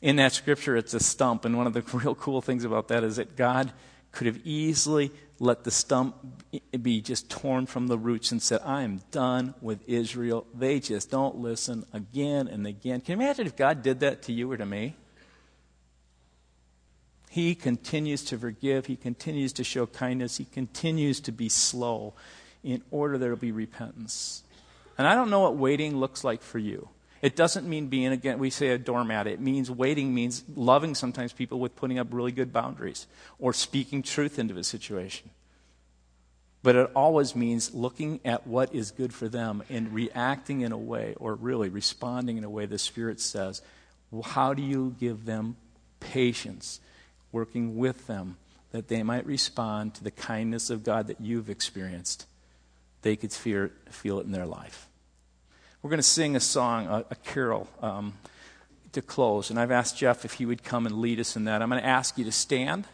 In 0.00 0.16
that 0.16 0.32
scripture, 0.32 0.76
it's 0.76 0.94
a 0.94 1.00
stump, 1.00 1.44
and 1.44 1.56
one 1.56 1.66
of 1.66 1.72
the 1.72 1.82
real 1.96 2.14
cool 2.14 2.40
things 2.40 2.64
about 2.64 2.88
that 2.88 3.04
is 3.04 3.16
that 3.16 3.36
God 3.36 3.72
could 4.12 4.26
have 4.26 4.40
easily 4.44 5.10
let 5.38 5.64
the 5.64 5.70
stump 5.70 6.16
be 6.80 7.02
just 7.02 7.28
torn 7.28 7.66
from 7.66 7.86
the 7.86 7.98
roots 7.98 8.32
and 8.32 8.40
said, 8.40 8.60
I 8.64 8.82
am 8.82 9.02
done 9.10 9.54
with 9.60 9.86
Israel. 9.86 10.46
They 10.54 10.80
just 10.80 11.10
don't 11.10 11.36
listen 11.36 11.84
again 11.92 12.48
and 12.48 12.66
again. 12.66 13.02
Can 13.02 13.18
you 13.18 13.24
imagine 13.24 13.46
if 13.46 13.56
God 13.56 13.82
did 13.82 14.00
that 14.00 14.22
to 14.22 14.32
you 14.32 14.50
or 14.50 14.56
to 14.56 14.64
me? 14.64 14.96
He 17.28 17.54
continues 17.54 18.24
to 18.24 18.38
forgive. 18.38 18.86
He 18.86 18.96
continues 18.96 19.52
to 19.54 19.64
show 19.64 19.86
kindness. 19.86 20.38
He 20.38 20.46
continues 20.46 21.20
to 21.20 21.32
be 21.32 21.50
slow 21.50 22.14
in 22.66 22.82
order 22.90 23.16
there 23.16 23.30
will 23.30 23.36
be 23.36 23.52
repentance. 23.52 24.42
And 24.98 25.06
I 25.06 25.14
don't 25.14 25.30
know 25.30 25.40
what 25.40 25.56
waiting 25.56 25.98
looks 25.98 26.24
like 26.24 26.42
for 26.42 26.58
you. 26.58 26.88
It 27.22 27.36
doesn't 27.36 27.68
mean 27.68 27.86
being, 27.86 28.12
again, 28.12 28.38
we 28.38 28.50
say 28.50 28.68
a 28.68 28.78
doormat. 28.78 29.26
It 29.26 29.40
means 29.40 29.70
waiting 29.70 30.14
means 30.14 30.44
loving 30.54 30.94
sometimes 30.94 31.32
people 31.32 31.58
with 31.60 31.76
putting 31.76 31.98
up 31.98 32.08
really 32.10 32.32
good 32.32 32.52
boundaries 32.52 33.06
or 33.38 33.52
speaking 33.52 34.02
truth 34.02 34.38
into 34.38 34.58
a 34.58 34.64
situation. 34.64 35.30
But 36.62 36.76
it 36.76 36.90
always 36.94 37.36
means 37.36 37.72
looking 37.72 38.20
at 38.24 38.46
what 38.46 38.74
is 38.74 38.90
good 38.90 39.14
for 39.14 39.28
them 39.28 39.62
and 39.70 39.94
reacting 39.94 40.62
in 40.62 40.72
a 40.72 40.78
way, 40.78 41.14
or 41.18 41.34
really 41.34 41.68
responding 41.68 42.36
in 42.36 42.44
a 42.44 42.50
way 42.50 42.66
the 42.66 42.78
Spirit 42.78 43.20
says. 43.20 43.62
How 44.24 44.52
do 44.52 44.62
you 44.62 44.96
give 44.98 45.24
them 45.24 45.56
patience, 46.00 46.80
working 47.32 47.76
with 47.76 48.06
them, 48.08 48.36
that 48.72 48.88
they 48.88 49.02
might 49.02 49.26
respond 49.26 49.94
to 49.94 50.04
the 50.04 50.10
kindness 50.10 50.68
of 50.70 50.84
God 50.84 51.06
that 51.06 51.20
you've 51.20 51.48
experienced? 51.48 52.26
They 53.06 53.14
could 53.14 53.30
fear, 53.30 53.70
feel 53.88 54.18
it 54.18 54.26
in 54.26 54.32
their 54.32 54.46
life. 54.46 54.88
We're 55.80 55.90
going 55.90 55.98
to 55.98 56.02
sing 56.02 56.34
a 56.34 56.40
song, 56.40 56.88
a, 56.88 57.04
a 57.08 57.14
carol, 57.14 57.68
um, 57.80 58.14
to 58.94 59.00
close. 59.00 59.48
And 59.48 59.60
I've 59.60 59.70
asked 59.70 59.96
Jeff 59.96 60.24
if 60.24 60.32
he 60.32 60.44
would 60.44 60.64
come 60.64 60.86
and 60.86 61.00
lead 61.00 61.20
us 61.20 61.36
in 61.36 61.44
that. 61.44 61.62
I'm 61.62 61.68
going 61.70 61.80
to 61.80 61.86
ask 61.86 62.18
you 62.18 62.24
to 62.24 62.32
stand. 62.32 62.84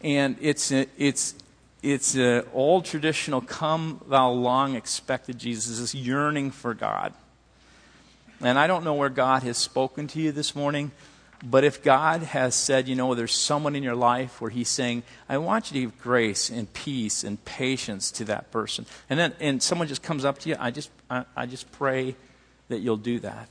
And 0.00 0.38
it's, 0.40 0.72
a, 0.72 0.86
it's, 0.96 1.34
it's 1.82 2.14
an 2.14 2.44
old 2.54 2.86
traditional, 2.86 3.42
come 3.42 4.00
thou 4.08 4.30
long 4.30 4.74
expected 4.74 5.36
Jesus, 5.36 5.78
this 5.78 5.94
yearning 5.94 6.50
for 6.50 6.72
God. 6.72 7.12
And 8.40 8.58
I 8.58 8.66
don't 8.66 8.84
know 8.84 8.94
where 8.94 9.10
God 9.10 9.42
has 9.42 9.58
spoken 9.58 10.06
to 10.06 10.18
you 10.18 10.32
this 10.32 10.56
morning, 10.56 10.92
but 11.48 11.62
if 11.62 11.80
God 11.80 12.22
has 12.22 12.56
said, 12.56 12.88
you 12.88 12.96
know, 12.96 13.14
there's 13.14 13.32
someone 13.32 13.76
in 13.76 13.84
your 13.84 13.94
life 13.94 14.40
where 14.40 14.50
He's 14.50 14.68
saying, 14.68 15.04
I 15.28 15.38
want 15.38 15.70
you 15.70 15.74
to 15.74 15.86
give 15.86 16.02
grace 16.02 16.50
and 16.50 16.72
peace 16.72 17.22
and 17.22 17.42
patience 17.44 18.10
to 18.12 18.24
that 18.24 18.50
person, 18.50 18.84
and 19.08 19.18
then 19.18 19.32
and 19.38 19.62
someone 19.62 19.86
just 19.86 20.02
comes 20.02 20.24
up 20.24 20.38
to 20.40 20.48
you, 20.48 20.56
I 20.58 20.72
just 20.72 20.90
I, 21.08 21.24
I 21.36 21.46
just 21.46 21.70
pray 21.70 22.16
that 22.68 22.80
you'll 22.80 22.96
do 22.96 23.20
that. 23.20 23.48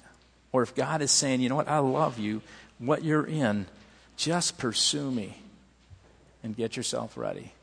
Or 0.52 0.62
if 0.62 0.76
God 0.76 1.02
is 1.02 1.12
saying, 1.12 1.40
you 1.40 1.48
know 1.48 1.56
what, 1.56 1.70
I 1.70 1.80
love 1.80 2.20
you, 2.20 2.42
what 2.80 3.04
you're 3.04 3.26
in, 3.26 3.66
just 4.18 4.58
pursue 4.58 5.10
me 5.10 5.42
and 6.44 6.56
get 6.56 6.76
yourself 6.76 7.18
ready 7.18 7.54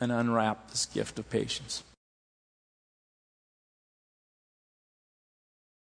and 0.00 0.10
unwrap 0.10 0.70
this 0.70 0.86
gift 0.86 1.18
of 1.20 1.30
patience. 1.30 1.84